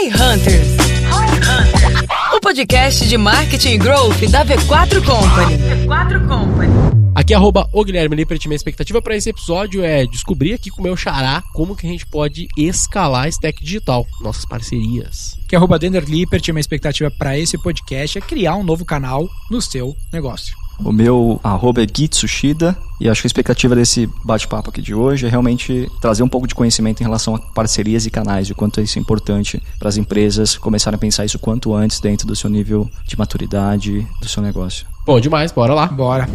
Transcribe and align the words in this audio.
Roy 0.00 0.08
Hunters. 0.08 0.68
O 2.34 2.40
podcast 2.40 3.06
de 3.06 3.18
marketing 3.18 3.72
e 3.72 3.78
growth 3.78 4.18
da 4.30 4.46
V4 4.46 5.04
Company. 5.04 5.58
V4 5.58 6.26
Company. 6.26 6.72
Aqui 7.14 7.34
é 7.34 7.36
arroba 7.36 7.68
o 7.70 7.84
Guilherme 7.84 8.16
Lippert. 8.16 8.46
Minha 8.46 8.56
expectativa 8.56 9.02
para 9.02 9.14
esse 9.14 9.28
episódio 9.28 9.84
é 9.84 10.06
descobrir 10.06 10.54
aqui 10.54 10.70
com 10.70 10.80
o 10.80 10.84
meu 10.84 10.96
xará 10.96 11.42
como 11.52 11.76
que 11.76 11.86
a 11.86 11.90
gente 11.90 12.06
pode 12.06 12.48
escalar 12.56 13.24
a 13.24 13.28
stack 13.28 13.62
digital, 13.62 14.06
nossas 14.22 14.46
parcerias. 14.46 15.36
Aqui 15.44 15.54
é 15.54 15.58
arroba 15.58 15.78
Dender 15.78 16.04
Lippert. 16.08 16.48
Minha 16.48 16.60
expectativa 16.60 17.10
para 17.10 17.38
esse 17.38 17.58
podcast 17.58 18.16
é 18.16 18.22
criar 18.22 18.56
um 18.56 18.64
novo 18.64 18.86
canal 18.86 19.28
no 19.50 19.60
seu 19.60 19.94
negócio. 20.10 20.59
O 20.84 20.92
meu 20.92 21.38
arroba 21.42 21.82
é 21.82 21.86
Gitsushida 21.86 22.76
e 23.00 23.08
acho 23.08 23.22
que 23.22 23.26
a 23.26 23.28
expectativa 23.28 23.74
desse 23.74 24.08
bate-papo 24.24 24.70
aqui 24.70 24.80
de 24.80 24.94
hoje 24.94 25.26
é 25.26 25.28
realmente 25.28 25.90
trazer 26.00 26.22
um 26.22 26.28
pouco 26.28 26.46
de 26.46 26.54
conhecimento 26.54 27.00
em 27.00 27.04
relação 27.04 27.34
a 27.34 27.38
parcerias 27.38 28.06
e 28.06 28.10
canais 28.10 28.48
e 28.48 28.52
o 28.52 28.54
quanto 28.54 28.80
isso 28.80 28.98
é 28.98 29.00
importante 29.00 29.62
para 29.78 29.88
as 29.88 29.96
empresas 29.96 30.56
começarem 30.56 30.96
a 30.96 30.98
pensar 30.98 31.24
isso 31.24 31.38
quanto 31.38 31.74
antes 31.74 32.00
dentro 32.00 32.26
do 32.26 32.34
seu 32.34 32.48
nível 32.48 32.90
de 33.06 33.18
maturidade 33.18 34.06
do 34.20 34.28
seu 34.28 34.42
negócio. 34.42 34.86
Bom 35.06 35.20
demais, 35.20 35.52
bora 35.52 35.74
lá. 35.74 35.86
Bora. 35.86 36.28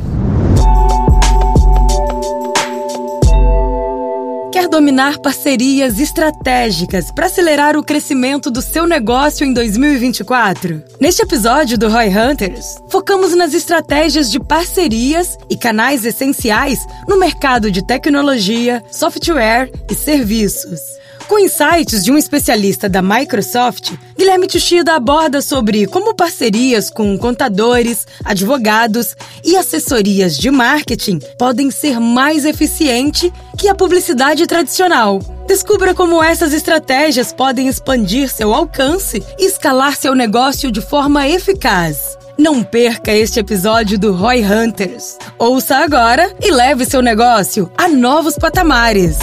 Quer 4.66 4.70
dominar 4.70 5.20
parcerias 5.20 6.00
estratégicas 6.00 7.12
para 7.12 7.28
acelerar 7.28 7.78
o 7.78 7.84
crescimento 7.84 8.50
do 8.50 8.64
seu 8.64 8.88
negócio 8.88 9.46
em 9.46 9.54
2024? 9.54 10.84
Neste 11.00 11.22
episódio 11.22 11.78
do 11.78 11.88
Roy 11.88 12.08
Hunters, 12.08 12.82
focamos 12.90 13.36
nas 13.36 13.54
estratégias 13.54 14.32
de 14.32 14.40
parcerias 14.40 15.38
e 15.52 15.56
canais 15.56 16.04
essenciais 16.04 16.80
no 17.08 17.20
mercado 17.20 17.70
de 17.70 17.86
tecnologia, 17.86 18.84
software 18.92 19.70
e 19.88 19.94
serviços. 19.94 20.80
Com 21.28 21.40
insights 21.40 22.04
de 22.04 22.12
um 22.12 22.18
especialista 22.18 22.88
da 22.88 23.02
Microsoft, 23.02 23.94
Guilherme 24.16 24.48
Tuxida 24.48 24.94
aborda 24.94 25.42
sobre 25.42 25.88
como 25.88 26.14
parcerias 26.14 26.90
com 26.90 27.18
contadores, 27.18 28.06
advogados 28.24 29.16
e 29.44 29.58
assessorias 29.58 30.38
de 30.38 30.52
marketing 30.52 31.20
podem 31.38 31.72
ser 31.72 32.00
mais 32.00 32.46
eficiente 32.46 33.34
que 33.58 33.68
a 33.68 33.74
publicidade 33.74 34.46
tradicional. 34.46 35.20
Descubra 35.48 35.96
como 35.96 36.24
essas 36.24 36.54
estratégias 36.54 37.34
podem 37.34 37.68
expandir 37.68 38.30
seu 38.30 38.54
alcance 38.54 39.24
e 39.40 39.46
escalar 39.46 39.96
seu 39.96 40.14
negócio 40.14 40.72
de 40.72 40.82
forma 40.82 41.28
eficaz. 41.28 42.18
Não 42.38 42.64
perca 42.64 43.12
este 43.12 43.40
episódio 43.40 43.98
do 43.98 44.14
Roy 44.14 44.44
Hunters. 44.44 45.18
Ouça 45.40 45.78
agora 45.78 46.36
e 46.44 46.52
leve 46.52 46.86
seu 46.86 47.02
negócio 47.02 47.72
a 47.78 47.88
novos 47.88 48.36
patamares. 48.36 49.18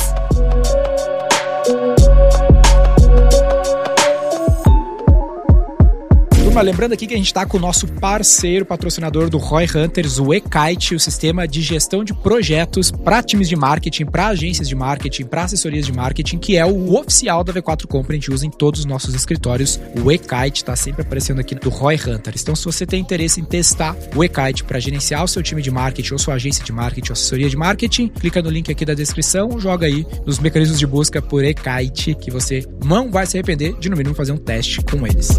Turma, 6.53 6.61
lembrando 6.61 6.93
aqui 6.93 7.07
que 7.07 7.15
a 7.15 7.17
gente 7.17 7.29
está 7.29 7.47
com 7.47 7.57
o 7.57 7.61
nosso 7.61 7.89
parceiro, 7.89 8.67
patrocinador 8.67 9.31
do 9.31 9.39
Roy 9.39 9.65
Hunters, 9.75 10.19
o 10.19 10.35
eKite, 10.35 10.95
o 10.95 11.01
sistema 11.01 11.49
de 11.49 11.63
gestão 11.63 12.05
de 12.05 12.13
projetos 12.13 12.91
para 12.91 13.23
times 13.23 13.49
de 13.49 13.57
marketing, 13.57 14.05
para 14.05 14.27
agências 14.27 14.69
de 14.69 14.75
marketing, 14.75 15.25
para 15.25 15.45
assessorias 15.45 15.87
de 15.87 15.95
marketing, 15.95 16.37
que 16.37 16.59
é 16.59 16.67
o 16.67 16.95
oficial 16.95 17.43
da 17.43 17.55
V4 17.55 17.87
Company, 17.87 18.19
a 18.19 18.21
gente 18.21 18.31
usa 18.31 18.45
em 18.45 18.51
todos 18.51 18.81
os 18.81 18.87
nossos 18.87 19.15
escritórios. 19.15 19.81
O 20.05 20.13
eKite 20.13 20.59
está 20.61 20.77
sempre 20.77 21.01
aparecendo 21.01 21.41
aqui 21.41 21.55
do 21.55 21.71
Roy 21.71 21.95
Hunters. 21.95 22.43
Então, 22.43 22.55
se 22.55 22.67
você 22.67 22.85
tem 22.85 23.01
interesse 23.01 23.41
em 23.41 23.45
testar 23.45 23.97
o 24.15 24.23
eKite 24.23 24.63
para 24.63 24.79
gerenciar 24.79 25.25
o 25.25 25.29
seu 25.29 25.43
time 25.43 25.63
de 25.63 25.71
marketing, 25.71 26.13
ou 26.13 26.19
sua 26.19 26.35
agência 26.35 26.63
de 26.63 26.71
marketing, 26.71 27.13
ou 27.13 27.15
assessoria 27.15 27.49
de 27.49 27.57
marketing, 27.57 28.09
clica 28.09 28.43
no 28.43 28.51
link 28.51 28.71
aqui 28.71 28.85
da 28.85 28.93
descrição, 28.93 29.59
joga 29.59 29.87
aí 29.87 30.07
nos 30.27 30.39
mecanismos 30.39 30.79
de 30.79 30.87
busca 30.87 31.23
por 31.23 31.43
eKite, 31.43 32.15
que 32.15 32.31
você 32.31 32.63
não 32.85 33.11
vai 33.11 33.25
se 33.25 33.39
arrepender 33.39 33.75
de 33.79 33.89
no 33.89 33.97
mínimo 33.97 34.15
fazer 34.15 34.33
um 34.33 34.37
teste 34.37 34.83
com 34.83 35.07
eles. 35.07 35.31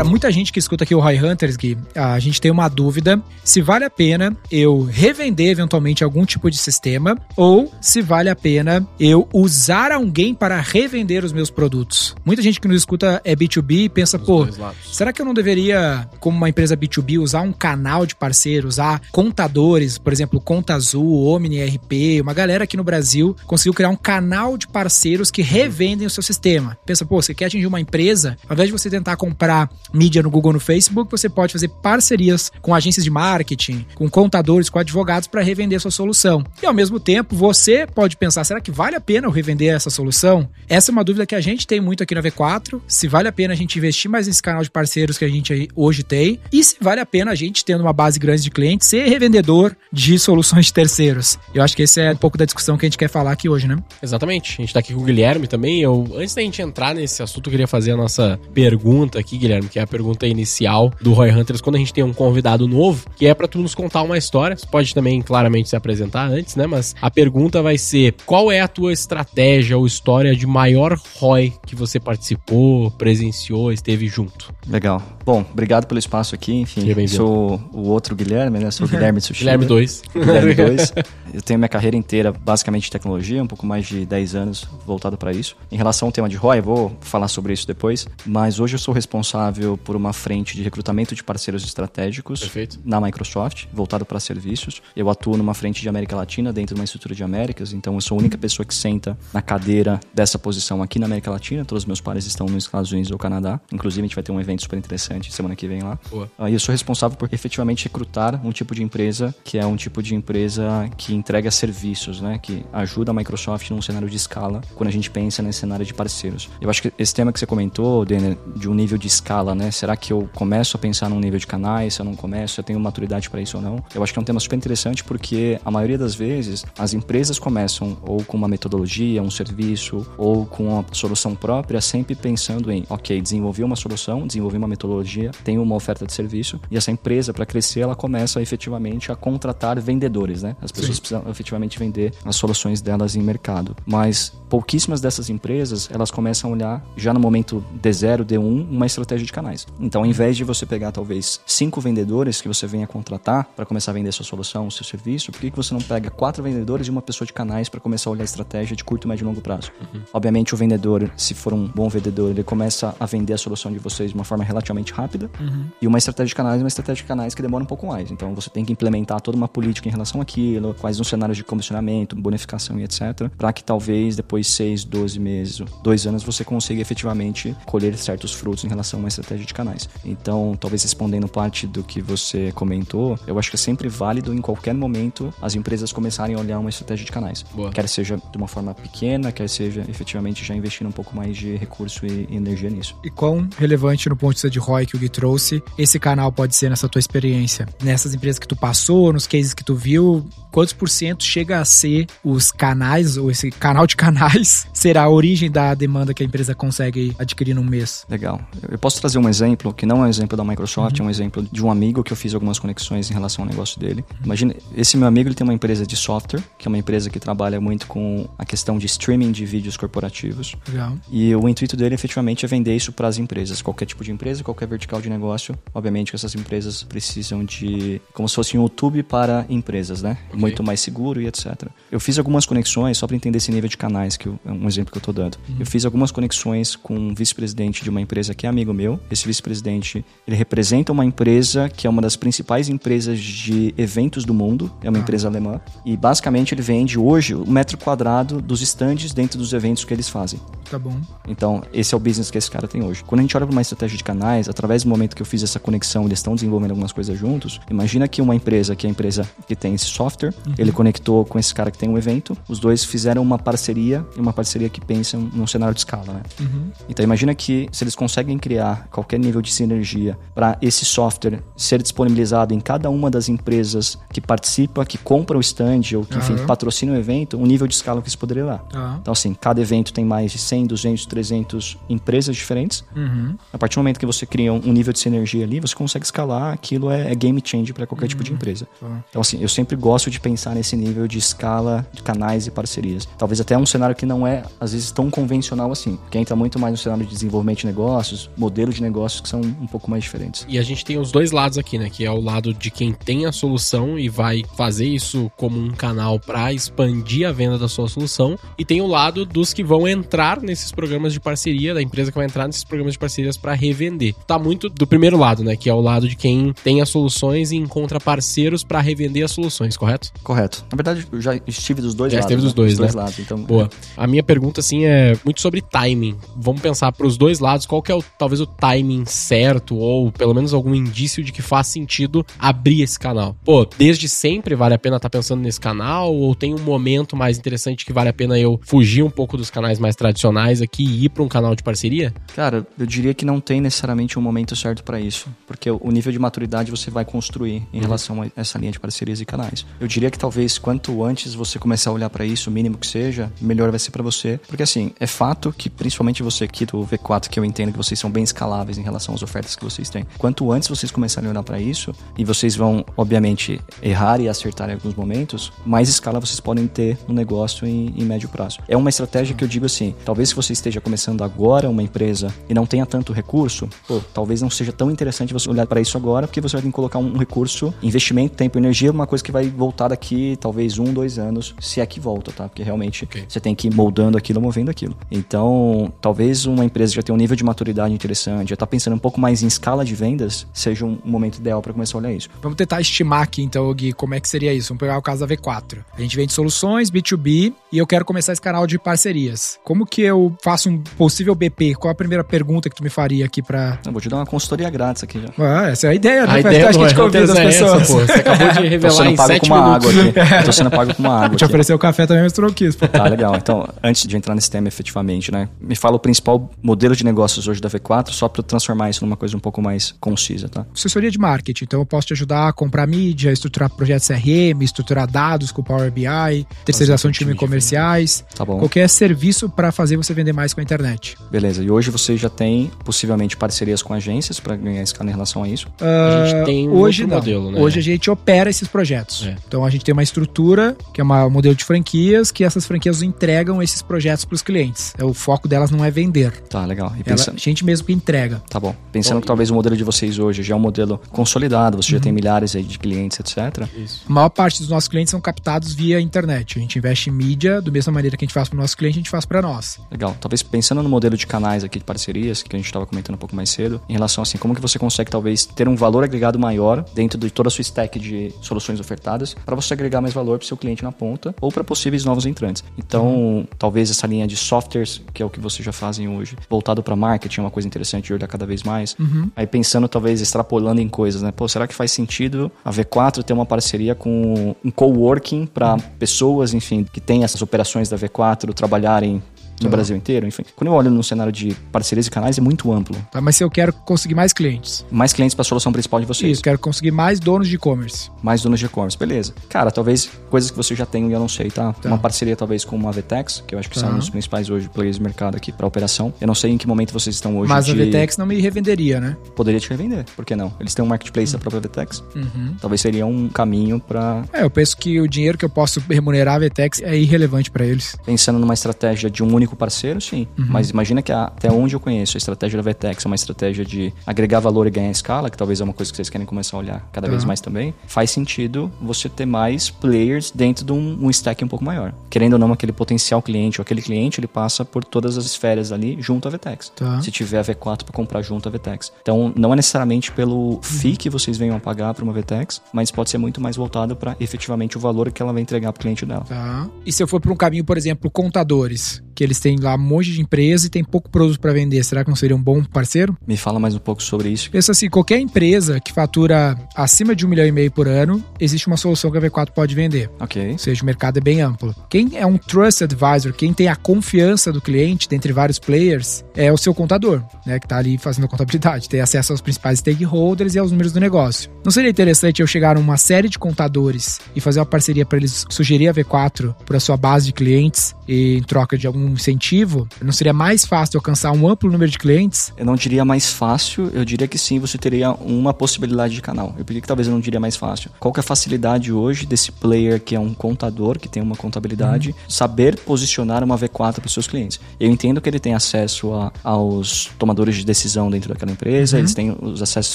Para 0.00 0.08
muita 0.08 0.32
gente 0.32 0.50
que 0.50 0.58
escuta 0.58 0.82
aqui 0.82 0.94
o 0.94 0.98
Roy 0.98 1.22
Hunters, 1.22 1.58
Gui, 1.58 1.76
a 1.94 2.18
gente 2.18 2.40
tem 2.40 2.50
uma 2.50 2.68
dúvida 2.68 3.22
se 3.44 3.60
vale 3.60 3.84
a 3.84 3.90
pena 3.90 4.34
eu 4.50 4.82
revender 4.82 5.48
eventualmente 5.48 6.02
algum 6.02 6.24
tipo 6.24 6.50
de 6.50 6.56
sistema 6.56 7.18
ou 7.36 7.70
se 7.82 8.00
vale 8.00 8.30
a 8.30 8.34
pena 8.34 8.88
eu 8.98 9.28
usar 9.30 9.92
alguém 9.92 10.32
para 10.34 10.58
revender 10.58 11.22
os 11.22 11.34
meus 11.34 11.50
produtos. 11.50 12.14
Muita 12.24 12.40
gente 12.40 12.58
que 12.58 12.66
nos 12.66 12.78
escuta 12.78 13.20
é 13.26 13.36
B2B 13.36 13.72
e 13.72 13.88
pensa, 13.90 14.16
os 14.16 14.24
pô, 14.24 14.48
será 14.90 15.12
que 15.12 15.20
eu 15.20 15.26
não 15.26 15.34
deveria, 15.34 16.08
como 16.18 16.34
uma 16.34 16.48
empresa 16.48 16.74
B2B, 16.74 17.20
usar 17.20 17.42
um 17.42 17.52
canal 17.52 18.06
de 18.06 18.14
parceiros, 18.14 18.76
usar 18.76 19.02
contadores, 19.12 19.98
por 19.98 20.14
exemplo, 20.14 20.40
Conta 20.40 20.76
Azul, 20.76 21.26
Omni 21.26 21.62
RP, 21.62 22.22
uma 22.22 22.32
galera 22.32 22.64
aqui 22.64 22.74
no 22.74 22.84
Brasil 22.84 23.36
conseguiu 23.46 23.74
criar 23.74 23.90
um 23.90 23.96
canal 23.96 24.56
de 24.56 24.66
parceiros 24.66 25.30
que 25.30 25.42
revendem 25.42 26.06
o 26.06 26.10
seu 26.10 26.22
sistema. 26.22 26.78
Pensa, 26.86 27.04
pô, 27.04 27.20
você 27.20 27.34
quer 27.34 27.46
atingir 27.46 27.66
uma 27.66 27.80
empresa, 27.80 28.38
ao 28.48 28.54
invés 28.54 28.68
de 28.68 28.72
você 28.72 28.88
tentar 28.88 29.16
comprar 29.16 29.68
mídia 29.92 30.22
no 30.22 30.30
Google 30.30 30.52
no 30.52 30.60
Facebook, 30.60 31.10
você 31.10 31.28
pode 31.28 31.52
fazer 31.52 31.68
parcerias 31.68 32.50
com 32.60 32.74
agências 32.74 33.04
de 33.04 33.10
marketing, 33.10 33.86
com 33.94 34.08
contadores, 34.08 34.68
com 34.68 34.78
advogados 34.78 35.28
para 35.28 35.42
revender 35.42 35.80
sua 35.80 35.90
solução. 35.90 36.44
E 36.62 36.66
ao 36.66 36.74
mesmo 36.74 37.00
tempo, 37.00 37.34
você 37.34 37.86
pode 37.86 38.16
pensar: 38.16 38.44
será 38.44 38.60
que 38.60 38.70
vale 38.70 38.96
a 38.96 39.00
pena 39.00 39.26
eu 39.26 39.30
revender 39.30 39.74
essa 39.74 39.90
solução? 39.90 40.48
Essa 40.68 40.90
é 40.90 40.92
uma 40.92 41.04
dúvida 41.04 41.26
que 41.26 41.34
a 41.34 41.40
gente 41.40 41.66
tem 41.66 41.80
muito 41.80 42.02
aqui 42.02 42.14
na 42.14 42.22
V4. 42.22 42.80
Se 42.86 43.08
vale 43.08 43.28
a 43.28 43.32
pena 43.32 43.54
a 43.54 43.56
gente 43.56 43.78
investir 43.78 44.10
mais 44.10 44.26
nesse 44.26 44.42
canal 44.42 44.62
de 44.62 44.70
parceiros 44.70 45.18
que 45.18 45.24
a 45.24 45.28
gente 45.28 45.68
hoje 45.74 46.02
tem 46.02 46.38
e 46.52 46.62
se 46.62 46.76
vale 46.80 47.00
a 47.00 47.06
pena 47.06 47.32
a 47.32 47.34
gente, 47.34 47.64
tendo 47.64 47.82
uma 47.82 47.92
base 47.92 48.18
grande 48.18 48.42
de 48.42 48.50
clientes, 48.50 48.88
ser 48.88 49.08
revendedor 49.08 49.74
de 49.92 50.18
soluções 50.18 50.66
de 50.66 50.72
terceiros. 50.72 51.38
Eu 51.54 51.62
acho 51.62 51.76
que 51.76 51.82
esse 51.82 52.00
é 52.00 52.12
um 52.12 52.16
pouco 52.16 52.38
da 52.38 52.44
discussão 52.44 52.76
que 52.76 52.86
a 52.86 52.88
gente 52.88 52.98
quer 52.98 53.08
falar 53.08 53.32
aqui 53.32 53.48
hoje, 53.48 53.66
né? 53.66 53.76
Exatamente. 54.02 54.52
A 54.52 54.56
gente 54.62 54.68
está 54.68 54.80
aqui 54.80 54.94
com 54.94 55.00
o 55.00 55.04
Guilherme 55.04 55.46
também. 55.46 55.82
Eu, 55.82 56.06
antes 56.14 56.34
da 56.34 56.42
gente 56.42 56.62
entrar 56.62 56.94
nesse 56.94 57.22
assunto, 57.22 57.48
eu 57.48 57.50
queria 57.50 57.66
fazer 57.66 57.92
a 57.92 57.96
nossa 57.96 58.38
pergunta 58.54 59.18
aqui, 59.18 59.36
Guilherme, 59.36 59.68
que 59.68 59.78
é 59.80 59.82
a 59.82 59.86
pergunta 59.86 60.26
inicial 60.26 60.92
do 61.00 61.12
Roy 61.12 61.30
Hunters 61.30 61.60
quando 61.60 61.76
a 61.76 61.78
gente 61.78 61.92
tem 61.92 62.04
um 62.04 62.12
convidado 62.12 62.68
novo, 62.68 63.06
que 63.16 63.26
é 63.26 63.34
para 63.34 63.48
tu 63.48 63.58
nos 63.58 63.74
contar 63.74 64.02
uma 64.02 64.16
história. 64.16 64.56
Você 64.56 64.66
pode 64.66 64.94
também 64.94 65.20
claramente 65.22 65.68
se 65.68 65.76
apresentar 65.76 66.28
antes, 66.28 66.54
né? 66.56 66.66
Mas 66.66 66.94
a 67.00 67.10
pergunta 67.10 67.62
vai 67.62 67.78
ser: 67.78 68.14
qual 68.26 68.52
é 68.52 68.60
a 68.60 68.68
tua 68.68 68.92
estratégia 68.92 69.76
ou 69.76 69.86
história 69.86 70.36
de 70.36 70.46
maior 70.46 70.98
ROI 71.18 71.52
que 71.66 71.74
você 71.74 71.98
participou, 71.98 72.90
presenciou, 72.92 73.72
esteve 73.72 74.06
junto? 74.06 74.52
Legal. 74.68 75.02
Bom, 75.24 75.44
obrigado 75.52 75.86
pelo 75.86 75.98
espaço 75.98 76.34
aqui. 76.34 76.52
Enfim, 76.54 77.06
sou 77.06 77.60
o 77.72 77.88
outro 77.88 78.14
Guilherme, 78.14 78.58
né? 78.58 78.70
Sou 78.70 78.86
o 78.86 78.90
Guilherme 78.90 79.20
Sushi. 79.20 79.40
Guilherme 79.40 79.64
2. 79.66 80.02
Guilherme 80.14 80.54
2. 80.54 80.92
Eu 81.32 81.40
tenho 81.40 81.58
minha 81.58 81.68
carreira 81.68 81.96
inteira 81.96 82.32
basicamente 82.32 82.88
em 82.88 82.90
tecnologia, 82.90 83.42
um 83.42 83.46
pouco 83.46 83.64
mais 83.64 83.86
de 83.86 84.04
10 84.04 84.34
anos 84.34 84.66
voltado 84.84 85.16
para 85.16 85.32
isso. 85.32 85.56
Em 85.70 85.76
relação 85.76 86.08
ao 86.08 86.12
tema 86.12 86.28
de 86.28 86.36
ROI, 86.36 86.58
eu 86.58 86.62
vou 86.62 86.96
falar 87.00 87.28
sobre 87.28 87.52
isso 87.52 87.66
depois, 87.66 88.06
mas 88.26 88.58
hoje 88.58 88.74
eu 88.74 88.78
sou 88.78 88.92
responsável 88.92 89.69
por 89.76 89.96
uma 89.96 90.12
frente 90.12 90.56
de 90.56 90.62
recrutamento 90.62 91.14
de 91.14 91.22
parceiros 91.22 91.64
estratégicos 91.64 92.40
Perfeito. 92.40 92.80
na 92.84 93.00
Microsoft, 93.00 93.66
voltado 93.72 94.04
para 94.04 94.20
serviços. 94.20 94.82
Eu 94.94 95.10
atuo 95.10 95.36
numa 95.36 95.54
frente 95.54 95.80
de 95.80 95.88
América 95.88 96.16
Latina, 96.16 96.52
dentro 96.52 96.74
de 96.74 96.80
uma 96.80 96.84
estrutura 96.84 97.14
de 97.14 97.22
Américas, 97.22 97.72
então 97.72 97.94
eu 97.94 98.00
sou 98.00 98.16
a 98.16 98.20
única 98.20 98.38
pessoa 98.38 98.64
que 98.66 98.74
senta 98.74 99.18
na 99.32 99.42
cadeira 99.42 100.00
dessa 100.14 100.38
posição 100.38 100.82
aqui 100.82 100.98
na 100.98 101.06
América 101.06 101.30
Latina. 101.30 101.64
Todos 101.64 101.82
os 101.82 101.86
meus 101.86 102.00
pares 102.00 102.26
estão 102.26 102.46
nos 102.46 102.64
Estados 102.64 102.92
Unidos 102.92 103.10
ou 103.10 103.18
Canadá. 103.18 103.60
Inclusive, 103.72 104.02
a 104.02 104.06
gente 104.06 104.14
vai 104.14 104.24
ter 104.24 104.32
um 104.32 104.40
evento 104.40 104.62
super 104.62 104.78
interessante 104.78 105.32
semana 105.32 105.56
que 105.56 105.66
vem 105.66 105.82
lá. 105.82 105.98
Aí 106.38 106.52
eu 106.52 106.60
sou 106.60 106.72
responsável 106.72 107.16
por 107.16 107.28
efetivamente 107.32 107.84
recrutar 107.84 108.44
um 108.44 108.52
tipo 108.52 108.74
de 108.74 108.82
empresa 108.82 109.34
que 109.44 109.58
é 109.58 109.66
um 109.66 109.76
tipo 109.76 110.02
de 110.02 110.14
empresa 110.14 110.88
que 110.96 111.14
entrega 111.14 111.50
serviços, 111.50 112.20
né? 112.20 112.38
Que 112.38 112.64
ajuda 112.72 113.10
a 113.10 113.14
Microsoft 113.14 113.70
num 113.70 113.82
cenário 113.82 114.08
de 114.08 114.16
escala 114.16 114.60
quando 114.74 114.88
a 114.88 114.92
gente 114.92 115.10
pensa 115.10 115.42
nesse 115.42 115.60
cenário 115.60 115.84
de 115.84 115.94
parceiros. 115.94 116.48
Eu 116.60 116.70
acho 116.70 116.82
que 116.82 116.92
esse 116.98 117.14
tema 117.14 117.32
que 117.32 117.38
você 117.38 117.46
comentou, 117.46 118.04
Denner, 118.04 118.36
de 118.56 118.68
um 118.68 118.74
nível 118.74 118.98
de 118.98 119.06
escala, 119.06 119.54
né? 119.54 119.59
Será 119.72 119.96
que 119.96 120.12
eu 120.12 120.28
começo 120.34 120.76
a 120.76 120.80
pensar 120.80 121.08
num 121.08 121.18
nível 121.18 121.38
de 121.38 121.46
canais? 121.46 121.94
Se 121.94 122.00
eu 122.00 122.04
não 122.04 122.14
começo, 122.14 122.60
eu 122.60 122.64
tenho 122.64 122.78
maturidade 122.78 123.28
para 123.28 123.40
isso 123.40 123.56
ou 123.56 123.62
não? 123.62 123.82
Eu 123.94 124.02
acho 124.02 124.12
que 124.12 124.18
é 124.18 124.22
um 124.22 124.24
tema 124.24 124.38
super 124.38 124.56
interessante 124.56 125.02
porque 125.02 125.60
a 125.64 125.70
maioria 125.70 125.98
das 125.98 126.14
vezes 126.14 126.64
as 126.78 126.94
empresas 126.94 127.38
começam 127.38 127.98
ou 128.02 128.22
com 128.22 128.36
uma 128.36 128.46
metodologia, 128.46 129.22
um 129.22 129.30
serviço 129.30 130.06
ou 130.16 130.46
com 130.46 130.68
uma 130.68 130.84
solução 130.92 131.34
própria, 131.34 131.80
sempre 131.80 132.14
pensando 132.14 132.70
em, 132.70 132.84
ok, 132.88 133.20
desenvolver 133.20 133.64
uma 133.64 133.76
solução, 133.76 134.26
desenvolver 134.26 134.58
uma 134.58 134.68
metodologia, 134.68 135.30
tem 135.42 135.58
uma 135.58 135.74
oferta 135.74 136.06
de 136.06 136.12
serviço 136.12 136.60
e 136.70 136.76
essa 136.76 136.90
empresa 136.90 137.32
para 137.32 137.44
crescer 137.44 137.80
ela 137.80 137.96
começa 137.96 138.40
efetivamente 138.40 139.10
a 139.10 139.16
contratar 139.16 139.80
vendedores, 139.80 140.42
né? 140.42 140.56
As 140.60 140.70
pessoas 140.70 140.96
Sim. 140.96 141.00
precisam 141.00 141.24
efetivamente 141.28 141.78
vender 141.78 142.12
as 142.24 142.36
soluções 142.36 142.80
delas 142.80 143.16
em 143.16 143.22
mercado. 143.22 143.76
Mas 143.86 144.32
pouquíssimas 144.48 145.00
dessas 145.00 145.30
empresas 145.30 145.88
elas 145.92 146.10
começam 146.10 146.50
a 146.50 146.52
olhar 146.52 146.84
já 146.96 147.14
no 147.14 147.20
momento 147.20 147.64
D0, 147.82 148.24
D1, 148.24 148.70
uma 148.70 148.86
estratégia 148.86 149.24
de 149.24 149.32
canais. 149.32 149.49
Então, 149.78 150.02
ao 150.02 150.06
invés 150.06 150.36
de 150.36 150.44
você 150.44 150.66
pegar 150.66 150.92
talvez 150.92 151.40
cinco 151.46 151.80
vendedores 151.80 152.40
que 152.40 152.48
você 152.48 152.66
venha 152.66 152.86
contratar 152.86 153.44
para 153.56 153.64
começar 153.64 153.92
a 153.92 153.94
vender 153.94 154.12
sua 154.12 154.24
solução, 154.24 154.70
seu 154.70 154.84
serviço, 154.84 155.32
por 155.32 155.40
que, 155.40 155.50
que 155.50 155.56
você 155.56 155.72
não 155.74 155.80
pega 155.80 156.10
quatro 156.10 156.42
vendedores 156.42 156.86
e 156.86 156.90
uma 156.90 157.02
pessoa 157.02 157.26
de 157.26 157.32
canais 157.32 157.68
para 157.68 157.80
começar 157.80 158.10
a 158.10 158.12
olhar 158.12 158.22
a 158.22 158.24
estratégia 158.24 158.76
de 158.76 158.84
curto, 158.84 159.08
médio 159.08 159.24
e 159.24 159.26
longo 159.26 159.40
prazo? 159.40 159.70
Uhum. 159.80 160.02
Obviamente, 160.12 160.54
o 160.54 160.56
vendedor, 160.56 161.10
se 161.16 161.34
for 161.34 161.52
um 161.52 161.66
bom 161.66 161.88
vendedor, 161.88 162.30
ele 162.30 162.42
começa 162.42 162.94
a 162.98 163.06
vender 163.06 163.34
a 163.34 163.38
solução 163.38 163.72
de 163.72 163.78
vocês 163.78 164.10
de 164.10 164.14
uma 164.14 164.24
forma 164.24 164.44
relativamente 164.44 164.92
rápida. 164.92 165.30
Uhum. 165.40 165.66
E 165.80 165.86
uma 165.86 165.98
estratégia 165.98 166.28
de 166.28 166.34
canais 166.34 166.60
é 166.60 166.64
uma 166.64 166.68
estratégia 166.68 167.02
de 167.02 167.08
canais 167.08 167.34
que 167.34 167.42
demora 167.42 167.64
um 167.64 167.66
pouco 167.66 167.86
mais. 167.86 168.10
Então, 168.10 168.34
você 168.34 168.50
tem 168.50 168.64
que 168.64 168.72
implementar 168.72 169.20
toda 169.20 169.36
uma 169.36 169.48
política 169.48 169.88
em 169.88 169.90
relação 169.90 170.20
àquilo, 170.20 170.74
quais 170.74 171.00
os 171.00 171.08
cenários 171.08 171.36
de 171.36 171.44
comissionamento, 171.44 172.16
bonificação 172.16 172.78
e 172.78 172.84
etc. 172.84 173.28
Para 173.36 173.52
que 173.52 173.62
talvez 173.62 174.16
depois 174.16 174.46
6, 174.48 174.84
12 174.84 175.18
meses, 175.18 175.62
dois 175.82 176.06
anos, 176.06 176.22
você 176.22 176.44
consiga 176.44 176.80
efetivamente 176.80 177.56
colher 177.66 177.96
certos 177.96 178.32
frutos 178.32 178.64
em 178.64 178.68
relação 178.68 178.98
a 178.98 179.02
uma 179.02 179.08
estratégia 179.08 179.39
de 179.46 179.54
canais. 179.54 179.88
Então, 180.04 180.56
talvez 180.58 180.82
respondendo 180.82 181.28
parte 181.28 181.66
do 181.66 181.82
que 181.82 182.00
você 182.00 182.52
comentou, 182.52 183.18
eu 183.26 183.38
acho 183.38 183.50
que 183.50 183.56
é 183.56 183.58
sempre 183.58 183.88
válido 183.88 184.32
em 184.34 184.40
qualquer 184.40 184.74
momento 184.74 185.32
as 185.40 185.54
empresas 185.54 185.92
começarem 185.92 186.36
a 186.36 186.38
olhar 186.38 186.58
uma 186.58 186.70
estratégia 186.70 187.04
de 187.04 187.12
canais. 187.12 187.44
Boa. 187.54 187.70
Quer 187.70 187.88
seja 187.88 188.16
de 188.16 188.36
uma 188.36 188.48
forma 188.48 188.74
pequena, 188.74 189.32
quer 189.32 189.48
seja 189.48 189.84
efetivamente 189.88 190.44
já 190.44 190.54
investindo 190.54 190.88
um 190.88 190.92
pouco 190.92 191.14
mais 191.14 191.36
de 191.36 191.56
recurso 191.56 192.06
e 192.06 192.28
energia 192.30 192.70
nisso. 192.70 192.96
E 193.04 193.10
quão 193.10 193.48
relevante 193.56 194.08
no 194.08 194.16
ponto 194.16 194.30
de 194.30 194.36
vista 194.36 194.50
de 194.50 194.58
ROI 194.58 194.86
que 194.86 194.96
o 194.96 194.98
Gui 194.98 195.08
trouxe, 195.08 195.62
esse 195.76 195.98
canal 195.98 196.32
pode 196.32 196.56
ser 196.56 196.70
nessa 196.70 196.88
tua 196.88 196.98
experiência? 196.98 197.68
Nessas 197.82 198.14
empresas 198.14 198.38
que 198.38 198.48
tu 198.48 198.56
passou, 198.56 199.12
nos 199.12 199.26
cases 199.26 199.54
que 199.54 199.64
tu 199.64 199.74
viu, 199.74 200.26
quantos 200.50 200.72
por 200.72 200.88
cento 200.88 201.22
chega 201.24 201.60
a 201.60 201.64
ser 201.64 202.06
os 202.24 202.50
canais, 202.50 203.16
ou 203.16 203.30
esse 203.30 203.50
canal 203.50 203.86
de 203.86 203.96
canais, 203.96 204.66
será 204.80 205.02
a 205.02 205.10
origem 205.10 205.50
da 205.50 205.74
demanda 205.74 206.14
que 206.14 206.22
a 206.22 206.26
empresa 206.26 206.54
consegue 206.54 207.14
adquirir 207.18 207.54
num 207.54 207.62
mês? 207.62 208.06
Legal. 208.08 208.40
Eu 208.66 208.78
posso 208.78 208.98
trazer 208.98 209.18
um 209.18 209.28
exemplo, 209.28 209.74
que 209.74 209.84
não 209.84 209.98
é 209.98 210.06
um 210.06 210.08
exemplo 210.08 210.38
da 210.38 210.42
Microsoft, 210.42 210.98
uhum. 210.98 211.04
é 211.04 211.08
um 211.08 211.10
exemplo 211.10 211.46
de 211.52 211.62
um 211.62 211.70
amigo 211.70 212.02
que 212.02 212.10
eu 212.10 212.16
fiz 212.16 212.32
algumas 212.32 212.58
conexões 212.58 213.10
em 213.10 213.12
relação 213.12 213.44
ao 213.44 213.50
negócio 213.50 213.78
dele. 213.78 214.02
Imagina, 214.24 214.54
esse 214.74 214.96
meu 214.96 215.06
amigo 215.06 215.28
ele 215.28 215.34
tem 215.34 215.46
uma 215.46 215.52
empresa 215.52 215.86
de 215.86 215.94
software, 215.96 216.42
que 216.56 216.66
é 216.66 216.68
uma 216.70 216.78
empresa 216.78 217.10
que 217.10 217.20
trabalha 217.20 217.60
muito 217.60 217.86
com 217.86 218.26
a 218.38 218.44
questão 218.46 218.78
de 218.78 218.86
streaming 218.86 219.32
de 219.32 219.44
vídeos 219.44 219.76
corporativos. 219.76 220.56
Legal. 220.66 220.96
E 221.10 221.34
o 221.34 221.46
intuito 221.46 221.76
dele 221.76 221.94
efetivamente 221.94 222.46
é 222.46 222.48
vender 222.48 222.74
isso 222.74 222.90
para 222.90 223.06
as 223.06 223.18
empresas, 223.18 223.60
qualquer 223.60 223.84
tipo 223.84 224.02
de 224.02 224.10
empresa, 224.10 224.42
qualquer 224.42 224.66
vertical 224.66 225.02
de 225.02 225.10
negócio. 225.10 225.54
Obviamente 225.74 226.10
que 226.10 226.16
essas 226.16 226.34
empresas 226.34 226.82
precisam 226.84 227.44
de 227.44 228.00
como 228.14 228.26
se 228.26 228.34
fosse 228.34 228.56
um 228.56 228.62
YouTube 228.62 229.02
para 229.02 229.44
empresas, 229.50 230.00
né? 230.00 230.16
Okay. 230.28 230.40
Muito 230.40 230.62
mais 230.62 230.80
seguro 230.80 231.20
e 231.20 231.26
etc. 231.26 231.68
Eu 231.92 232.00
fiz 232.00 232.16
algumas 232.18 232.46
conexões 232.46 232.96
só 232.96 233.06
para 233.06 233.14
entender 233.14 233.36
esse 233.36 233.52
nível 233.52 233.68
de 233.68 233.76
canais 233.76 234.16
que 234.16 234.26
eu, 234.26 234.40
é 234.46 234.50
um 234.50 234.69
exemplo 234.70 234.90
que 234.90 234.98
eu 234.98 235.00
estou 235.00 235.12
dando. 235.12 235.38
Uhum. 235.48 235.56
Eu 235.60 235.66
fiz 235.66 235.84
algumas 235.84 236.10
conexões 236.10 236.76
com 236.76 236.94
um 236.96 237.14
vice-presidente 237.14 237.82
de 237.82 237.90
uma 237.90 238.00
empresa 238.00 238.34
que 238.34 238.46
é 238.46 238.48
amigo 238.48 238.72
meu. 238.72 238.98
Esse 239.10 239.26
vice-presidente, 239.26 240.04
ele 240.26 240.36
representa 240.36 240.92
uma 240.92 241.04
empresa 241.04 241.68
que 241.68 241.86
é 241.86 241.90
uma 241.90 242.00
das 242.00 242.16
principais 242.16 242.68
empresas 242.68 243.18
de 243.18 243.74
eventos 243.76 244.24
do 244.24 244.32
mundo, 244.32 244.70
é 244.82 244.88
uma 244.88 244.98
ah. 244.98 245.02
empresa 245.02 245.28
alemã, 245.28 245.60
e 245.84 245.96
basicamente 245.96 246.54
ele 246.54 246.62
vende 246.62 246.98
hoje 246.98 247.34
o 247.34 247.48
metro 247.48 247.76
quadrado 247.76 248.40
dos 248.40 248.62
estandes 248.62 249.12
dentro 249.12 249.38
dos 249.38 249.52
eventos 249.52 249.84
que 249.84 249.92
eles 249.92 250.08
fazem. 250.08 250.40
Tá 250.70 250.78
bom. 250.78 250.96
Então, 251.26 251.62
esse 251.72 251.94
é 251.94 251.96
o 251.96 252.00
business 252.00 252.30
que 252.30 252.38
esse 252.38 252.50
cara 252.50 252.68
tem 252.68 252.82
hoje. 252.82 253.02
Quando 253.04 253.18
a 253.18 253.22
gente 253.22 253.36
olha 253.36 253.44
para 253.44 253.52
uma 253.52 253.62
estratégia 253.62 253.98
de 253.98 254.04
canais, 254.04 254.48
através 254.48 254.84
do 254.84 254.88
momento 254.88 255.16
que 255.16 255.22
eu 255.22 255.26
fiz 255.26 255.42
essa 255.42 255.58
conexão, 255.58 256.04
eles 256.06 256.20
estão 256.20 256.34
desenvolvendo 256.34 256.70
algumas 256.70 256.92
coisas 256.92 257.18
juntos. 257.18 257.60
Imagina 257.68 258.06
que 258.06 258.22
uma 258.22 258.34
empresa, 258.34 258.76
que 258.76 258.86
é 258.86 258.88
a 258.88 258.90
empresa 258.90 259.28
que 259.48 259.56
tem 259.56 259.74
esse 259.74 259.86
software, 259.86 260.32
uhum. 260.46 260.54
ele 260.56 260.70
conectou 260.70 261.24
com 261.24 261.38
esse 261.38 261.52
cara 261.52 261.70
que 261.70 261.78
tem 261.78 261.88
um 261.88 261.98
evento, 261.98 262.36
os 262.48 262.60
dois 262.60 262.84
fizeram 262.84 263.22
uma 263.22 263.38
parceria, 263.38 264.06
e 264.16 264.20
uma 264.20 264.32
parceria 264.32 264.59
que 264.68 264.80
pensa 264.80 265.16
num 265.16 265.46
cenário 265.46 265.74
de 265.74 265.80
escala, 265.80 266.12
né? 266.12 266.22
Uhum. 266.38 266.70
Então, 266.88 267.02
imagina 267.02 267.34
que 267.34 267.68
se 267.72 267.82
eles 267.82 267.94
conseguem 267.94 268.38
criar 268.38 268.88
qualquer 268.90 269.18
nível 269.18 269.42
de 269.42 269.52
sinergia 269.52 270.16
para 270.34 270.56
esse 270.62 270.84
software 270.84 271.42
ser 271.56 271.82
disponibilizado 271.82 272.54
em 272.54 272.60
cada 272.60 272.90
uma 272.90 273.10
das 273.10 273.28
empresas 273.28 273.98
que 274.12 274.20
participa, 274.20 274.84
que 274.84 274.98
compra 274.98 275.36
o 275.36 275.40
stand 275.40 275.96
ou 275.96 276.04
que, 276.04 276.16
enfim, 276.16 276.34
uhum. 276.34 276.46
patrocina 276.46 276.92
o 276.92 276.96
evento, 276.96 277.36
o 277.36 277.46
nível 277.46 277.66
de 277.66 277.74
escala 277.74 278.00
que 278.00 278.08
isso 278.08 278.18
poderia 278.18 278.44
dar. 278.44 278.64
Então, 279.00 279.12
assim, 279.12 279.34
cada 279.34 279.60
evento 279.60 279.92
tem 279.92 280.04
mais 280.04 280.32
de 280.32 280.38
100 280.38 280.60
100, 280.60 280.66
200, 280.66 281.06
300 281.06 281.78
empresas 281.88 282.36
diferentes. 282.36 282.84
Uhum. 282.94 283.36
A 283.52 283.58
partir 283.58 283.76
do 283.76 283.78
momento 283.78 283.98
que 283.98 284.06
você 284.06 284.26
cria 284.26 284.52
um, 284.52 284.72
nível 284.72 284.92
de 284.92 284.98
sinergia 284.98 285.44
ali, 285.44 285.60
você 285.60 285.74
consegue 285.74 286.04
escalar, 286.04 286.52
aquilo 286.52 286.90
é, 286.90 287.10
é 287.10 287.14
game 287.14 287.40
change 287.44 287.72
para 287.72 287.86
qualquer 287.86 288.04
uhum. 288.04 288.08
tipo 288.08 288.24
de 288.24 288.30
uhum. 288.30 288.36
empresa. 288.36 288.68
Uhum. 288.80 288.98
Então, 289.08 289.20
assim, 289.20 289.40
eu 289.40 289.48
sempre 289.48 289.76
gosto 289.76 290.10
de 290.10 290.20
pensar 290.20 290.54
nesse 290.54 290.76
nível 290.76 291.06
de 291.06 291.18
escala 291.18 291.86
de 291.92 292.02
canais 292.02 292.46
e 292.46 292.50
parcerias. 292.50 293.08
Talvez 293.18 293.40
até 293.40 293.56
um 293.56 293.66
cenário 293.66 293.94
que 293.94 294.06
não 294.06 294.26
é, 294.26 294.42
às 294.58 294.72
vezes, 294.72 294.90
tão 294.90 295.10
convencional 295.10 295.70
assim, 295.70 295.98
que 296.10 296.18
entra 296.18 296.34
muito 296.34 296.58
mais 296.58 296.72
no 296.72 296.78
cenário 296.78 297.04
de 297.04 297.10
desenvolvimento 297.10 297.60
de 297.60 297.66
negócios, 297.66 298.30
modelo 298.36 298.72
de 298.72 298.82
negócios 298.82 299.20
que 299.20 299.28
são 299.28 299.40
um 299.40 299.66
pouco 299.66 299.90
mais 299.90 300.02
diferentes. 300.02 300.46
E 300.48 300.58
a 300.58 300.62
gente 300.62 300.84
tem 300.84 300.98
os 300.98 301.12
dois 301.12 301.30
lados 301.30 301.58
aqui, 301.58 301.78
né? 301.78 301.90
Que 301.90 302.04
é 302.04 302.10
o 302.10 302.20
lado 302.20 302.52
de 302.54 302.70
quem 302.70 302.92
tem 302.92 303.26
a 303.26 303.32
solução 303.32 303.98
e 303.98 304.08
vai 304.08 304.42
fazer 304.56 304.86
isso 304.86 305.30
como 305.36 305.58
um 305.58 305.70
canal 305.70 306.18
para 306.18 306.52
expandir 306.52 307.28
a 307.28 307.32
venda 307.32 307.58
da 307.58 307.68
sua 307.68 307.88
solução, 307.88 308.38
e 308.58 308.64
tem 308.64 308.80
o 308.80 308.86
lado 308.86 309.24
dos 309.24 309.52
que 309.52 309.62
vão 309.62 309.86
entrar 309.86 310.40
nesses 310.40 310.72
programas 310.72 311.12
de 311.12 311.20
parceria, 311.20 311.74
da 311.74 311.82
empresa 311.82 312.10
que 312.10 312.16
vai 312.16 312.26
entrar 312.26 312.46
nesses 312.46 312.64
programas 312.64 312.94
de 312.94 312.98
parcerias 312.98 313.36
para 313.36 313.52
revender. 313.54 314.14
Tá 314.26 314.38
muito 314.38 314.68
do 314.68 314.86
primeiro 314.86 315.16
lado, 315.16 315.42
né? 315.42 315.56
Que 315.56 315.68
é 315.68 315.74
o 315.74 315.80
lado 315.80 316.08
de 316.08 316.16
quem 316.16 316.52
tem 316.64 316.80
as 316.80 316.88
soluções 316.88 317.52
e 317.52 317.56
encontra 317.56 318.00
parceiros 318.00 318.64
para 318.64 318.80
revender 318.80 319.24
as 319.24 319.32
soluções, 319.32 319.76
correto? 319.76 320.12
Correto. 320.22 320.64
Na 320.70 320.76
verdade, 320.76 321.06
eu 321.12 321.20
já 321.20 321.38
estive 321.46 321.80
dos 321.80 321.94
dois 321.94 322.12
já 322.12 322.18
lados. 322.18 322.30
Já 322.30 322.36
esteve 322.36 322.42
dos 322.42 322.52
né? 322.52 322.56
dois, 322.56 322.72
dos 322.72 322.80
né? 322.80 322.86
dois 322.86 322.94
lados, 322.94 323.18
então. 323.18 323.42
Boa. 323.42 323.64
É. 323.64 323.68
A 323.96 324.06
minha 324.06 324.22
pergunta, 324.22 324.39
assim, 324.60 324.84
é 324.84 325.16
muito 325.24 325.40
sobre 325.40 325.60
timing. 325.60 326.16
Vamos 326.36 326.60
pensar 326.60 326.92
para 326.92 327.06
os 327.06 327.16
dois 327.16 327.38
lados, 327.38 327.66
qual 327.66 327.82
que 327.82 327.92
é 327.92 327.94
o, 327.94 328.02
talvez 328.18 328.40
o 328.40 328.46
timing 328.46 329.04
certo, 329.04 329.76
ou 329.76 330.10
pelo 330.12 330.34
menos 330.34 330.54
algum 330.54 330.74
indício 330.74 331.22
de 331.22 331.32
que 331.32 331.42
faz 331.42 331.66
sentido 331.66 332.24
abrir 332.38 332.82
esse 332.82 332.98
canal. 332.98 333.36
Pô, 333.44 333.66
desde 333.78 334.08
sempre 334.08 334.54
vale 334.54 334.74
a 334.74 334.78
pena 334.78 334.96
estar 334.96 335.08
tá 335.08 335.18
pensando 335.18 335.40
nesse 335.40 335.60
canal, 335.60 336.14
ou 336.14 336.34
tem 336.34 336.54
um 336.54 336.60
momento 336.60 337.16
mais 337.16 337.38
interessante 337.38 337.84
que 337.84 337.92
vale 337.92 338.08
a 338.08 338.12
pena 338.12 338.38
eu 338.38 338.60
fugir 338.64 339.02
um 339.02 339.10
pouco 339.10 339.36
dos 339.36 339.50
canais 339.50 339.78
mais 339.78 339.96
tradicionais 339.96 340.62
aqui 340.62 340.84
e 340.84 341.04
ir 341.04 341.08
para 341.08 341.22
um 341.22 341.28
canal 341.28 341.54
de 341.54 341.62
parceria? 341.62 342.12
Cara, 342.34 342.66
eu 342.78 342.86
diria 342.86 343.14
que 343.14 343.24
não 343.24 343.40
tem 343.40 343.60
necessariamente 343.60 344.18
um 344.18 344.22
momento 344.22 344.54
certo 344.54 344.84
para 344.84 345.00
isso, 345.00 345.28
porque 345.46 345.70
o 345.70 345.90
nível 345.90 346.12
de 346.12 346.18
maturidade 346.18 346.70
você 346.70 346.90
vai 346.90 347.04
construir 347.04 347.62
em 347.72 347.76
uhum. 347.76 347.80
relação 347.80 348.22
a 348.22 348.26
essa 348.36 348.58
linha 348.58 348.72
de 348.72 348.80
parcerias 348.80 349.20
e 349.20 349.24
canais. 349.24 349.66
Eu 349.80 349.86
diria 349.86 350.10
que 350.10 350.18
talvez 350.18 350.58
quanto 350.58 351.02
antes 351.04 351.34
você 351.34 351.58
começar 351.58 351.90
a 351.90 351.92
olhar 351.92 352.10
para 352.10 352.24
isso, 352.24 352.50
o 352.50 352.52
mínimo 352.52 352.78
que 352.78 352.86
seja, 352.86 353.32
melhor 353.40 353.70
vai 353.70 353.78
ser 353.78 353.90
para 353.90 354.02
você, 354.02 354.29
porque 354.38 354.62
assim, 354.62 354.92
é 354.98 355.06
fato 355.06 355.52
que 355.56 355.68
principalmente 355.68 356.22
você 356.22 356.44
aqui 356.44 356.66
do 356.66 356.86
V4, 356.86 357.28
que 357.28 357.38
eu 357.38 357.44
entendo 357.44 357.72
que 357.72 357.78
vocês 357.78 357.98
são 357.98 358.10
bem 358.10 358.22
escaláveis 358.22 358.78
em 358.78 358.82
relação 358.82 359.14
às 359.14 359.22
ofertas 359.22 359.56
que 359.56 359.64
vocês 359.64 359.88
têm. 359.88 360.06
Quanto 360.18 360.50
antes 360.52 360.68
vocês 360.68 360.90
começarem 360.90 361.28
a 361.28 361.32
olhar 361.32 361.42
para 361.42 361.60
isso, 361.60 361.92
e 362.16 362.24
vocês 362.24 362.56
vão, 362.56 362.84
obviamente, 362.96 363.60
errar 363.82 364.20
e 364.20 364.28
acertar 364.28 364.68
em 364.70 364.74
alguns 364.74 364.94
momentos, 364.94 365.52
mais 365.64 365.88
escala 365.88 366.20
vocês 366.20 366.40
podem 366.40 366.66
ter 366.66 366.98
no 367.06 367.14
negócio 367.14 367.66
em, 367.66 367.94
em 367.96 368.04
médio 368.04 368.28
prazo. 368.28 368.58
É 368.68 368.76
uma 368.76 368.90
estratégia 368.90 369.34
que 369.34 369.44
eu 369.44 369.48
digo 369.48 369.66
assim, 369.66 369.94
talvez 370.04 370.30
se 370.30 370.34
você 370.34 370.52
esteja 370.52 370.80
começando 370.80 371.22
agora 371.22 371.68
uma 371.68 371.82
empresa 371.82 372.32
e 372.48 372.54
não 372.54 372.66
tenha 372.66 372.86
tanto 372.86 373.12
recurso, 373.12 373.68
pô, 373.86 374.00
talvez 374.12 374.42
não 374.42 374.50
seja 374.50 374.72
tão 374.72 374.90
interessante 374.90 375.32
você 375.32 375.48
olhar 375.48 375.66
para 375.66 375.80
isso 375.80 375.96
agora, 375.96 376.26
porque 376.26 376.40
você 376.40 376.56
vai 376.56 376.62
ter 376.62 376.68
que 376.68 376.74
colocar 376.74 376.98
um 376.98 377.16
recurso, 377.16 377.72
investimento, 377.82 378.34
tempo, 378.36 378.58
energia, 378.58 378.90
uma 378.90 379.06
coisa 379.06 379.22
que 379.22 379.32
vai 379.32 379.48
voltar 379.48 379.88
daqui 379.88 380.36
talvez 380.40 380.78
um, 380.78 380.92
dois 380.92 381.18
anos, 381.18 381.54
se 381.60 381.80
é 381.80 381.86
que 381.86 382.00
volta, 382.00 382.32
tá? 382.32 382.48
Porque 382.48 382.62
realmente 382.62 383.04
okay. 383.04 383.24
você 383.28 383.40
tem 383.40 383.54
que 383.54 383.68
ir 383.68 383.74
moldando 383.74 384.16
aquilo, 384.20 384.40
movendo 384.40 384.70
aquilo. 384.70 384.96
Então, 385.10 385.92
talvez 386.00 386.46
uma 386.46 386.64
empresa 386.64 386.92
já 386.94 387.02
tenha 387.02 387.14
um 387.14 387.18
nível 387.18 387.36
de 387.36 387.44
maturidade 387.44 387.92
interessante, 387.92 388.48
já 388.48 388.54
está 388.54 388.66
pensando 388.66 388.94
um 388.94 388.98
pouco 388.98 389.20
mais 389.20 389.42
em 389.42 389.46
escala 389.46 389.84
de 389.84 389.94
vendas, 389.94 390.46
seja 390.52 390.84
um 390.84 390.98
momento 391.04 391.38
ideal 391.38 391.60
para 391.60 391.72
começar 391.72 391.96
a 391.96 392.00
olhar 392.00 392.12
isso. 392.12 392.28
Vamos 392.42 392.56
tentar 392.56 392.80
estimar 392.80 393.22
aqui, 393.22 393.42
então, 393.42 393.72
Gui, 393.74 393.92
como 393.92 394.14
é 394.14 394.20
que 394.20 394.28
seria 394.28 394.52
isso? 394.52 394.68
Vamos 394.68 394.80
pegar 394.80 394.98
o 394.98 395.02
caso 395.02 395.26
da 395.26 395.34
V4. 395.34 395.78
A 395.96 396.00
gente 396.00 396.16
vende 396.16 396.32
soluções 396.32 396.90
B2B 396.90 397.52
e 397.72 397.78
eu 397.78 397.86
quero 397.86 398.04
começar 398.04 398.32
esse 398.32 398.40
canal 398.40 398.66
de 398.66 398.78
parcerias. 398.78 399.58
Como 399.64 399.86
que 399.86 400.02
eu 400.02 400.34
faço 400.42 400.68
um 400.68 400.78
possível 400.78 401.34
BP, 401.34 401.74
qual 401.74 401.90
a 401.90 401.94
primeira 401.94 402.22
pergunta 402.24 402.68
que 402.68 402.76
tu 402.76 402.82
me 402.82 402.90
faria 402.90 403.24
aqui 403.24 403.42
pra. 403.42 403.78
Eu 403.84 403.92
vou 403.92 404.00
te 404.00 404.08
dar 404.08 404.16
uma 404.16 404.26
consultoria 404.26 404.68
grátis 404.70 405.02
aqui 405.02 405.20
já. 405.20 405.28
Ah, 405.38 405.68
essa 405.70 405.86
é 405.86 405.90
a 405.90 405.94
ideia, 405.94 406.26
né? 406.26 406.32
A 406.34 406.40
ideia 406.40 406.60
que 406.60 406.68
a 406.68 406.72
gente 406.72 406.94
convida 406.94 407.32
as 407.32 407.38
é 407.38 407.46
pessoas. 407.46 407.82
Essa, 407.82 407.92
pô. 407.92 408.00
Você 408.00 408.12
acabou 408.12 408.48
de 408.52 408.60
revelar 408.68 409.06
em 409.06 409.16
sete 409.16 409.40
com 409.40 409.46
uma 409.54 409.64
minutos. 409.64 409.88
água 409.88 410.24
aqui. 410.24 410.44
Tô 410.44 410.52
sendo 410.52 410.70
pago 410.70 410.94
com 410.94 411.02
uma 411.02 411.24
água. 411.24 411.36
Te 411.40 411.44
oferecer 411.44 411.74
o 411.74 411.78
café 411.78 412.06
também, 412.06 412.22
mas 412.22 412.32
tu 412.32 412.42
não 412.42 412.50
quis, 412.50 412.76
pô. 412.76 412.86
Tá, 412.88 413.04
legal. 413.04 413.34
Então, 413.36 413.68
antes 413.82 413.99
de 414.08 414.16
entrar 414.16 414.34
nesse 414.34 414.50
tema 414.50 414.68
efetivamente, 414.68 415.30
né? 415.32 415.48
Me 415.60 415.74
fala 415.76 415.96
o 415.96 415.98
principal 415.98 416.50
modelo 416.62 416.94
de 416.96 417.04
negócios 417.04 417.46
hoje 417.48 417.60
da 417.60 417.68
V4, 417.68 418.10
só 418.10 418.28
pra 418.28 418.40
eu 418.40 418.44
transformar 418.44 418.90
isso 418.90 419.04
numa 419.04 419.16
coisa 419.16 419.36
um 419.36 419.40
pouco 419.40 419.62
mais 419.62 419.94
concisa, 420.00 420.48
tá? 420.48 420.66
Assessoria 420.74 421.10
de 421.10 421.18
marketing. 421.18 421.64
Então, 421.64 421.80
eu 421.80 421.86
posso 421.86 422.08
te 422.08 422.12
ajudar 422.12 422.48
a 422.48 422.52
comprar 422.52 422.86
mídia, 422.86 423.30
estruturar 423.32 423.70
projetos 423.70 424.08
CRM, 424.08 424.62
estruturar 424.62 425.10
dados 425.10 425.52
com 425.52 425.62
Power 425.62 425.90
BI, 425.92 426.46
terceirização 426.64 427.10
de 427.10 427.18
times 427.18 427.36
comerciais. 427.36 428.24
Tá 428.34 428.44
bom. 428.44 428.58
Qualquer 428.58 428.88
serviço 428.88 429.48
para 429.48 429.70
fazer 429.72 429.96
você 429.96 430.12
vender 430.12 430.32
mais 430.32 430.52
com 430.52 430.60
a 430.60 430.62
internet. 430.62 431.16
Beleza. 431.30 431.62
E 431.62 431.70
hoje 431.70 431.90
você 431.90 432.16
já 432.16 432.28
tem 432.28 432.70
possivelmente 432.84 433.36
parcerias 433.36 433.82
com 433.82 433.92
agências 433.94 434.40
para 434.40 434.56
ganhar 434.56 434.82
escala 434.82 435.10
em 435.10 435.12
relação 435.12 435.42
a 435.42 435.48
isso? 435.48 435.68
Uh, 435.80 436.22
a 436.22 436.26
gente 436.26 436.44
tem 436.46 436.68
um 436.68 436.72
hoje 436.72 437.06
não. 437.06 437.16
modelo, 437.16 437.50
né? 437.50 437.60
Hoje 437.60 437.78
a 437.78 437.82
gente 437.82 438.10
opera 438.10 438.50
esses 438.50 438.66
projetos. 438.68 439.26
É. 439.26 439.36
Então 439.46 439.60
Então 439.60 439.64
a 439.66 439.70
gente 439.70 439.84
tem 439.84 439.92
uma 439.92 440.02
estrutura, 440.02 440.74
que 440.94 441.00
é 441.02 441.04
uma- 441.04 441.26
um 441.26 441.30
modelo 441.30 441.54
de 441.54 441.64
franquias, 441.64 442.30
que 442.30 442.42
essas 442.44 442.66
franquias 442.66 443.02
entregam 443.02 443.62
esses 443.62 443.82
projetos 443.90 444.24
para 444.24 444.36
os 444.36 444.42
clientes. 444.42 444.94
É, 444.96 445.04
o 445.04 445.12
foco 445.12 445.48
delas 445.48 445.72
não 445.72 445.84
é 445.84 445.90
vender. 445.90 446.30
Tá, 446.42 446.64
legal. 446.64 446.90
E 446.90 447.00
Ela, 447.00 447.04
pensa... 447.04 447.32
a 447.32 447.36
gente 447.36 447.64
mesmo 447.64 447.88
que 447.88 447.92
entrega. 447.92 448.40
Tá 448.48 448.60
bom. 448.60 448.72
Pensando 448.92 449.20
que 449.20 449.26
talvez 449.26 449.50
o 449.50 449.54
modelo 449.54 449.76
de 449.76 449.82
vocês 449.82 450.16
hoje 450.16 450.44
já 450.44 450.54
é 450.54 450.56
um 450.56 450.60
modelo 450.60 451.00
consolidado, 451.10 451.76
você 451.76 451.90
já 451.90 451.98
tem 451.98 452.12
milhares 452.12 452.54
aí 452.54 452.62
de 452.62 452.78
clientes, 452.78 453.18
etc. 453.18 453.66
Isso. 453.76 454.04
A 454.08 454.12
maior 454.12 454.28
parte 454.28 454.60
dos 454.60 454.68
nossos 454.68 454.86
clientes 454.86 455.10
são 455.10 455.20
captados 455.20 455.74
via 455.74 456.00
internet. 456.00 456.56
A 456.56 456.62
gente 456.62 456.78
investe 456.78 457.10
em 457.10 457.12
mídia, 457.12 457.60
da 457.60 457.70
mesma 457.70 457.92
maneira 457.92 458.16
que 458.16 458.24
a 458.24 458.26
gente 458.26 458.34
faz 458.34 458.48
para 458.48 458.56
o 458.56 458.60
nosso 458.60 458.76
cliente, 458.76 458.94
a 458.94 459.00
gente 459.00 459.10
faz 459.10 459.24
para 459.24 459.42
nós. 459.42 459.80
Legal. 459.90 460.16
Talvez 460.20 460.40
pensando 460.40 460.84
no 460.84 460.88
modelo 460.88 461.16
de 461.16 461.26
canais 461.26 461.64
aqui 461.64 461.80
de 461.80 461.84
parcerias, 461.84 462.44
que 462.44 462.54
a 462.54 462.58
gente 462.58 462.66
estava 462.66 462.86
comentando 462.86 463.16
um 463.16 463.18
pouco 463.18 463.34
mais 463.34 463.50
cedo, 463.50 463.80
em 463.88 463.94
relação 463.94 464.22
assim, 464.22 464.38
como 464.38 464.54
que 464.54 464.60
você 464.60 464.78
consegue 464.78 465.10
talvez 465.10 465.44
ter 465.44 465.68
um 465.68 465.74
valor 465.74 466.04
agregado 466.04 466.38
maior 466.38 466.84
dentro 466.94 467.18
de 467.18 467.30
toda 467.30 467.48
a 467.48 467.50
sua 467.50 467.62
stack 467.62 467.98
de 467.98 468.32
soluções 468.40 468.78
ofertadas, 468.78 469.34
para 469.34 469.56
você 469.56 469.74
agregar 469.74 470.00
mais 470.00 470.14
valor 470.14 470.38
para 470.38 470.44
o 470.44 470.46
seu 470.46 470.56
cliente 470.56 470.84
na 470.84 470.92
ponta 470.92 471.34
ou 471.40 471.50
para 471.50 471.64
possíveis 471.64 472.04
novos 472.04 472.26
entrantes. 472.26 472.62
Então, 472.78 473.48
talvez 473.58 473.79
essa 473.88 474.06
linha 474.06 474.26
de 474.26 474.36
softwares, 474.36 475.00
que 475.14 475.22
é 475.22 475.26
o 475.26 475.30
que 475.30 475.38
vocês 475.38 475.64
já 475.64 475.72
fazem 475.72 476.08
hoje, 476.08 476.36
voltado 476.48 476.82
para 476.82 476.96
marketing, 476.96 477.40
é 477.40 477.44
uma 477.44 477.50
coisa 477.50 477.68
interessante 477.68 478.06
de 478.06 478.14
olhar 478.14 478.26
cada 478.26 478.44
vez 478.44 478.64
mais. 478.64 478.96
Aí 479.36 479.46
pensando 479.46 479.86
talvez 479.86 480.20
extrapolando 480.20 480.80
em 480.80 480.88
coisas, 480.88 481.22
né? 481.22 481.30
Pô, 481.30 481.48
será 481.48 481.68
que 481.68 481.74
faz 481.74 481.92
sentido 481.92 482.50
a 482.64 482.70
V4 482.70 483.22
ter 483.22 483.32
uma 483.32 483.46
parceria 483.46 483.94
com 483.94 484.56
um 484.64 484.70
coworking 484.70 485.46
para 485.46 485.76
pessoas, 485.98 486.52
enfim, 486.52 486.84
que 486.84 487.00
têm 487.00 487.22
essas 487.22 487.40
operações 487.40 487.88
da 487.88 487.96
V4 487.96 488.52
trabalharem 488.52 489.22
no 489.60 489.68
Brasil 489.70 489.96
inteiro, 489.96 490.26
enfim. 490.26 490.42
Quando 490.56 490.68
eu 490.68 490.72
olho 490.74 490.90
no 490.90 491.02
cenário 491.02 491.32
de 491.32 491.54
parcerias 491.72 492.06
e 492.06 492.10
canais, 492.10 492.38
é 492.38 492.40
muito 492.40 492.72
amplo. 492.72 492.96
Tá? 493.10 493.20
Mas 493.20 493.36
se 493.36 493.44
eu 493.44 493.50
quero 493.50 493.72
conseguir 493.72 494.14
mais 494.14 494.32
clientes, 494.32 494.84
Mais 494.90 495.12
clientes 495.12 495.34
para 495.34 495.42
a 495.42 495.44
solução 495.44 495.72
principal 495.72 496.00
de 496.00 496.06
vocês. 496.06 496.32
isso, 496.32 496.42
quero 496.42 496.58
conseguir 496.58 496.90
mais 496.90 497.20
donos 497.20 497.48
de 497.48 497.54
e-commerce. 497.56 498.10
Mais 498.22 498.42
donos 498.42 498.58
de 498.60 498.66
e-commerce, 498.66 498.96
beleza. 498.98 499.34
Cara, 499.48 499.70
talvez 499.70 500.10
coisas 500.30 500.50
que 500.50 500.56
você 500.56 500.74
já 500.74 500.86
tem 500.86 501.08
e 501.08 501.12
eu 501.12 501.18
não 501.20 501.28
sei, 501.28 501.50
tá? 501.50 501.74
Uma 501.84 501.98
parceria 501.98 502.36
talvez 502.36 502.64
com 502.64 502.76
uma 502.76 502.92
Vetex, 502.92 503.42
que 503.46 503.54
eu 503.54 503.58
acho 503.58 503.68
que 503.68 503.74
Tá. 503.74 503.86
são 503.86 503.94
um 503.94 503.98
dos 503.98 504.10
principais 504.10 504.50
hoje 504.50 504.68
players 504.68 504.98
do 504.98 505.04
mercado 505.04 505.36
aqui 505.36 505.50
para 505.52 505.66
operação. 505.66 506.12
Eu 506.20 506.26
não 506.26 506.34
sei 506.34 506.50
em 506.52 506.58
que 506.58 506.66
momento 506.66 506.92
vocês 506.92 507.14
estão 507.16 507.36
hoje 507.38 507.48
Mas 507.48 507.64
de... 507.66 507.72
a 507.72 507.74
Vtex 507.86 508.16
não 508.16 508.26
me 508.26 508.40
revenderia, 508.40 509.00
né? 509.00 509.16
Poderia 509.34 509.58
te 509.60 509.68
revender, 509.70 510.04
por 510.16 510.24
que 510.24 510.34
não? 510.36 510.52
Eles 510.60 510.74
têm 510.74 510.84
um 510.84 510.88
marketplace 510.88 511.32
da 511.32 511.38
própria 511.38 511.60
Vetex. 511.60 512.02
Uhum. 512.14 512.54
Talvez 512.60 512.80
seria 512.80 513.06
um 513.06 513.28
caminho 513.28 513.80
para 513.80 514.24
É, 514.32 514.42
eu 514.42 514.50
penso 514.50 514.76
que 514.76 515.00
o 515.00 515.08
dinheiro 515.08 515.36
que 515.38 515.44
eu 515.44 515.50
posso 515.50 515.80
remunerar 515.88 516.36
a 516.36 516.38
Vtex 516.38 516.80
é 516.82 516.96
irrelevante 516.96 517.50
para 517.50 517.64
eles. 517.64 517.96
pensando 518.04 518.38
numa 518.38 518.54
estratégia 518.54 519.08
de 519.10 519.22
um 519.22 519.32
único 519.34 519.49
parceiro, 519.56 520.00
sim. 520.00 520.26
Uhum. 520.38 520.46
Mas 520.48 520.70
imagina 520.70 521.02
que 521.02 521.12
a- 521.12 521.24
até 521.24 521.50
onde 521.50 521.74
eu 521.74 521.80
conheço, 521.80 522.16
a 522.16 522.18
estratégia 522.18 522.56
da 522.56 522.62
Vetex 522.62 523.04
é 523.04 523.08
uma 523.08 523.14
estratégia 523.14 523.64
de 523.64 523.92
agregar 524.06 524.40
valor 524.40 524.66
e 524.66 524.70
ganhar 524.70 524.90
escala, 524.90 525.30
que 525.30 525.36
talvez 525.36 525.60
é 525.60 525.64
uma 525.64 525.72
coisa 525.72 525.90
que 525.92 525.96
vocês 525.96 526.08
querem 526.10 526.26
começar 526.26 526.56
a 526.56 526.60
olhar 526.60 526.88
cada 526.92 527.06
Tá. 527.06 527.10
vez 527.10 527.24
mais 527.24 527.40
também. 527.40 527.74
Faz 527.86 528.10
sentido 528.10 528.70
você 528.80 529.08
ter 529.08 529.26
mais 529.26 529.70
players 529.70 530.30
dentro 530.30 530.64
de 530.64 530.72
um, 530.72 530.98
um 531.06 531.10
stack 531.10 531.44
um 531.44 531.48
pouco 531.48 531.64
maior. 531.64 531.92
Querendo 532.08 532.34
ou 532.34 532.38
não, 532.38 532.52
aquele 532.52 532.72
potencial 532.72 533.20
cliente 533.22 533.60
ou 533.60 533.62
aquele 533.62 533.82
cliente, 533.82 534.20
ele 534.20 534.26
passa 534.26 534.64
por 534.64 534.84
todas 534.84 535.16
as 535.18 535.24
esferas 535.24 535.72
ali 535.72 535.96
junto 536.00 536.28
à 536.28 536.30
Vetex. 536.30 536.72
Tá. 536.76 537.00
Se 537.00 537.10
tiver 537.10 537.38
a 537.38 537.42
V4 537.42 537.84
para 537.84 537.92
comprar 537.92 538.22
junto 538.22 538.48
à 538.48 538.52
Vetex. 538.52 538.92
Então, 539.02 539.32
não 539.36 539.52
é 539.52 539.56
necessariamente 539.56 540.12
pelo 540.12 540.54
Uhum. 540.54 540.62
FII 540.62 540.96
que 540.96 541.10
vocês 541.10 541.36
venham 541.36 541.56
a 541.56 541.60
pagar 541.60 541.94
para 541.94 542.04
uma 542.04 542.12
Vetex, 542.12 542.60
mas 542.72 542.90
pode 542.90 543.10
ser 543.10 543.18
muito 543.18 543.40
mais 543.40 543.56
voltado 543.56 543.96
para 543.96 544.16
efetivamente 544.20 544.76
o 544.76 544.80
valor 544.80 545.10
que 545.10 545.22
ela 545.22 545.32
vai 545.32 545.42
entregar 545.42 545.72
para 545.72 545.80
o 545.80 545.82
cliente 545.82 546.04
dela. 546.06 546.24
Tá. 546.28 546.68
E 546.84 546.92
se 546.92 547.02
eu 547.02 547.08
for 547.08 547.20
para 547.20 547.32
um 547.32 547.36
caminho, 547.36 547.64
por 547.64 547.76
exemplo, 547.76 548.10
contadores, 548.10 549.02
que 549.14 549.24
eles 549.24 549.39
têm 549.40 549.58
lá 549.58 549.74
um 549.74 549.78
monte 549.78 550.12
de 550.12 550.20
empresa 550.20 550.66
e 550.66 550.70
tem 550.70 550.84
pouco 550.84 551.10
produto 551.10 551.40
para 551.40 551.52
vender, 551.52 551.82
será 551.84 552.04
que 552.04 552.10
não 552.10 552.16
seria 552.16 552.36
um 552.36 552.42
bom 552.42 552.62
parceiro? 552.62 553.16
Me 553.26 553.36
fala 553.36 553.58
mais 553.58 553.74
um 553.74 553.78
pouco 553.78 554.02
sobre 554.02 554.28
isso. 554.28 554.50
Pensa 554.50 554.72
assim, 554.72 554.88
qualquer 554.88 555.18
empresa 555.18 555.80
que 555.80 555.92
fatura 555.92 556.56
acima 556.74 557.14
de 557.14 557.26
um 557.26 557.28
milhão 557.28 557.46
e 557.46 557.52
meio 557.52 557.70
por 557.70 557.88
ano, 557.88 558.22
existe 558.38 558.66
uma 558.66 558.76
solução 558.76 559.10
que 559.10 559.18
a 559.18 559.20
V4 559.20 559.50
pode 559.50 559.74
vender. 559.74 560.10
Ok. 560.20 560.52
Ou 560.52 560.58
seja, 560.58 560.82
o 560.82 560.86
mercado 560.86 561.18
é 561.18 561.20
bem 561.20 561.40
amplo. 561.40 561.74
Quem 561.88 562.16
é 562.16 562.26
um 562.26 562.36
trust 562.36 562.84
advisor, 562.84 563.32
quem 563.32 563.52
tem 563.52 563.68
a 563.68 563.76
confiança 563.76 564.52
do 564.52 564.60
cliente, 564.60 565.08
dentre 565.08 565.32
vários 565.32 565.58
players, 565.58 566.24
é 566.34 566.52
o 566.52 566.56
seu 566.56 566.74
contador, 566.74 567.22
né? 567.46 567.58
Que 567.58 567.66
tá 567.66 567.78
ali 567.78 567.98
fazendo 567.98 568.24
a 568.24 568.28
contabilidade, 568.28 568.88
tem 568.88 569.00
acesso 569.00 569.32
aos 569.32 569.40
principais 569.40 569.78
stakeholders 569.78 570.54
e 570.54 570.58
aos 570.58 570.70
números 570.70 570.92
do 570.92 571.00
negócio. 571.00 571.50
Não 571.64 571.70
seria 571.70 571.90
interessante 571.90 572.40
eu 572.40 572.46
chegar 572.46 572.76
numa 572.76 572.96
série 572.96 573.28
de 573.28 573.38
contadores 573.38 574.20
e 574.34 574.40
fazer 574.40 574.60
uma 574.60 574.66
parceria 574.66 575.04
para 575.04 575.18
eles 575.18 575.46
sugerir 575.48 575.88
a 575.88 575.94
V4 575.94 576.54
para 576.64 576.80
sua 576.80 576.96
base 576.96 577.26
de 577.26 577.32
clientes 577.32 577.94
e 578.08 578.38
em 578.38 578.42
troca 578.42 578.76
de 578.76 578.86
algum 578.86 579.16
incentivo? 579.30 579.88
Não 580.02 580.12
seria 580.12 580.32
mais 580.32 580.64
fácil 580.64 580.98
alcançar 580.98 581.32
um 581.32 581.48
amplo 581.48 581.70
número 581.70 581.90
de 581.90 581.98
clientes? 581.98 582.52
Eu 582.56 582.64
não 582.66 582.74
diria 582.74 583.04
mais 583.04 583.30
fácil, 583.32 583.90
eu 583.94 584.04
diria 584.04 584.26
que 584.28 584.36
sim, 584.38 584.58
você 584.58 584.76
teria 584.78 585.12
uma 585.12 585.52
possibilidade 585.54 586.14
de 586.14 586.20
canal. 586.22 586.54
Eu 586.58 586.64
diria 586.64 586.80
que 586.82 586.88
talvez 586.88 587.06
eu 587.08 587.14
não 587.14 587.20
diria 587.20 587.40
mais 587.40 587.56
fácil. 587.56 587.90
Qual 587.98 588.12
que 588.12 588.20
é 588.20 588.22
a 588.22 588.24
facilidade 588.24 588.92
hoje 588.92 589.26
desse 589.26 589.52
player 589.52 590.00
que 590.00 590.14
é 590.14 590.20
um 590.20 590.34
contador, 590.34 590.98
que 590.98 591.08
tem 591.08 591.22
uma 591.22 591.36
contabilidade, 591.36 592.14
saber 592.28 592.76
posicionar 592.80 593.42
uma 593.44 593.56
V4 593.56 593.94
para 593.96 594.06
os 594.06 594.12
seus 594.12 594.26
clientes? 594.26 594.60
Eu 594.78 594.90
entendo 594.90 595.20
que 595.20 595.28
ele 595.28 595.40
tem 595.40 595.54
acesso 595.54 596.12
a- 596.14 596.32
aos 596.42 597.06
tomadores 597.18 597.56
de 597.56 597.64
decisão 597.64 598.10
dentro 598.10 598.28
daquela 598.28 598.52
empresa, 598.52 598.98
eles 598.98 599.14
têm 599.14 599.36
os 599.40 599.62
acessos 599.62 599.94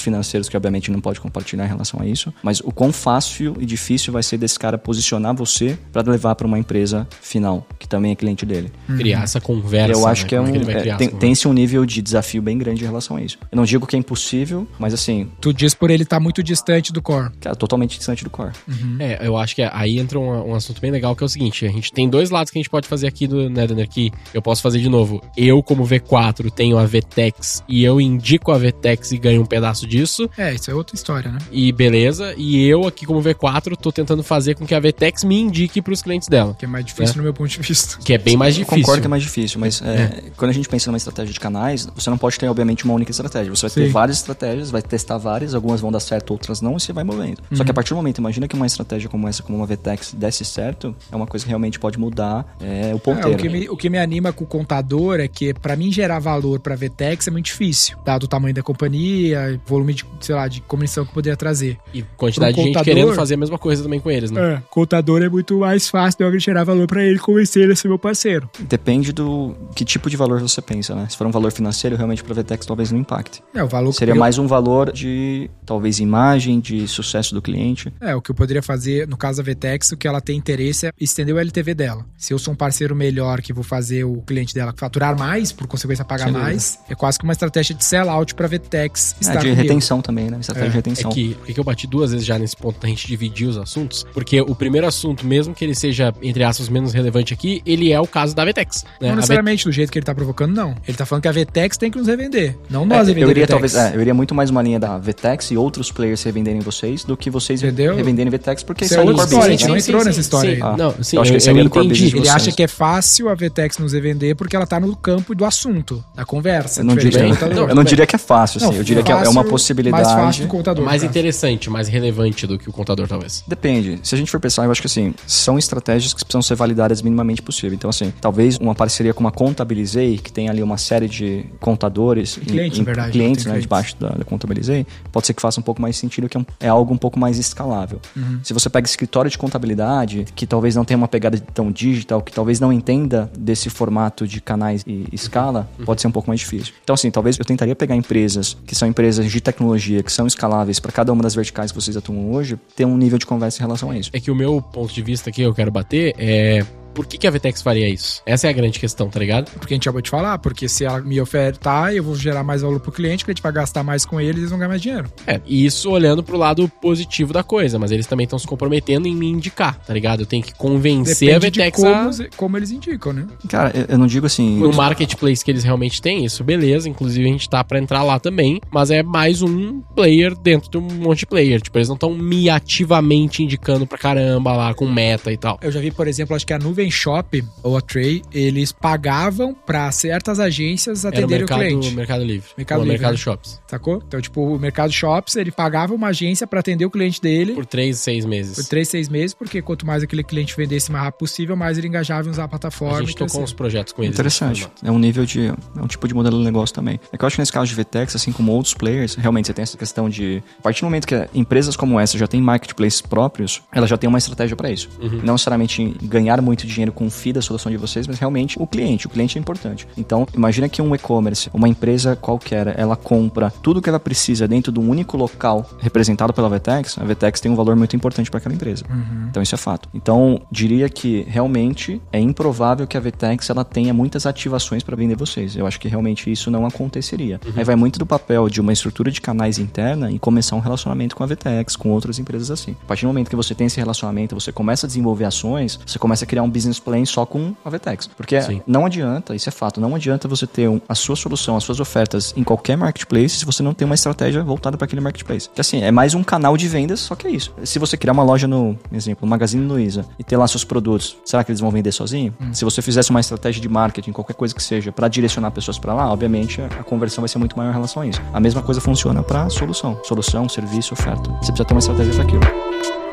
financeiros 0.00 0.48
que 0.48 0.56
obviamente 0.56 0.90
não 0.90 1.00
pode 1.00 1.20
compartilhar 1.20 1.64
em 1.64 1.68
relação 1.68 2.00
a 2.00 2.06
isso, 2.06 2.32
mas 2.42 2.60
o 2.60 2.70
quão 2.72 2.92
fácil 2.92 3.56
e 3.60 3.66
difícil 3.66 4.12
vai 4.12 4.22
ser 4.22 4.38
desse 4.38 4.58
cara 4.58 4.78
posicionar 4.78 5.34
você 5.34 5.78
para 5.92 6.10
levar 6.10 6.34
para 6.34 6.46
uma 6.46 6.58
empresa 6.58 7.06
final, 7.20 7.66
que 7.78 7.86
também 7.88 8.12
é 8.12 8.14
cliente 8.14 8.44
dele. 8.46 8.72
Criar 8.96 9.15
essa 9.24 9.40
conversa. 9.40 9.92
Eu 9.92 10.06
acho 10.06 10.22
né? 10.22 10.28
que 10.28 10.34
é 10.34 10.38
Como 10.38 10.54
um. 10.54 10.64
vai 10.64 10.74
é, 10.74 10.80
criar 10.80 10.96
tem, 10.96 11.08
tem-se 11.08 11.46
um 11.48 11.52
nível 11.52 11.84
de 11.86 12.00
desafio 12.02 12.42
bem 12.42 12.56
grande 12.58 12.82
em 12.82 12.86
relação 12.86 13.16
a 13.16 13.22
isso. 13.22 13.38
Eu 13.50 13.56
não 13.56 13.64
digo 13.64 13.86
que 13.86 13.96
é 13.96 13.98
impossível, 13.98 14.66
mas 14.78 14.92
assim, 14.94 15.28
Tu 15.40 15.52
diz 15.52 15.74
por 15.74 15.90
ele 15.90 16.02
estar 16.02 16.20
muito 16.20 16.42
distante 16.42 16.92
do 16.92 17.00
core. 17.02 17.30
cara, 17.40 17.54
totalmente 17.56 17.96
distante 17.98 18.24
do 18.24 18.30
core. 18.30 18.52
É, 18.98 19.26
eu 19.26 19.36
acho 19.36 19.54
que 19.54 19.62
aí 19.62 19.98
entra 19.98 20.18
um, 20.18 20.50
um 20.50 20.54
assunto 20.54 20.80
bem 20.80 20.90
legal 20.90 21.14
que 21.14 21.22
é 21.22 21.26
o 21.26 21.28
seguinte: 21.28 21.64
a 21.66 21.70
gente 21.70 21.92
tem 21.92 22.08
dois 22.08 22.30
lados 22.30 22.50
que 22.50 22.58
a 22.58 22.60
gente 22.60 22.70
pode 22.70 22.86
fazer 22.88 23.06
aqui 23.06 23.26
do 23.26 23.48
Nether 23.48 23.88
que 23.88 24.10
eu 24.32 24.40
posso 24.42 24.62
fazer 24.62 24.78
de 24.80 24.88
novo. 24.88 25.22
Eu, 25.36 25.62
como 25.62 25.86
V4, 25.86 26.50
tenho 26.50 26.78
a 26.78 26.84
VTEX 26.86 27.62
e 27.68 27.84
eu 27.84 28.00
indico 28.00 28.52
a 28.52 28.58
VTEX 28.58 29.12
e 29.12 29.18
ganho 29.18 29.42
um 29.42 29.46
pedaço 29.46 29.86
disso. 29.86 30.28
É, 30.36 30.54
isso 30.54 30.70
é 30.70 30.74
outra 30.74 30.94
história, 30.96 31.30
né? 31.30 31.38
E 31.52 31.70
beleza. 31.72 32.34
E 32.36 32.66
eu, 32.66 32.86
aqui 32.86 33.04
como 33.06 33.22
V4, 33.22 33.76
tô 33.76 33.92
tentando 33.92 34.22
fazer 34.22 34.54
com 34.54 34.66
que 34.66 34.74
a 34.74 34.80
VTEX 34.80 35.24
me 35.24 35.38
indique 35.40 35.80
pros 35.82 36.02
clientes 36.02 36.28
dela. 36.28 36.54
Que 36.58 36.64
é 36.64 36.68
mais 36.68 36.84
difícil 36.84 37.16
no 37.16 37.22
meu 37.22 37.32
ponto 37.34 37.48
de 37.48 37.58
vista. 37.60 37.98
Que 38.04 38.14
é 38.14 38.18
bem 38.18 38.36
mais 38.36 38.54
Eu 38.56 38.64
difícil. 38.64 38.82
concordo 38.82 39.02
que 39.02 39.05
é 39.06 39.08
mais 39.08 39.22
difícil, 39.22 39.58
mas 39.60 39.80
é, 39.82 40.24
quando 40.36 40.50
a 40.50 40.54
gente 40.54 40.68
pensa 40.68 40.90
numa 40.90 40.96
estratégia 40.98 41.32
de 41.32 41.40
canais, 41.40 41.88
você 41.94 42.10
não 42.10 42.18
pode 42.18 42.38
ter, 42.38 42.48
obviamente, 42.48 42.84
uma 42.84 42.94
única 42.94 43.10
estratégia. 43.10 43.54
Você 43.54 43.66
vai 43.66 43.74
ter 43.74 43.86
Sim. 43.86 43.92
várias 43.92 44.16
estratégias, 44.18 44.70
vai 44.70 44.82
testar 44.82 45.16
várias, 45.18 45.54
algumas 45.54 45.80
vão 45.80 45.90
dar 45.90 46.00
certo, 46.00 46.30
outras 46.32 46.60
não, 46.60 46.76
e 46.76 46.80
você 46.80 46.92
vai 46.92 47.04
movendo. 47.04 47.38
Só 47.52 47.58
Uhum. 47.60 47.64
que 47.64 47.70
a 47.70 47.74
partir 47.74 47.90
do 47.90 47.96
momento, 47.96 48.18
imagina 48.18 48.46
que 48.48 48.54
uma 48.54 48.66
estratégia 48.66 49.08
como 49.08 49.26
essa, 49.28 49.42
como 49.42 49.56
uma 49.58 49.66
VTEX, 49.66 50.14
desse 50.14 50.44
certo, 50.44 50.94
é 51.10 51.16
uma 51.16 51.26
coisa 51.26 51.44
que 51.44 51.48
realmente 51.48 51.78
pode 51.78 51.98
mudar 51.98 52.56
é, 52.60 52.92
o 52.92 52.96
É, 52.96 52.98
ponteiro. 52.98 53.32
o, 53.32 53.36
que 53.36 53.48
me, 53.48 53.68
o 53.68 53.76
que 53.76 53.88
me 53.90 53.98
anima 53.98 54.32
com 54.32 54.44
o 54.44 54.46
contador 54.46 55.20
é 55.20 55.28
que, 55.28 55.54
pra 55.54 55.76
mim, 55.76 55.92
gerar 55.92 56.18
valor 56.18 56.60
pra 56.60 56.74
Vtex 56.76 57.28
é 57.28 57.30
muito 57.30 57.46
difícil, 57.46 57.96
dado 58.04 58.24
o 58.24 58.28
tamanho 58.28 58.54
da 58.54 58.62
companhia, 58.62 59.60
volume 59.66 59.94
de, 59.94 60.04
sei 60.20 60.34
lá, 60.34 60.48
de 60.48 60.60
comissão 60.62 61.04
que 61.04 61.12
poderia 61.12 61.36
trazer. 61.36 61.78
E 61.92 62.02
quantidade 62.16 62.54
de 62.54 62.62
gente 62.62 62.68
contador- 62.74 62.84
querendo 62.94 63.14
fazer 63.14 63.34
a 63.34 63.36
mesma 63.36 63.58
coisa 63.58 63.82
também 63.82 64.00
com 64.00 64.10
eles, 64.10 64.30
né? 64.30 64.54
É, 64.54 64.62
contador 64.70 65.22
é 65.22 65.28
muito 65.28 65.58
mais 65.58 65.88
fácil 65.88 66.18
de 66.18 66.24
eu 66.24 66.38
gerar 66.40 66.64
valor 66.64 66.86
pra 66.86 67.02
ele 67.04 67.18
convencer 67.18 67.62
ele 67.64 67.72
a 67.72 67.76
ser 67.76 67.88
meu 67.88 67.98
parceiro. 67.98 68.48
Depende 68.58 68.95
do 69.00 69.54
que 69.74 69.84
tipo 69.84 70.08
de 70.10 70.16
valor 70.16 70.40
você 70.40 70.60
pensa, 70.60 70.94
né? 70.94 71.06
Se 71.08 71.16
for 71.16 71.26
um 71.26 71.30
valor 71.30 71.50
financeiro, 71.52 71.96
realmente 71.96 72.22
para 72.24 72.34
VTEX 72.34 72.66
talvez 72.66 72.90
não 72.92 72.98
impacte. 73.00 73.42
É, 73.54 73.62
o 73.62 73.68
valor 73.68 73.92
Seria 73.92 74.14
eu- 74.14 74.18
mais 74.18 74.38
um 74.38 74.46
valor 74.46 74.92
de, 74.92 75.50
talvez, 75.64 75.98
imagem, 76.00 76.60
de 76.60 76.86
sucesso 76.88 77.34
do 77.34 77.42
cliente. 77.42 77.92
É, 78.00 78.14
o 78.14 78.20
que 78.22 78.30
eu 78.30 78.34
poderia 78.34 78.62
fazer, 78.62 79.06
no 79.08 79.16
caso 79.16 79.42
da 79.42 79.52
Vtex, 79.52 79.92
o 79.92 79.96
que 79.96 80.06
ela 80.08 80.20
tem 80.20 80.36
interesse 80.36 80.86
é 80.86 80.92
estender 81.00 81.34
o 81.34 81.38
LTV 81.38 81.74
dela. 81.74 82.04
Se 82.16 82.32
eu 82.32 82.38
sou 82.38 82.52
um 82.54 82.56
parceiro 82.56 82.94
melhor 82.96 83.40
que 83.42 83.52
vou 83.52 83.64
fazer 83.64 84.04
o 84.04 84.22
cliente 84.22 84.54
dela 84.54 84.72
faturar 84.76 85.18
mais, 85.18 85.52
por 85.52 85.66
consequência 85.66 86.04
pagar 86.04 86.24
Sem 86.24 86.32
dúvida. 86.32 86.50
mais, 86.50 86.78
é 86.88 86.94
quase 86.94 87.18
que 87.18 87.24
uma 87.24 87.32
estratégia 87.32 87.74
de 87.74 87.84
sell-out 87.84 88.34
pra 88.34 88.48
Vtex 88.48 89.14
É, 89.18 89.20
estar 89.20 89.32
de 89.34 89.38
comigo. 89.50 89.60
retenção 89.62 90.00
também, 90.00 90.30
né? 90.30 90.38
Estratégia 90.40 90.68
É, 90.68 90.70
de 90.70 90.76
É 90.76 90.76
retenção. 90.78 91.10
que, 91.10 91.34
por 91.34 91.46
que 91.46 91.54
que 91.54 91.60
eu 91.60 91.64
bati 91.64 91.86
duas 91.86 92.12
vezes 92.12 92.26
já 92.26 92.38
nesse 92.38 92.56
ponto 92.56 92.80
da 92.80 92.88
gente 92.88 93.06
dividir 93.06 93.46
os 93.48 93.56
assuntos? 93.58 94.04
Porque 94.14 94.40
o 94.40 94.54
primeiro 94.54 94.86
assunto, 94.86 95.26
mesmo 95.26 95.54
que 95.54 95.64
ele 95.64 95.74
seja, 95.74 96.14
entre 96.22 96.42
aspas, 96.44 96.68
menos 96.68 96.92
relevante 96.92 97.34
aqui, 97.34 97.60
ele 97.66 97.92
é 97.92 98.00
o 98.00 98.06
caso 98.06 98.34
da 98.34 98.44
VTEX. 98.44 98.84
Né? 99.00 99.08
Não 99.08 99.12
A 99.12 99.16
necessariamente 99.16 99.64
do 99.64 99.72
jeito 99.72 99.90
que 99.92 99.98
ele 99.98 100.06
tá 100.06 100.14
provocando, 100.14 100.54
não. 100.54 100.74
Ele 100.86 100.96
tá 100.96 101.04
falando 101.04 101.22
que 101.22 101.28
a 101.28 101.32
Vtex 101.32 101.76
tem 101.76 101.90
que 101.90 101.98
nos 101.98 102.06
revender, 102.06 102.56
não 102.70 102.82
É, 102.82 102.86
nós 102.86 103.08
revender 103.08 103.24
eu 103.24 103.30
iria 103.30 103.46
talvez, 103.46 103.74
é, 103.74 103.94
eu 103.94 104.00
iria 104.00 104.14
muito 104.14 104.34
mais 104.34 104.50
uma 104.50 104.62
linha 104.62 104.78
da 104.78 104.98
VTEX 104.98 105.50
e 105.50 105.56
outros 105.56 105.90
players 105.92 106.22
revenderem 106.22 106.60
vocês 106.60 107.04
do 107.04 107.16
que 107.16 107.28
vocês 107.30 107.62
Entendeu? 107.62 107.96
revenderem 107.96 108.30
VTEX 108.30 108.62
porque 108.62 108.84
Isso 108.84 108.94
é 108.94 108.96
do 108.98 109.08
outra 109.08 109.14
core 109.16 109.26
história, 109.26 109.46
a 109.46 109.50
gente 109.50 109.62
né? 109.64 109.68
não 109.68 109.76
entrou 109.76 110.04
nessa 110.04 110.20
história 110.20 110.56
sim. 110.56 110.62
aí. 110.62 110.76
Não, 110.76 110.94
sim, 111.02 111.16
Eu 111.16 111.22
acho 111.22 111.30
que 111.32 111.36
esse 111.36 111.50
eu 111.50 111.58
entendi. 111.58 112.16
Ele 112.16 112.28
acha 112.28 112.52
que 112.52 112.62
é 112.62 112.68
fácil 112.68 113.28
a 113.28 113.34
Vtex 113.34 113.78
nos 113.78 113.92
revender 113.92 114.34
porque 114.36 114.56
ela 114.56 114.66
tá 114.66 114.80
no 114.80 114.94
campo 114.96 115.34
do 115.34 115.44
assunto, 115.44 116.02
da 116.14 116.24
conversa. 116.24 116.80
Eu 116.80 116.84
não, 116.84 116.96
diria, 116.96 117.20
eu 117.68 117.74
não 117.74 117.84
diria 117.84 118.06
que 118.06 118.16
é 118.16 118.18
fácil, 118.18 118.58
assim. 118.58 118.66
Não, 118.66 118.74
eu 118.74 118.84
diria 118.84 119.02
que 119.02 119.10
é- 119.10 119.14
é 119.14 119.18
fácil, 119.18 119.32
uma 119.32 119.42
Mais 119.42 119.50
possibilidade. 119.50 120.04
fácil 120.04 120.42
do 120.44 120.48
contador. 120.48 120.84
mais 120.84 121.02
interessante, 121.02 121.68
mais 121.70 121.88
relevante 121.88 122.46
do 122.46 122.58
que 122.58 122.68
o 122.68 122.72
contador, 122.72 123.06
talvez. 123.08 123.44
Depende. 123.46 124.00
Se 124.02 124.14
a 124.14 124.18
gente 124.18 124.30
for 124.30 124.40
pensar, 124.40 124.64
eu 124.64 124.70
acho 124.70 124.80
que 124.80 124.86
assim, 124.86 125.14
são 125.26 125.58
estratégias 125.58 126.12
que 126.12 126.20
precisam 126.24 126.42
ser 126.42 126.54
validadas 126.54 127.02
minimamente 127.02 127.42
possível. 127.42 127.74
Então, 127.74 127.90
assim, 127.90 128.12
talvez 128.20 128.36
talvez 128.36 128.58
uma 128.58 128.74
parceria 128.76 129.12
com 129.14 129.20
uma 129.20 129.32
Contabilizei, 129.32 130.18
que 130.18 130.32
tem 130.32 130.48
ali 130.48 130.62
uma 130.62 130.76
série 130.78 131.08
de 131.08 131.44
contadores, 131.60 132.36
clientes, 132.36 132.78
em, 132.78 132.82
em, 132.82 132.84
verdade, 132.84 133.12
clientes 133.12 133.44
tem 133.44 133.52
né, 133.52 133.58
clientes. 133.58 133.62
debaixo 133.62 133.96
da, 133.98 134.08
da 134.10 134.24
Contabilizei, 134.24 134.86
pode 135.10 135.26
ser 135.26 135.34
que 135.34 135.42
faça 135.42 135.58
um 135.60 135.62
pouco 135.62 135.80
mais 135.80 135.96
sentido, 135.96 136.28
que 136.28 136.36
é, 136.36 136.40
um- 136.40 136.46
é 136.60 136.68
algo 136.68 136.92
um 136.92 136.96
pouco 136.96 137.18
mais 137.18 137.38
escalável. 137.38 138.00
Uhum. 138.16 138.40
Se 138.42 138.52
você 138.52 138.68
pega 138.70 138.86
escritório 138.86 139.30
de 139.30 139.38
contabilidade, 139.38 140.26
que 140.34 140.46
talvez 140.46 140.74
não 140.76 140.84
tenha 140.84 140.96
uma 140.98 141.08
pegada 141.08 141.38
tão 141.38 141.70
digital, 141.72 142.22
que 142.22 142.32
talvez 142.32 142.60
não 142.60 142.72
entenda 142.72 143.30
desse 143.38 143.68
formato 143.70 144.26
de 144.26 144.40
canais 144.40 144.82
e 144.86 145.06
escala, 145.12 145.68
Uhum. 145.78 145.84
pode 145.84 146.00
ser 146.00 146.08
um 146.08 146.12
pouco 146.12 146.28
mais 146.28 146.40
difícil. 146.40 146.72
Então, 146.82 146.94
assim, 146.94 147.10
talvez 147.10 147.38
eu 147.38 147.44
tentaria 147.44 147.74
pegar 147.74 147.96
empresas 147.96 148.56
que 148.66 148.74
são 148.74 148.86
empresas 148.88 149.30
de 149.30 149.40
tecnologia, 149.40 150.02
que 150.02 150.12
são 150.12 150.26
escaláveis 150.26 150.78
para 150.80 150.92
cada 150.92 151.12
uma 151.12 151.22
das 151.22 151.34
verticais 151.34 151.70
que 151.72 151.80
vocês 151.80 151.96
atuam 151.96 152.32
hoje, 152.32 152.58
ter 152.74 152.84
um 152.84 152.96
nível 152.96 153.18
de 153.18 153.26
conversa 153.26 153.58
em 153.58 153.62
relação 153.66 153.90
a 153.90 153.98
isso. 153.98 154.10
É 154.12 154.20
que 154.20 154.30
o 154.30 154.34
meu 154.34 154.60
ponto 154.60 154.92
de 154.92 155.02
vista 155.02 155.30
aqui, 155.30 155.42
eu 155.42 155.54
quero 155.54 155.70
bater, 155.70 156.14
é. 156.18 156.64
Por 156.96 157.06
que, 157.06 157.18
que 157.18 157.26
a 157.26 157.30
Vtex 157.30 157.60
faria 157.60 157.88
isso? 157.88 158.22
Essa 158.24 158.46
é 158.46 158.50
a 158.50 158.52
grande 158.52 158.80
questão, 158.80 159.10
tá 159.10 159.20
ligado? 159.20 159.50
Porque 159.52 159.74
a 159.74 159.76
gente 159.76 159.86
acabou 159.86 160.00
de 160.00 160.08
falar, 160.08 160.38
porque 160.38 160.66
se 160.68 160.84
ela 160.84 161.00
me 161.02 161.20
ofertar, 161.20 161.94
eu 161.94 162.02
vou 162.02 162.16
gerar 162.16 162.42
mais 162.42 162.62
valor 162.62 162.80
pro 162.80 162.90
cliente, 162.90 163.22
o 163.22 163.26
cliente 163.26 163.42
vai 163.42 163.52
gastar 163.52 163.82
mais 163.82 164.06
com 164.06 164.18
ele 164.20 164.38
e 164.38 164.40
eles 164.40 164.50
vão 164.50 164.58
ganhar 164.58 164.70
mais 164.70 164.80
dinheiro. 164.80 165.08
É, 165.26 165.38
e 165.46 165.66
isso 165.66 165.90
olhando 165.90 166.22
pro 166.22 166.36
lado 166.38 166.66
positivo 166.80 167.32
da 167.34 167.42
coisa, 167.42 167.78
mas 167.78 167.92
eles 167.92 168.06
também 168.06 168.24
estão 168.24 168.38
se 168.38 168.46
comprometendo 168.46 169.06
em 169.06 169.14
me 169.14 169.26
indicar, 169.28 169.78
tá 169.78 169.92
ligado? 169.92 170.20
Eu 170.22 170.26
tenho 170.26 170.42
que 170.42 170.54
convencer 170.54 171.30
a 171.34 171.38
Depende 171.38 171.52
de 171.52 171.60
Vtex 171.60 171.76
como, 171.82 171.94
a. 172.24 172.36
como 172.36 172.56
eles 172.56 172.70
indicam, 172.70 173.12
né? 173.12 173.26
Cara, 173.48 173.70
eu- 173.74 173.84
eu 173.90 173.98
não 173.98 174.06
digo 174.06 174.24
assim. 174.26 174.58
No 174.58 174.72
marketplace 174.72 175.44
que 175.44 175.50
eles 175.50 175.64
realmente 175.64 176.00
têm, 176.00 176.24
isso 176.24 176.42
beleza. 176.42 176.88
Inclusive 176.88 177.28
a 177.28 177.32
gente 177.32 177.48
tá 177.48 177.62
pra 177.62 177.78
entrar 177.78 178.02
lá 178.02 178.18
também. 178.18 178.58
Mas 178.70 178.90
é 178.90 179.02
mais 179.02 179.42
um 179.42 179.80
player 179.94 180.34
dentro 180.34 180.70
de 180.70 180.78
um 180.78 180.82
monte 180.82 181.20
de 181.20 181.26
player. 181.26 181.60
Tipo, 181.60 181.76
eles 181.78 181.88
não 181.88 181.94
estão 181.94 182.14
me 182.14 182.48
ativamente 182.48 183.42
indicando 183.42 183.86
pra 183.86 183.98
caramba 183.98 184.52
lá 184.56 184.72
com 184.74 184.88
meta 184.88 185.32
e 185.32 185.36
tal. 185.36 185.58
Eu 185.62 185.70
já 185.72 185.80
vi, 185.80 185.90
por 185.90 186.06
exemplo, 186.08 186.34
acho 186.34 186.46
que 186.46 186.52
a 186.52 186.58
Nuvem 186.58 186.85
Shop 186.90 187.42
ou 187.62 187.76
a 187.76 187.80
Tray, 187.80 188.22
eles 188.32 188.72
pagavam 188.72 189.54
pra 189.54 189.90
certas 189.92 190.38
agências 190.40 191.04
Era 191.04 191.14
o 191.14 191.18
atenderem 191.18 191.44
o 191.44 191.48
mercado, 191.48 191.58
cliente. 191.60 191.94
mercado 191.94 192.24
Livre. 192.24 192.48
Mercado 192.56 192.78
ou 192.78 192.84
Livre, 192.84 192.98
Mercado 192.98 193.12
né? 193.12 193.18
Shops. 193.18 193.60
Sacou? 193.66 194.02
Então, 194.06 194.20
tipo, 194.20 194.40
o 194.54 194.58
Mercado 194.58 194.92
Shops, 194.92 195.36
ele 195.36 195.50
pagava 195.50 195.94
uma 195.94 196.08
agência 196.08 196.46
pra 196.46 196.60
atender 196.60 196.84
o 196.84 196.90
cliente 196.90 197.20
dele 197.20 197.52
por, 197.52 197.64
Por 197.64 197.66
três, 197.66 197.98
seis 197.98 198.24
meses. 198.24 198.66
três, 198.68 198.88
seis 198.88 199.08
meses, 199.08 199.34
porque 199.34 199.60
quanto 199.62 199.86
mais 199.86 200.02
aquele 200.02 200.22
cliente 200.24 200.56
vendesse 200.56 200.90
mais 200.90 201.04
rápido 201.04 201.18
possível, 201.20 201.56
mais 201.56 201.78
ele 201.78 201.88
engajava 201.88 202.28
em 202.28 202.30
usar 202.30 202.44
a 202.44 202.48
plataforma. 202.48 202.98
A 202.98 203.00
gente 203.00 203.12
e 203.12 203.16
tocou 203.16 203.42
uns 203.42 203.52
projetos 203.52 203.92
com 203.92 204.02
eles. 204.02 204.14
Interessante. 204.14 204.48
nesse 204.50 204.60
formato. 204.62 204.86
É 204.86 204.90
um 204.90 204.98
nível 204.98 205.24
de. 205.24 205.46
É 205.48 205.82
um 205.82 205.86
tipo 205.86 206.06
de 206.08 206.14
modelo 206.14 206.38
de 206.38 206.44
negócio 206.44 206.74
também. 206.74 207.00
É 207.12 207.16
que 207.16 207.24
eu 207.24 207.26
acho 207.26 207.36
que 207.36 207.42
nesse 207.42 207.52
caso 207.52 207.66
de 207.66 207.74
VTEX, 207.74 208.14
assim 208.16 208.32
como 208.32 208.52
outros 208.52 208.74
players, 208.74 209.14
realmente 209.14 209.46
você 209.46 209.52
tem 209.54 209.62
essa 209.62 209.76
questão 209.76 210.08
de. 210.08 210.42
A 210.58 210.62
partir 210.62 210.80
do 210.80 210.84
momento 210.84 211.06
que 211.06 211.28
empresas 211.34 211.76
como 211.76 211.98
essa 211.98 212.16
já 212.18 212.26
têm 212.26 212.40
marketplaces 212.40 213.00
próprios, 213.00 213.62
elas 213.72 213.88
já 213.90 213.96
têm 213.96 214.08
uma 214.08 214.18
estratégia 214.18 214.56
para 214.56 214.70
isso. 214.70 214.88
Não 215.22 215.34
necessariamente 215.34 215.82
em 215.82 215.94
ganhar 216.02 216.40
muito 216.40 216.66
dinheiro 216.66 216.75
com 216.92 217.06
o 217.06 217.10
FII 217.10 217.34
da 217.34 217.42
solução 217.42 217.70
de 217.70 217.78
vocês, 217.78 218.06
mas 218.06 218.18
realmente 218.18 218.60
o 218.60 218.66
cliente. 218.66 219.06
O 219.06 219.10
cliente 219.10 219.38
é 219.38 219.40
importante. 219.40 219.86
Então, 219.96 220.26
imagina 220.34 220.68
que 220.68 220.80
um 220.82 220.94
e-commerce, 220.94 221.50
uma 221.52 221.68
empresa 221.68 222.16
qualquer, 222.16 222.78
ela 222.78 222.96
compra 222.96 223.50
tudo 223.62 223.80
que 223.80 223.88
ela 223.88 224.00
precisa 224.00 224.46
dentro 224.46 224.72
de 224.72 224.78
um 224.78 224.88
único 224.88 225.16
local 225.16 225.68
representado 225.78 226.32
pela 226.32 226.48
VTEX, 226.48 226.98
a 226.98 227.04
VTEX 227.04 227.40
tem 227.40 227.50
um 227.50 227.56
valor 227.56 227.76
muito 227.76 227.94
importante 227.96 228.30
para 228.30 228.38
aquela 228.38 228.54
empresa. 228.54 228.84
Então, 229.30 229.42
isso 229.42 229.54
é 229.54 229.58
fato. 229.58 229.88
Então, 229.94 230.40
diria 230.50 230.88
que 230.88 231.24
realmente 231.28 232.00
é 232.12 232.20
improvável 232.20 232.86
que 232.86 232.96
a 232.96 233.00
VTEX 233.00 233.50
ela 233.50 233.64
tenha 233.64 233.94
muitas 233.94 234.26
ativações 234.26 234.82
para 234.82 234.96
vender 234.96 235.16
vocês. 235.16 235.56
Eu 235.56 235.66
acho 235.66 235.78
que 235.78 235.88
realmente 235.88 236.30
isso 236.30 236.50
não 236.50 236.66
aconteceria. 236.66 237.40
Aí 237.56 237.64
vai 237.64 237.76
muito 237.76 237.98
do 237.98 238.06
papel 238.06 238.48
de 238.48 238.60
uma 238.60 238.72
estrutura 238.72 239.10
de 239.10 239.20
canais 239.20 239.58
interna 239.58 240.10
e 240.10 240.18
começar 240.18 240.56
um 240.56 240.60
relacionamento 240.60 241.14
com 241.14 241.22
a 241.22 241.26
VTEX, 241.26 241.76
com 241.76 241.90
outras 241.90 242.18
empresas 242.18 242.50
assim. 242.50 242.76
A 242.82 242.86
partir 242.86 243.02
do 243.02 243.08
momento 243.08 243.30
que 243.30 243.36
você 243.36 243.54
tem 243.54 243.66
esse 243.66 243.78
relacionamento, 243.78 244.34
você 244.34 244.50
começa 244.50 244.86
a 244.86 244.88
desenvolver 244.88 245.24
ações, 245.24 245.78
você 245.86 245.98
começa 245.98 246.24
a 246.24 246.26
criar 246.26 246.42
um 246.42 246.50
business 246.50 246.65
plan 246.80 247.04
só 247.04 247.24
com 247.26 247.54
a 247.64 247.70
VTEX. 247.70 248.06
Porque 248.16 248.40
Sim. 248.40 248.62
não 248.66 248.86
adianta, 248.86 249.34
isso 249.34 249.48
é 249.48 249.52
fato, 249.52 249.80
não 249.80 249.94
adianta 249.94 250.26
você 250.28 250.46
ter 250.46 250.68
um- 250.68 250.80
a 250.88 250.94
sua 250.94 251.16
solução, 251.16 251.56
as 251.56 251.64
suas 251.64 251.80
ofertas 251.80 252.32
em 252.36 252.44
qualquer 252.44 252.76
marketplace 252.76 253.36
se 253.36 253.44
você 253.44 253.62
não 253.62 253.72
tem 253.74 253.84
uma 253.86 253.94
estratégia 253.94 254.42
voltada 254.42 254.76
para 254.76 254.84
aquele 254.84 255.00
marketplace. 255.00 255.48
Que 255.54 255.60
assim, 255.60 255.82
é 255.82 255.90
mais 255.90 256.14
um 256.14 256.22
canal 256.22 256.56
de 256.56 256.68
vendas, 256.68 257.00
só 257.00 257.14
que 257.14 257.26
é 257.26 257.30
isso. 257.30 257.52
Se 257.64 257.78
você 257.78 257.96
criar 257.96 258.12
uma 258.12 258.22
loja 258.22 258.46
no, 258.46 258.78
exemplo, 258.92 259.26
no 259.26 259.30
Magazine 259.30 259.64
Luiza 259.66 260.04
e 260.18 260.24
ter 260.24 260.36
lá 260.36 260.46
seus 260.46 260.64
produtos, 260.64 261.16
será 261.24 261.42
que 261.44 261.50
eles 261.50 261.60
vão 261.60 261.70
vender 261.70 261.92
sozinho? 261.92 262.34
Se 262.52 262.64
você 262.64 262.80
fizesse 262.82 263.10
uma 263.10 263.20
estratégia 263.20 263.60
de 263.60 263.68
marketing, 263.68 264.12
qualquer 264.12 264.34
coisa 264.34 264.54
que 264.54 264.62
seja, 264.62 264.92
para 264.92 265.08
direcionar 265.08 265.50
pessoas 265.50 265.78
para 265.78 265.94
lá, 265.94 266.10
obviamente 266.12 266.60
a, 266.60 266.66
a 266.66 266.84
conversão 266.84 267.22
vai 267.22 267.28
ser 267.28 267.38
muito 267.38 267.56
maior 267.56 267.70
em 267.70 267.74
relação 267.74 268.02
a 268.02 268.06
isso. 268.06 268.20
A 268.32 268.40
mesma 268.40 268.62
coisa 268.62 268.80
funciona 268.80 269.22
para 269.22 269.48
solução, 269.50 269.98
solução, 270.04 270.48
serviço, 270.48 270.94
oferta. 270.94 271.30
Você 271.40 271.52
precisa 271.52 271.64
ter 271.64 271.74
uma 271.74 271.80
estratégia 271.80 272.12
para 272.14 272.22
aquilo. 272.24 273.05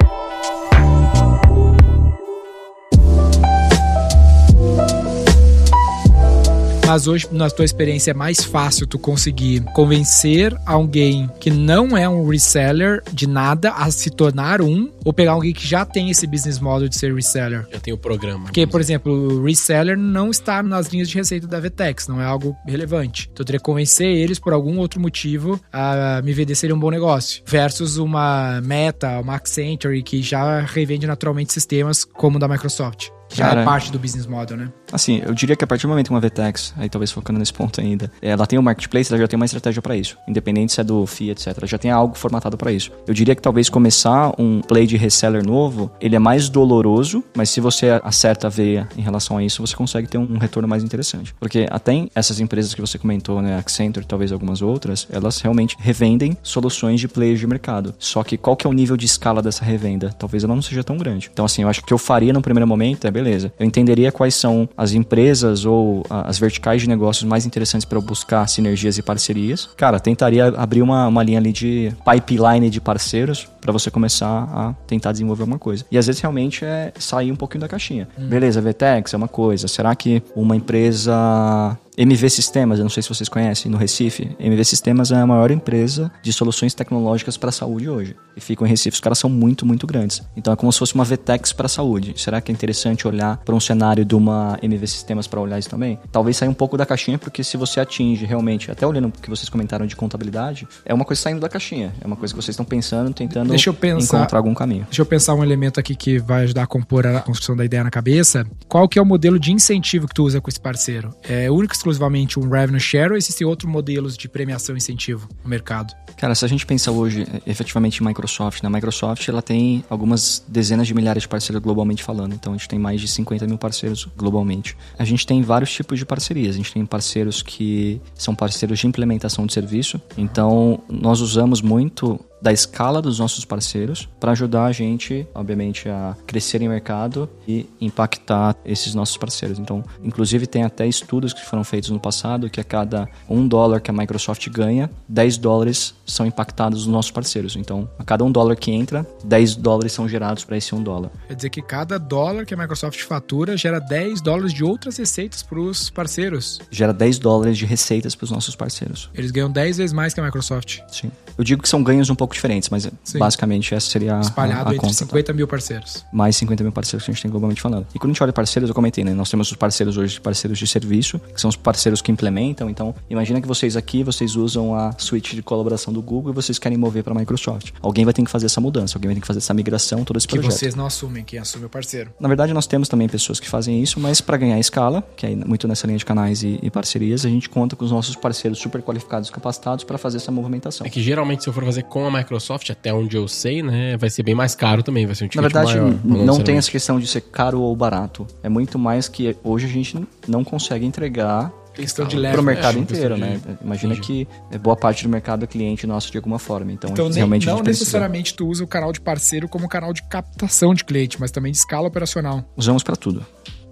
Mas 6.86 7.08
hoje, 7.08 7.28
na 7.32 7.50
tua 7.50 7.64
experiência, 7.64 8.12
é 8.12 8.14
mais 8.14 8.44
fácil 8.44 8.86
tu 8.86 9.00
conseguir 9.00 9.64
convencer 9.74 10.56
alguém 10.66 11.30
que 11.40 11.50
não 11.50 11.98
é 11.98 12.08
um 12.08 12.28
reseller 12.28 13.02
de 13.12 13.26
nada 13.26 13.72
a 13.72 13.90
se 13.90 14.10
tornar 14.10 14.62
um, 14.62 14.92
ou 15.04 15.14
pegar 15.14 15.32
alguém 15.32 15.54
que 15.54 15.66
já 15.66 15.86
tem 15.86 16.10
esse 16.10 16.28
business 16.28 16.60
model 16.60 16.90
de 16.90 16.98
ser 16.98 17.14
reseller. 17.16 17.66
Já 17.72 17.80
tem 17.80 17.94
o 17.94 17.98
programa. 17.98 18.46
Porque, 18.46 18.68
por 18.68 18.82
exemplo, 18.82 19.14
o 19.14 19.46
reseller 19.46 19.98
não 19.98 20.30
está 20.30 20.62
nas 20.62 20.88
linhas 20.88 21.10
de 21.10 21.16
receita 21.16 21.48
da 21.48 21.60
Vtex, 21.60 22.08
não 22.08 22.22
é 22.22 22.26
algo 22.26 22.56
relevante. 22.68 23.30
Então 23.32 23.44
eu 23.44 23.46
teria 23.46 23.60
que 23.60 23.66
convencer 23.66 24.08
eles, 24.08 24.38
por 24.38 24.52
algum 24.52 24.78
outro 24.78 25.00
motivo, 25.00 25.60
a 25.72 26.22
me 26.22 26.34
vender 26.34 26.56
seria 26.56 26.76
um 26.76 26.80
bom 26.80 26.92
negócio. 26.92 27.44
Versus 27.48 27.98
uma 27.98 28.60
Meta, 28.62 29.20
uma 29.20 29.36
Accenture, 29.36 30.04
que 30.04 30.22
já 30.22 30.60
revende 30.60 31.08
naturalmente 31.08 31.54
sistemas 31.54 32.04
como 32.04 32.36
o 32.36 32.40
da 32.40 32.48
Microsoft. 32.48 33.08
Que 33.30 33.38
já 33.38 33.48
Cara, 33.48 33.62
é 33.62 33.66
parte 33.66 33.92
do 33.92 33.98
business 33.98 34.28
model, 34.28 34.58
né? 34.58 34.70
Assim, 34.94 35.24
eu 35.26 35.34
diria 35.34 35.56
que 35.56 35.64
a 35.64 35.68
partir 35.68 35.88
do 35.88 35.90
momento 35.90 36.08
que 36.08 36.14
uma 36.14 36.20
VTEX, 36.20 36.74
aí 36.78 36.88
talvez 36.88 37.12
focando 37.12 37.40
nesse 37.40 37.52
ponto 37.52 37.82
ainda, 37.82 38.12
ela 38.22 38.46
tem 38.46 38.60
um 38.60 38.62
marketplace, 38.62 39.12
ela 39.12 39.20
já 39.20 39.28
tem 39.28 39.36
uma 39.36 39.46
estratégia 39.46 39.82
para 39.82 39.98
isso. 39.98 40.18
Independente 40.28 40.72
se 40.72 40.82
é 40.82 40.84
do 40.84 41.06
FII, 41.08 41.32
etc. 41.32 41.66
Já 41.66 41.80
tem 41.80 41.90
algo 41.90 42.16
formatado 42.16 42.56
para 42.58 42.72
isso. 42.72 42.92
Eu 43.08 43.14
diria 43.14 43.34
que 43.34 43.42
talvez 43.42 43.70
começar 43.70 44.32
um 44.38 44.62
play 44.62 44.86
de 44.86 44.96
reseller 44.96 45.44
novo, 45.44 45.92
ele 46.00 46.16
é 46.16 46.20
mais 46.20 46.48
doloroso, 46.48 47.24
mas 47.36 47.50
se 47.50 47.60
você 47.60 48.00
acerta 48.04 48.48
a 48.48 48.50
veia 48.50 48.88
em 48.96 49.02
relação 49.02 49.38
a 49.38 49.44
isso, 49.44 49.66
você 49.66 49.76
consegue 49.76 50.08
ter 50.08 50.20
um 50.20 50.38
retorno 50.38 50.68
mais 50.68 50.84
interessante. 50.84 51.34
Porque 51.40 51.66
até 51.72 52.08
essas 52.14 52.40
empresas 52.40 52.74
que 52.76 52.82
você 52.82 53.00
comentou, 53.00 53.42
né, 53.42 53.58
Accenture, 53.58 54.06
talvez 54.06 54.32
algumas 54.32 54.62
outras, 54.62 55.08
elas 55.12 55.42
realmente 55.42 55.76
revendem 55.80 56.38
soluções 56.44 57.00
de 57.00 57.08
players 57.08 57.40
de 57.40 57.48
mercado. 57.48 57.96
Só 57.98 58.24
que 58.24 58.38
qual 58.38 58.56
que 58.56 58.68
é 58.68 58.70
o 58.70 58.74
nível 58.74 58.96
de 58.96 59.06
escala 59.06 59.42
dessa 59.42 59.66
revenda? 59.66 60.12
Talvez 60.18 60.44
ela 60.44 60.54
não 60.54 60.62
seja 60.62 60.84
tão 60.84 60.98
grande. 60.98 61.30
Então, 61.34 61.46
assim, 61.46 61.64
eu 61.64 61.70
acho 61.70 61.80
que 61.80 61.86
o 61.86 61.88
que 61.88 61.94
eu 61.94 61.98
faria 61.98 62.32
no 62.32 62.42
primeiro 62.42 62.68
momento 62.68 63.08
é, 63.08 63.12
beleza, 63.12 63.52
eu 63.60 63.66
entenderia 63.66 64.12
quais 64.12 64.36
são 64.36 64.70
empresas 64.92 65.66
ou 65.66 66.04
as 66.10 66.38
verticais 66.38 66.82
de 66.82 66.90
negócios 66.90 67.24
mais 67.24 67.46
interessantes 67.46 67.86
para 67.86 68.02
buscar 68.02 68.48
sinergias 68.50 68.98
e 68.98 69.02
parcerias. 69.02 69.70
Cara, 69.78 70.00
tentaria 70.00 70.48
abrir 70.48 70.82
uma, 70.82 71.08
uma 71.08 71.24
linha 71.24 71.40
ali 71.40 71.54
de 71.54 71.94
pipeline 72.04 72.70
de 72.70 72.82
parceiros 72.82 73.48
para 73.64 73.72
você 73.72 73.90
começar 73.90 74.44
a 74.52 74.74
tentar 74.86 75.14
desenvolver 75.14 75.44
alguma 75.44 75.58
coisa. 75.58 75.86
E 75.90 75.98
às 75.98 76.06
vezes 76.06 76.22
realmente 76.22 76.66
é 76.66 76.92
sair 77.00 77.32
um 77.32 77.36
pouquinho 77.36 77.62
da 77.62 77.70
caixinha. 77.70 78.10
Beleza, 78.18 78.62
VTEX 78.62 79.14
é 79.14 79.18
uma 79.18 79.30
coisa. 79.30 79.70
Será 79.70 79.96
que 79.96 80.22
uma 80.36 80.54
empresa 80.54 81.78
MV 81.98 82.28
Sistemas, 82.30 82.80
eu 82.80 82.84
não 82.84 82.90
sei 82.90 83.04
se 83.04 83.10
vocês 83.10 83.30
conhecem, 83.30 83.72
no 83.72 83.78
Recife. 83.78 84.36
MV 84.40 84.66
Sistemas 84.66 85.12
é 85.12 85.16
a 85.16 85.28
maior 85.28 85.52
empresa 85.52 86.12
de 86.24 86.34
soluções 86.34 86.74
tecnológicas 86.74 87.38
para 87.38 87.50
a 87.50 87.52
saúde 87.52 87.88
hoje. 87.88 88.16
E 88.36 88.42
ficam 88.42 88.66
em 88.66 88.70
Recife, 88.70 88.96
os 88.96 89.00
caras 89.00 89.20
são 89.20 89.30
muito, 89.30 89.64
muito 89.66 89.86
grandes. 89.86 90.24
Então 90.36 90.52
é 90.52 90.56
como 90.56 90.72
se 90.74 90.80
fosse 90.80 90.96
uma 90.96 91.04
VTEX 91.04 91.54
para 91.54 91.68
a 91.68 91.70
saúde. 91.70 92.14
Será 92.18 92.42
que 92.42 92.52
é 92.52 92.54
interessante 92.54 93.08
olhar 93.08 93.38
para 93.38 93.54
um 93.54 93.60
cenário 93.60 94.04
de 94.04 94.16
uma 94.16 94.58
MV 94.62 94.88
Sistemas 94.88 95.28
para 95.28 95.40
olhar 95.40 95.60
isso 95.60 95.70
também? 95.70 96.00
Talvez 96.12 96.36
sair 96.36 96.50
um 96.50 96.54
pouco 96.54 96.76
da 96.78 96.86
caixinha, 96.86 97.20
porque 97.20 97.44
se 97.44 97.58
você 97.58 97.80
atinge 97.80 98.26
realmente, 98.26 98.72
até 98.72 98.88
olhando 98.88 99.10
o 99.10 99.12
que 99.12 99.30
vocês 99.30 99.48
comentaram 99.48 99.86
de 99.86 99.96
contabilidade, 99.96 100.68
é 100.84 100.94
uma 100.94 101.06
coisa 101.06 101.22
saindo 101.22 101.42
da 101.42 101.50
caixinha. 101.50 101.94
É 102.02 102.08
uma 102.08 102.16
coisa 102.16 102.34
que 102.34 102.42
vocês 102.42 102.54
estão 102.54 102.66
pensando, 102.66 103.14
tentando 103.14 103.53
Deixa 103.54 103.70
eu 103.70 103.74
pensar- 103.74 104.18
encontrar 104.18 104.40
algum 104.40 104.54
caminho. 104.54 104.84
Deixa 104.86 105.02
eu 105.02 105.06
pensar 105.06 105.34
um 105.36 105.44
elemento 105.44 105.80
aqui 105.80 105.96
que 105.96 106.20
vai 106.20 106.44
ajudar 106.44 106.64
a 106.64 106.68
compor 106.68 107.06
a 107.08 107.20
construção 107.22 107.56
da 107.56 107.64
ideia 107.66 107.84
na 107.84 107.92
cabeça. 107.92 108.46
Qual 108.68 108.88
que 108.88 108.98
é 108.98 109.02
o 109.02 109.06
modelo 109.06 109.40
de 109.40 109.52
incentivo 109.52 110.08
que 110.08 110.14
tu 110.14 110.24
usa 110.24 110.40
com 110.42 110.50
esse 110.50 110.60
parceiro? 110.60 111.14
É 111.24 111.50
único 111.50 111.74
e 111.74 111.78
exclusivamente 111.78 112.40
um 112.40 112.50
revenue 112.50 112.80
share 112.80 113.12
ou 113.12 113.18
existem 113.18 113.46
outros 113.46 113.70
modelos 113.72 114.18
de 114.18 114.28
premiação 114.28 114.76
e 114.76 114.78
incentivo 114.78 115.28
no 115.44 115.50
mercado? 115.50 115.94
Cara, 116.18 116.36
se 116.36 116.46
a 116.46 116.48
gente 116.48 116.66
pensa 116.66 116.92
hoje 116.92 117.24
eh, 117.32 117.42
efetivamente 117.48 118.02
em 118.02 118.06
Microsoft, 118.06 118.62
né? 118.62 118.68
A 118.68 118.70
Microsoft 118.72 119.28
ela 119.28 119.42
tem 119.42 119.84
algumas 119.90 120.44
dezenas 120.48 120.88
de 120.88 120.94
milhares 120.94 121.24
de 121.24 121.30
parceiros 121.30 121.62
globalmente 121.62 122.04
falando. 122.04 122.34
Então 122.34 122.54
a 122.54 122.58
gente 122.58 122.68
tem 122.70 122.80
mais 122.80 123.02
de 123.02 123.08
50 123.08 123.46
mil 123.48 123.58
parceiros 123.58 124.08
globalmente. 124.18 124.78
A 124.98 125.04
gente 125.06 125.26
tem 125.26 125.42
vários 125.42 125.72
tipos 125.72 125.98
de 126.00 126.06
parcerias. 126.06 126.56
A 126.56 126.58
gente 126.58 126.72
tem 126.74 126.86
parceiros 126.86 127.42
que 127.42 128.00
são 128.16 128.36
parceiros 128.36 128.80
de 128.80 128.88
implementação 128.88 129.46
de 129.46 129.54
serviço. 129.54 130.00
Então 130.18 130.80
nós 130.90 131.20
usamos 131.22 131.62
muito 131.62 132.20
da 132.44 132.52
escala 132.52 133.02
dos 133.02 133.20
nossos 133.20 133.46
parceiros 133.46 134.10
para 134.20 134.34
ajudar 134.34 134.66
a 134.66 134.72
gente, 134.74 135.26
obviamente, 135.34 135.88
a 135.88 136.14
crescer 136.28 136.62
em 136.62 136.68
mercado 136.68 137.30
e 137.48 137.70
impactar 137.80 138.58
esses 138.66 138.94
nossos 138.94 139.16
parceiros. 139.16 139.58
Então, 139.58 139.82
inclusive, 140.04 140.46
tem 140.46 140.64
até 140.64 140.86
estudos 140.86 141.32
que 141.32 141.44
foram 141.46 141.64
feitos 141.64 141.90
no 141.90 142.02
passado 142.02 142.50
que 142.50 142.60
a 142.60 142.64
cada 142.64 143.08
um 143.30 143.48
dólar 143.48 143.80
que 143.80 143.90
a 143.90 143.94
Microsoft 143.94 144.50
ganha, 144.50 144.92
10 145.08 145.38
dólares 145.38 145.96
são 146.06 146.26
impactados 146.26 146.86
nos 146.86 146.94
nossos 146.94 147.12
parceiros. 147.12 147.56
Então, 147.56 147.90
a 147.98 148.04
cada 148.04 148.26
um 148.26 148.32
dólar 148.32 148.58
que 148.58 148.72
entra, 148.72 149.08
10 149.24 149.56
dólares 149.56 149.94
são 149.94 150.10
gerados 150.10 150.44
para 150.44 150.58
esse 150.58 150.76
um 150.76 150.84
dólar. 150.84 151.12
Quer 151.30 151.36
dizer 151.36 151.50
que 151.50 151.62
cada 151.62 151.98
dólar 151.98 152.46
que 152.46 152.54
a 152.54 152.58
Microsoft 152.58 153.02
fatura 153.04 153.56
gera 153.56 153.80
10 153.80 154.20
dólares 154.20 154.54
de 154.54 154.66
outras 154.66 154.98
receitas 154.98 155.42
para 155.42 155.62
os 155.62 155.90
parceiros. 155.90 156.60
Gera 156.70 156.94
10 156.94 157.20
dólares 157.20 157.58
de 157.58 157.66
receitas 157.66 158.16
para 158.16 158.26
os 158.26 158.32
nossos 158.32 158.54
parceiros. 158.54 159.10
Eles 159.14 159.32
ganham 159.32 159.50
10 159.50 159.78
vezes 159.78 159.94
mais 159.94 160.14
que 160.14 160.20
a 160.20 160.24
Microsoft. 160.26 160.80
Sim. 160.90 161.10
Eu 161.38 161.44
digo 161.46 161.62
que 161.62 161.70
são 161.70 161.82
ganhos 161.82 162.10
um 162.10 162.16
pouco 162.16 162.33
diferentes, 162.34 162.70
mas 162.70 162.90
Sim. 163.04 163.18
basicamente 163.20 163.74
essa 163.74 163.90
seria 163.90 164.18
a, 164.18 164.22
Espalhado 164.22 164.70
a, 164.70 164.72
a 164.72 164.76
entre 164.76 164.88
conta. 164.88 164.94
tá? 165.00 165.06
50 165.06 165.34
mil 165.34 165.48
parceiros. 165.48 166.06
mais 166.12 166.36
50 166.36 166.64
mil 166.64 166.72
parceiros 166.72 167.06
que 167.06 167.12
a 167.12 167.14
gente 167.14 167.22
tem 167.22 167.32
globalmente 167.32 167.62
falando. 167.62 167.86
E 167.94 168.00
quando 168.00 168.12
a 168.12 168.14
gente 168.14 168.24
olha 168.24 168.34
parceiros, 168.34 168.70
eu 168.70 168.76
comentei, 168.76 169.04
né? 169.04 169.14
Nós 169.14 169.30
temos 169.30 169.50
os 169.52 169.58
parceiros 169.58 169.98
hoje, 169.98 170.20
parceiros 170.20 170.58
de 170.58 170.68
serviço, 170.68 171.20
que 171.34 171.40
são 171.40 171.50
os 171.50 171.56
parceiros 171.56 172.02
que 172.02 172.12
implementam. 172.12 172.70
Então, 172.70 172.94
imagina 173.10 173.42
que 173.42 173.48
vocês 173.48 173.76
aqui, 173.78 174.04
vocês 174.04 174.36
usam 174.36 174.76
a 174.76 174.94
suite 174.98 175.36
de 175.36 175.42
colaboração 175.44 175.94
do 175.94 176.02
Google 176.02 176.32
e 176.32 176.36
vocês 176.36 176.58
querem 176.60 176.78
mover 176.78 177.04
para 177.04 177.14
a 177.14 177.18
Microsoft. 177.18 177.72
Alguém 177.82 178.06
vai 178.06 178.14
ter 178.14 178.24
que 178.24 178.32
fazer 178.32 178.46
essa 178.48 178.60
mudança, 178.62 178.98
alguém 178.98 179.10
vai 179.10 179.16
ter 179.16 179.22
que 179.22 179.28
fazer 179.28 179.40
essa 179.40 179.54
migração, 179.54 180.04
todo 180.04 180.18
esse 180.18 180.28
Que 180.28 180.36
projeto. 180.36 180.54
vocês 180.58 180.76
não 180.76 180.86
assumem, 180.86 181.24
quem 181.24 181.40
assume 181.40 181.64
é 181.64 181.68
o 181.68 181.70
parceiro. 181.70 182.12
Na 182.20 182.28
verdade, 182.28 182.54
nós 182.54 182.66
temos 182.68 182.88
também 182.90 183.08
pessoas 183.08 183.40
que 183.40 183.50
fazem 183.50 183.82
isso, 183.82 184.00
mas 184.00 184.22
para 184.22 184.38
ganhar 184.38 184.60
escala, 184.60 185.04
que 185.16 185.26
é 185.26 185.36
muito 185.36 185.68
nessa 185.68 185.86
linha 185.88 185.98
de 186.00 186.06
canais 186.06 186.44
e, 186.44 186.60
e 186.62 186.70
parcerias, 186.70 187.26
a 187.26 187.30
gente 187.30 187.50
conta 187.50 187.76
com 187.76 187.86
os 187.86 187.92
nossos 187.92 188.16
parceiros 188.16 188.60
super 188.60 188.82
qualificados 188.82 189.30
e 189.30 189.32
capacitados 189.32 189.84
para 189.84 189.98
fazer 189.98 190.18
essa 190.18 190.32
movimentação. 190.32 190.86
É 190.86 190.90
que 190.90 191.02
geralmente 191.02 191.44
se 191.44 191.50
eu 191.50 191.54
for 191.54 191.64
fazer 191.66 191.84
com 191.84 192.06
a 192.08 192.12
Microsoft, 192.24 192.70
até 192.70 192.94
onde 192.94 193.16
eu 193.18 193.28
sei, 193.28 193.62
né, 193.62 193.98
vai 193.98 194.10
ser 194.10 194.24
bem 194.24 194.34
mais 194.36 194.56
caro 194.56 194.82
também, 194.82 195.06
vai 195.06 195.14
ser 195.16 195.26
um 195.26 195.28
Na 195.28 195.30
ticket 195.30 195.42
verdade, 195.44 195.78
maior. 195.80 196.00
não 196.04 196.40
tem 196.42 196.58
essa 196.58 196.72
questão 196.72 197.00
de 197.00 197.06
ser 197.08 197.22
caro 197.22 197.62
ou 197.62 197.76
barato. 197.76 198.26
É 198.42 198.50
muito 198.50 198.80
mais 198.80 199.08
que 199.08 199.36
hoje 199.44 199.66
a 199.66 199.70
gente 199.70 200.00
não 200.28 200.44
consegue 200.44 200.86
entregar 200.86 201.52
Questão 201.74 202.06
de 202.06 202.12
Para 202.18 202.22
leve. 202.22 202.34
para 202.34 202.42
o 202.42 202.46
mercado 202.46 202.78
inteiro, 202.78 203.18
né? 203.18 203.40
de- 203.44 203.66
Imagina 203.66 203.94
entendi. 203.96 204.28
que 204.28 204.28
é 204.52 204.60
boa 204.60 204.76
parte 204.76 205.02
do 205.02 205.10
mercado 205.10 205.44
é 205.44 205.48
cliente 205.48 205.88
nosso 205.88 206.12
de 206.12 206.18
alguma 206.20 206.38
forma. 206.38 206.72
Então, 206.72 206.92
Então, 206.92 207.06
nem- 207.08 207.16
realmente 207.16 207.48
não 207.48 207.64
necessariamente 207.64 208.36
tu 208.36 208.46
usa 208.48 208.64
o 208.64 208.68
canal 208.68 208.94
de 208.94 209.02
parceiro 209.02 209.48
como 209.50 209.68
canal 209.68 209.92
de 209.92 210.04
captação 210.04 210.72
de 210.76 210.84
cliente, 210.86 211.20
mas 211.20 211.32
também 211.32 211.52
de 211.52 211.58
escala 211.58 211.88
operacional. 211.88 212.46
usamos 212.56 212.84
para 212.84 212.96
tudo. 212.96 213.26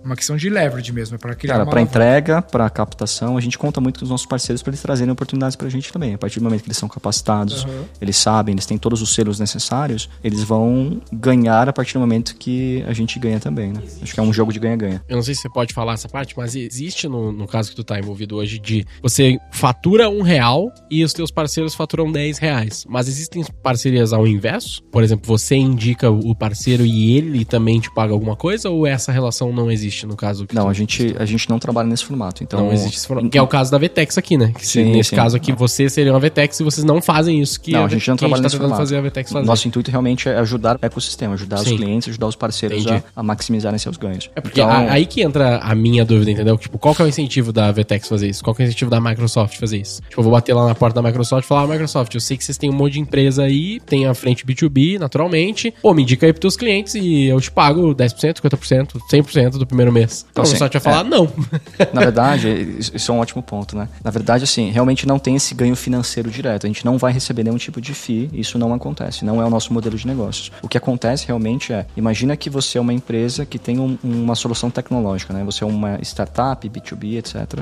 Uma 0.04 0.16
questão 0.16 0.36
de 0.36 0.50
leverage 0.50 0.92
mesmo, 0.92 1.16
é 1.16 1.18
para 1.18 1.36
criar 1.36 1.54
Cara, 1.54 1.66
para 1.66 1.82
entrega, 1.82 2.42
para 2.42 2.70
captação, 2.70 3.38
a 3.38 3.42
gente 3.42 3.58
conta 3.58 3.80
muito 3.80 4.00
com 4.00 4.06
os 4.06 4.10
nossos 4.10 4.26
parceiros 4.26 4.62
para 4.62 4.72
eles 4.72 4.82
trazerem 4.82 5.12
oportunidades 5.12 5.56
para 5.56 5.68
a 5.68 5.70
gente 5.70 5.92
também. 5.92 6.14
A 6.14 6.18
partir 6.18 6.40
do 6.40 6.44
momento 6.44 6.62
que 6.64 6.68
eles 6.68 6.78
são 6.78 6.90
capacitados, 6.90 7.64
Uhum. 7.66 7.86
eles 8.02 8.18
sabem, 8.18 8.54
eles 8.54 8.66
têm 8.66 8.78
todos 8.78 9.02
os 9.02 9.14
selos 9.14 9.40
necessários, 9.40 10.10
eles 10.24 10.44
vão 10.44 11.02
ganhar 11.12 11.70
a 11.70 11.74
partir 11.74 11.94
do 11.94 12.00
momento 12.00 12.36
que 12.36 12.84
a 12.88 12.94
gente 12.94 13.20
ganha 13.20 13.40
também, 13.40 13.74
né? 13.74 13.82
Acho 14.02 14.14
que 14.14 14.20
é 14.20 14.24
um 14.24 14.34
jogo 14.34 14.52
de 14.52 14.60
ganha-ganha. 14.60 15.04
Eu 15.08 15.16
não 15.18 15.24
sei 15.24 15.36
se 15.36 15.42
você 15.42 15.50
pode 15.50 15.74
falar 15.74 15.94
essa 15.94 16.10
parte, 16.10 16.34
mas 16.38 16.56
existe 16.56 17.08
no, 17.08 17.32
no 17.32 17.48
caso 17.48 17.70
que 17.70 17.76
tu 17.76 17.84
tá 17.84 18.00
envolvido 18.00 18.36
hoje 18.38 18.58
de 18.60 18.86
você 19.02 19.38
fatura 19.52 20.10
um 20.10 20.22
real 20.22 20.72
e 20.90 21.04
os 21.04 21.14
teus 21.14 21.30
parceiros 21.32 21.76
faturam 21.76 22.12
10 22.12 22.38
reais. 22.40 22.86
Mas 22.90 23.08
existem 23.08 23.44
parcerias 23.62 24.14
ao 24.14 24.26
inverso? 24.28 24.82
Por 24.92 25.04
exemplo, 25.04 25.28
você 25.28 25.56
indica 25.56 26.10
o 26.10 26.34
parceiro 26.36 26.86
e 26.86 27.16
ele 27.18 27.46
também 27.46 27.80
te 27.80 27.94
paga 27.94 28.14
alguma 28.14 28.36
coisa? 28.36 28.70
Ou 28.70 28.88
essa 28.88 29.12
relação 29.12 29.52
não 29.54 29.70
existe 29.72 29.90
no 30.06 30.15
caso? 30.15 30.45
Não, 30.54 30.63
tu- 30.63 30.69
a 30.69 30.73
gente, 30.73 31.15
a 31.19 31.25
gente 31.25 31.49
não 31.49 31.60
trabalha 31.60 31.88
nesse 31.88 32.06
formato. 32.06 32.43
Então, 32.43 32.60
não 32.65 32.71
existe 32.73 32.97
esse 32.97 33.08
formato. 33.08 33.30
Que 33.30 33.38
é 33.38 33.41
o 33.41 33.47
caso 33.47 33.71
da 33.71 33.77
Vetex 33.77 34.17
aqui, 34.17 34.38
né? 34.38 34.51
Que 34.58 34.65
Sim, 34.65 34.91
nesse 34.91 35.12
sim. 35.12 35.15
caso 35.15 35.36
aqui, 35.36 35.51
você 35.51 35.89
seria 35.89 36.12
uma 36.13 36.19
Vetex 36.19 36.60
e 36.60 36.63
vocês 36.63 36.84
não 36.86 37.01
fazem 37.01 37.41
isso 37.41 37.60
que 37.60 37.71
Não, 37.71 37.84
a, 37.84 37.86
a 37.86 37.89
gente 37.89 38.08
não 38.08 38.15
que 38.15 38.23
a 38.25 38.27
trabalha 38.27 38.41
tá 38.41 38.47
nesse 38.47 38.58
formato. 38.58 38.80
fazer 38.82 38.97
a 38.97 39.01
Vetex 39.01 39.32
fazer. 39.32 39.45
Nosso 39.45 39.67
intuito 39.67 39.91
realmente 39.91 40.27
é 40.30 40.38
ajudar 40.39 40.77
o 40.82 40.86
ecossistema, 40.86 41.34
ajudar 41.34 41.58
Sim. 41.58 41.73
os 41.75 41.80
clientes, 41.80 42.10
ajudar 42.10 42.27
os 42.27 42.36
parceiros 42.36 42.86
a, 42.88 43.04
a 43.15 43.23
maximizarem 43.23 43.77
seus 43.80 43.97
ganhos. 43.97 44.30
É 44.36 44.41
porque 44.41 44.62
Então, 44.62 44.71
a- 44.71 44.91
aí 44.91 45.06
que 45.06 45.21
entra 45.21 45.58
a 45.60 45.75
minha 45.75 46.04
dúvida, 46.06 46.32
entendeu? 46.32 46.58
Tipo, 46.58 46.77
qual 46.77 46.93
que 46.95 47.01
é 47.01 47.06
o 47.06 47.08
incentivo 47.08 47.51
da 47.51 47.71
Vetex 47.71 48.08
fazer 48.08 48.27
isso? 48.30 48.43
Qual 48.43 48.56
que 48.56 48.62
é 48.62 48.65
o 48.65 48.67
incentivo 48.67 48.89
da 48.91 48.99
Microsoft 49.01 49.58
fazer 49.60 49.77
isso? 49.77 50.01
Tipo, 50.08 50.19
eu 50.19 50.23
vou 50.23 50.32
bater 50.34 50.54
lá 50.54 50.65
na 50.67 50.75
porta 50.75 51.01
da 51.01 51.08
Microsoft 51.08 51.45
e 51.45 51.47
falar, 51.47 51.63
ah, 51.63 51.67
Microsoft, 51.67 52.13
eu 52.13 52.21
sei 52.21 52.38
que 52.38 52.43
vocês 52.43 52.58
têm 52.58 52.69
um 52.69 52.73
monte 52.73 52.93
de 52.93 52.99
empresa 52.99 53.43
aí, 53.43 53.80
tem 53.80 54.06
a 54.06 54.13
frente 54.13 54.45
B2B, 54.45 54.99
naturalmente. 54.99 55.73
Pô, 55.82 55.93
me 55.93 56.04
indica 56.04 56.25
aí 56.25 56.34
pros 56.34 56.41
teus 56.41 56.56
clientes 56.58 56.95
e 56.95 57.25
eu 57.25 57.39
te 57.41 57.51
pago 57.51 57.93
10%, 57.95 58.36
50%, 58.41 58.97
100% 59.12 59.51
do 59.58 59.65
primeiro 59.65 59.81
mês. 59.89 60.26
Então, 60.30 60.41
Assim, 60.44 60.54
Microsoft 60.56 60.74
vai 60.74 60.82
falar, 60.94 61.04
não. 61.06 61.32
Na 61.94 62.02
verdade, 62.02 62.76
isso 62.94 63.10
é 63.10 63.15
um 63.15 63.20
ótimo 63.20 63.41
ponto, 63.41 63.78
né? 63.78 63.88
Na 64.04 64.12
verdade, 64.12 64.44
assim, 64.44 64.70
realmente 64.70 65.08
não 65.08 65.17
tem 65.17 65.36
esse 65.38 65.56
ganho 65.56 65.76
financeiro 65.78 66.30
direto. 66.30 66.65
A 66.65 66.67
gente 66.67 66.84
não 66.84 66.98
vai 66.98 67.13
receber 67.13 67.44
nenhum 67.44 67.56
tipo 67.58 67.80
de 67.80 67.94
FII, 67.94 68.30
isso 68.34 68.60
não 68.60 68.74
acontece, 68.74 69.24
não 69.24 69.41
é 69.41 69.46
o 69.46 69.50
nosso 69.50 69.72
modelo 69.74 69.96
de 69.96 70.06
negócios. 70.06 70.52
O 70.62 70.67
que 70.67 70.78
acontece 70.78 71.26
realmente 71.28 71.72
é, 71.72 71.86
imagina 71.96 72.36
que 72.36 72.50
você 72.50 72.78
é 72.78 72.82
uma 72.82 72.91
empresa 72.94 73.46
que 73.46 73.58
tem 73.58 73.80
um- 73.80 73.98
uma 74.04 74.36
solução 74.36 74.70
tecnológica, 74.70 75.34
né? 75.34 75.44
Você 75.46 75.63
é 75.63 75.67
uma 75.67 75.98
startup, 76.02 76.67
B2B, 76.67 77.17
etc. 77.17 77.60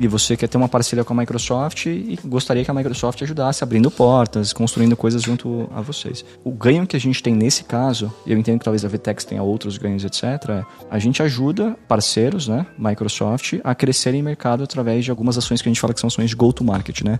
E 0.00 0.06
você 0.08 0.36
quer 0.36 0.48
ter 0.48 0.56
uma 0.56 0.68
parceria 0.68 1.04
com 1.04 1.12
a 1.12 1.16
Microsoft 1.16 1.86
e 1.86 2.18
gostaria 2.24 2.64
que 2.64 2.70
a 2.70 2.74
Microsoft 2.74 3.20
ajudasse 3.22 3.62
abrindo 3.64 3.90
portas, 3.90 4.52
construindo 4.52 4.96
coisas 4.96 5.20
junto 5.22 5.68
a 5.74 5.80
vocês. 5.80 6.24
O 6.44 6.50
ganho 6.50 6.86
que 6.86 6.96
a 6.96 7.00
gente 7.00 7.22
tem 7.22 7.34
nesse 7.34 7.64
caso, 7.64 8.12
e 8.24 8.32
eu 8.32 8.38
entendo 8.38 8.58
que 8.58 8.64
talvez 8.64 8.84
a 8.84 8.88
Vtex 8.88 9.24
tenha 9.24 9.42
outros 9.42 9.76
ganhos, 9.76 10.04
etc., 10.04 10.22
é 10.50 10.64
a 10.90 10.98
gente 10.98 11.22
ajuda 11.22 11.51
parceiros, 11.88 12.48
né, 12.48 12.66
Microsoft, 12.78 13.54
a 13.62 13.74
crescerem 13.74 14.20
em 14.20 14.22
mercado 14.22 14.62
através 14.62 15.04
de 15.04 15.10
algumas 15.10 15.36
ações 15.36 15.60
que 15.60 15.68
a 15.68 15.70
gente 15.70 15.80
fala 15.80 15.92
que 15.92 16.00
são 16.00 16.08
ações 16.08 16.30
de 16.30 16.36
go-to-market, 16.36 17.02
né? 17.02 17.18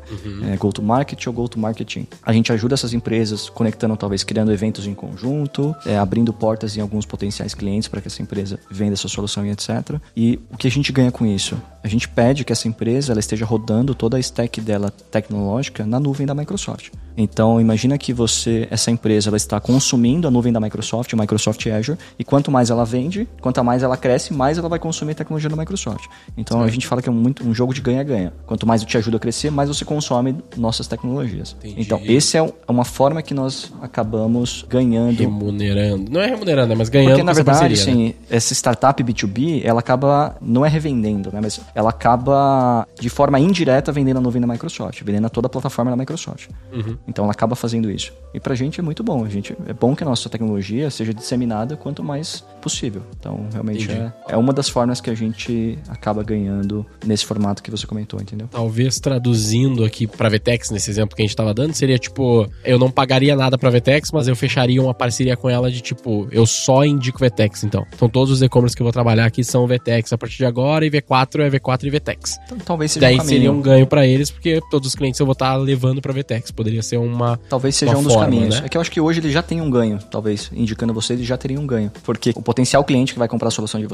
É, 0.51 0.57
go-to-market 0.57 1.27
ou 1.27 1.33
go-to-marketing. 1.33 2.07
A 2.23 2.33
gente 2.33 2.53
ajuda 2.53 2.75
essas 2.75 2.93
empresas 2.93 3.49
conectando, 3.49 3.97
talvez, 3.97 4.23
criando 4.25 4.53
eventos 4.53 4.87
em 4.87 4.95
conjunto, 4.95 5.75
é, 5.85 5.99
abrindo 5.99 6.33
portas 6.33 6.77
em 6.77 6.81
alguns 6.81 7.07
potenciais 7.07 7.55
clientes 7.55 7.89
para 7.89 8.01
que 8.01 8.09
essa 8.09 8.23
empresa 8.23 8.59
venda 8.71 8.95
essa 8.95 9.09
solução 9.09 9.45
e 9.47 9.51
etc. 9.51 9.99
E 10.17 10.39
o 10.51 10.57
que 10.57 10.67
a 10.67 10.71
gente 10.71 10.93
ganha 10.93 11.11
com 11.11 11.27
isso? 11.27 11.61
A 11.83 11.89
gente 11.89 12.09
pede 12.09 12.45
que 12.45 12.53
essa 12.53 12.69
empresa 12.69 13.13
ela 13.13 13.21
esteja 13.21 13.45
rodando 13.45 13.95
toda 13.95 14.17
a 14.17 14.21
stack 14.21 14.61
dela 14.61 14.91
tecnológica 14.91 15.85
na 15.85 15.99
nuvem 15.99 16.27
da 16.27 16.35
Microsoft. 16.35 16.91
Então, 17.17 17.61
imagina 17.61 17.99
que 17.99 18.13
você, 18.13 18.67
essa 18.71 18.91
empresa, 18.91 19.29
ela 19.29 19.37
está 19.37 19.61
consumindo 19.61 20.27
a 20.27 20.31
nuvem 20.31 20.53
da 20.53 20.61
Microsoft, 20.61 21.13
a 21.13 21.17
Microsoft 21.17 21.67
Azure, 21.67 21.99
e 22.19 22.25
quanto 22.25 22.51
mais 22.51 22.71
ela 22.71 22.85
vende, 22.85 23.29
quanto 23.41 23.63
mais 23.63 23.83
ela 23.83 23.97
cresce, 23.97 24.22
mais 24.31 24.59
ela 24.59 24.69
vai 24.69 24.79
consumir 24.79 25.15
tecnologia 25.15 25.49
da 25.49 25.57
Microsoft. 25.57 26.05
Então, 26.37 26.61
a 26.61 26.69
gente 26.69 26.87
fala 26.87 27.01
que 27.01 27.09
é 27.09 27.13
muito, 27.13 27.47
um 27.47 27.55
jogo 27.55 27.73
de 27.73 27.81
ganha-ganha. 27.81 28.35
Quanto 28.45 28.67
mais 28.67 28.83
eu 28.83 28.87
te 28.87 28.99
ajudo 28.99 29.17
a 29.17 29.21
crescer, 29.21 29.51
mais 29.51 29.69
você 29.69 29.85
consome 29.85 30.37
nossas 30.57 30.87
tecnologias. 30.87 31.57
Entendi. 31.59 31.81
Então, 31.81 32.01
esse 32.05 32.37
é 32.37 32.43
é 32.69 32.73
uma 32.73 32.85
forma 32.85 33.23
que 33.23 33.35
nós 33.35 33.73
acabamos 33.81 34.65
ganhando 34.69 35.19
Remunerando. 35.19 36.11
Não 36.11 36.21
é 36.21 36.27
remunerando, 36.27 36.69
né? 36.69 36.75
Mas 36.77 36.89
ganhando 36.89 37.11
porque, 37.11 37.23
na 37.23 37.33
essa 37.33 37.43
verdade, 37.43 37.75
parceria, 37.75 37.95
né? 37.95 38.09
assim, 38.11 38.15
essa 38.31 38.55
startup 38.55 39.03
B2B, 39.03 39.63
ela 39.65 39.81
acaba, 39.81 40.37
não 40.41 40.65
é 40.65 40.69
revendendo, 40.69 41.31
né? 41.33 41.41
Mas 41.43 41.61
ela 41.75 41.91
acaba, 41.91 42.87
de 42.99 43.09
forma 43.09 43.39
indireta, 43.39 43.93
vendendo 43.93 44.19
a 44.19 44.21
nuvem 44.21 44.41
da 44.41 44.47
Microsoft, 44.47 45.03
vendendo 45.03 45.27
a 45.27 45.31
toda 45.31 45.47
a 45.47 45.51
plataforma 45.51 45.91
da 45.91 45.97
Microsoft. 45.97 46.49
Uhum. 46.73 46.97
Então, 47.07 47.25
ela 47.25 47.33
acaba 47.33 47.55
fazendo 47.55 47.91
isso. 47.91 48.13
E 48.35 48.41
pra 48.41 48.55
gente 48.55 48.81
é 48.81 48.83
muito 48.83 49.03
bom. 49.03 49.25
A 49.25 49.29
gente, 49.29 49.57
é 49.67 49.73
bom 49.73 49.95
que 49.95 50.03
a 50.03 50.07
nossa 50.07 50.29
tecnologia 50.29 50.91
seja 50.91 51.13
disseminada 51.13 51.77
quanto 51.77 52.03
mais 52.03 52.45
possível. 52.61 53.03
Então, 53.19 53.47
realmente, 53.53 53.85
Entendi. 53.85 54.01
é, 54.01 54.12
é 54.29 54.37
uma 54.37 54.53
das 54.53 54.69
formas 54.69 55.01
que 55.01 55.11
a 55.11 55.15
gente 55.15 55.79
acaba 55.89 56.23
ganhando 56.23 56.85
nesse 57.05 57.25
formato 57.25 57.63
que 57.63 57.71
você 57.71 57.87
comentou, 57.87 58.21
entendeu? 58.21 58.49
Talvez 58.51 58.99
traduzindo 59.01 59.85
aqui 59.85 60.07
pra 60.07 60.29
Vetex, 60.29 60.71
nesse 60.71 60.91
exemplo 60.91 61.17
que 61.17 61.23
a 61.23 61.27
gente 61.27 61.37
tava 61.37 61.53
dando, 61.55 61.75
seria 61.75 61.99
tipo, 61.99 62.49
eu 62.65 62.79
não 62.79 62.91
pagaria 62.91 63.35
nada 63.37 63.57
pra 63.59 63.71
Vetex, 63.71 64.11
mas 64.13 64.29
eu 64.29 64.37
fecharia 64.37 64.83
uma 64.83 64.95
parceria 64.95 65.37
com 65.37 65.49
ela 65.49 65.71
de 65.71 65.81
tipo, 65.81 66.29
eu 66.31 66.47
só 66.47 66.85
indico 66.85 67.19
Vetex, 67.19 67.65
então. 67.65 67.87
Então 67.95 68.09
todos 68.09 68.33
os 68.33 68.43
e-commerce 68.43 68.77
que 68.77 68.83
eu 68.83 68.85
vou 68.85 68.93
trabalhar 68.93 69.27
aqui 69.27 69.43
são 69.45 69.67
Vetex 69.67 70.13
a 70.13 70.19
partir 70.19 70.39
de 70.39 70.47
agora, 70.47 70.85
e 70.85 70.91
V4 70.91 71.41
é 71.41 71.51
V4 71.51 71.85
e 71.85 71.91
Vetex. 71.91 72.39
Então, 72.47 72.59
talvez 72.59 72.93
seja 72.93 73.07
Daí 73.07 73.19
um 73.19 73.25
seria 73.25 73.53
um 73.53 73.61
ganho 73.61 73.87
pra 73.87 74.07
eles, 74.07 74.31
porque 74.31 74.61
todos 74.71 74.89
os 74.89 74.95
clientes 74.95 75.19
eu 75.21 75.27
vou 75.27 75.33
estar 75.33 75.57
levando 75.57 76.01
pra 76.01 76.13
Vetex. 76.13 76.51
Poderia 76.51 76.83
ser 76.83 76.99
uma. 76.99 77.39
Talvez 77.49 77.77
seja 77.77 77.93
uma 77.93 78.01
um 78.01 78.03
dos 78.03 78.13
forma, 78.13 78.27
caminhos. 78.27 78.61
né? 78.61 78.67
É 78.67 78.69
que 78.69 78.77
eu 78.77 78.81
acho 78.81 78.91
que 78.91 79.01
hoje 79.01 79.21
ele 79.21 79.31
já 79.31 79.43
tem 79.43 79.61
um 79.61 79.71
ganho, 79.71 79.99
talvez. 80.11 80.51
Indicando 80.53 80.93
vocês, 80.93 81.19
ele 81.19 81.27
já 81.27 81.37
teria 81.37 81.59
um 81.59 81.67
ganho. 81.67 81.91
Porque 82.05 82.33
o 82.35 82.43
potencial 82.43 82.85
cliente 82.85 83.13
que 83.13 83.19
vai 83.19 83.29
comprar 83.29 83.49
a 83.49 83.51
solução 83.51 83.81
de 83.81 83.87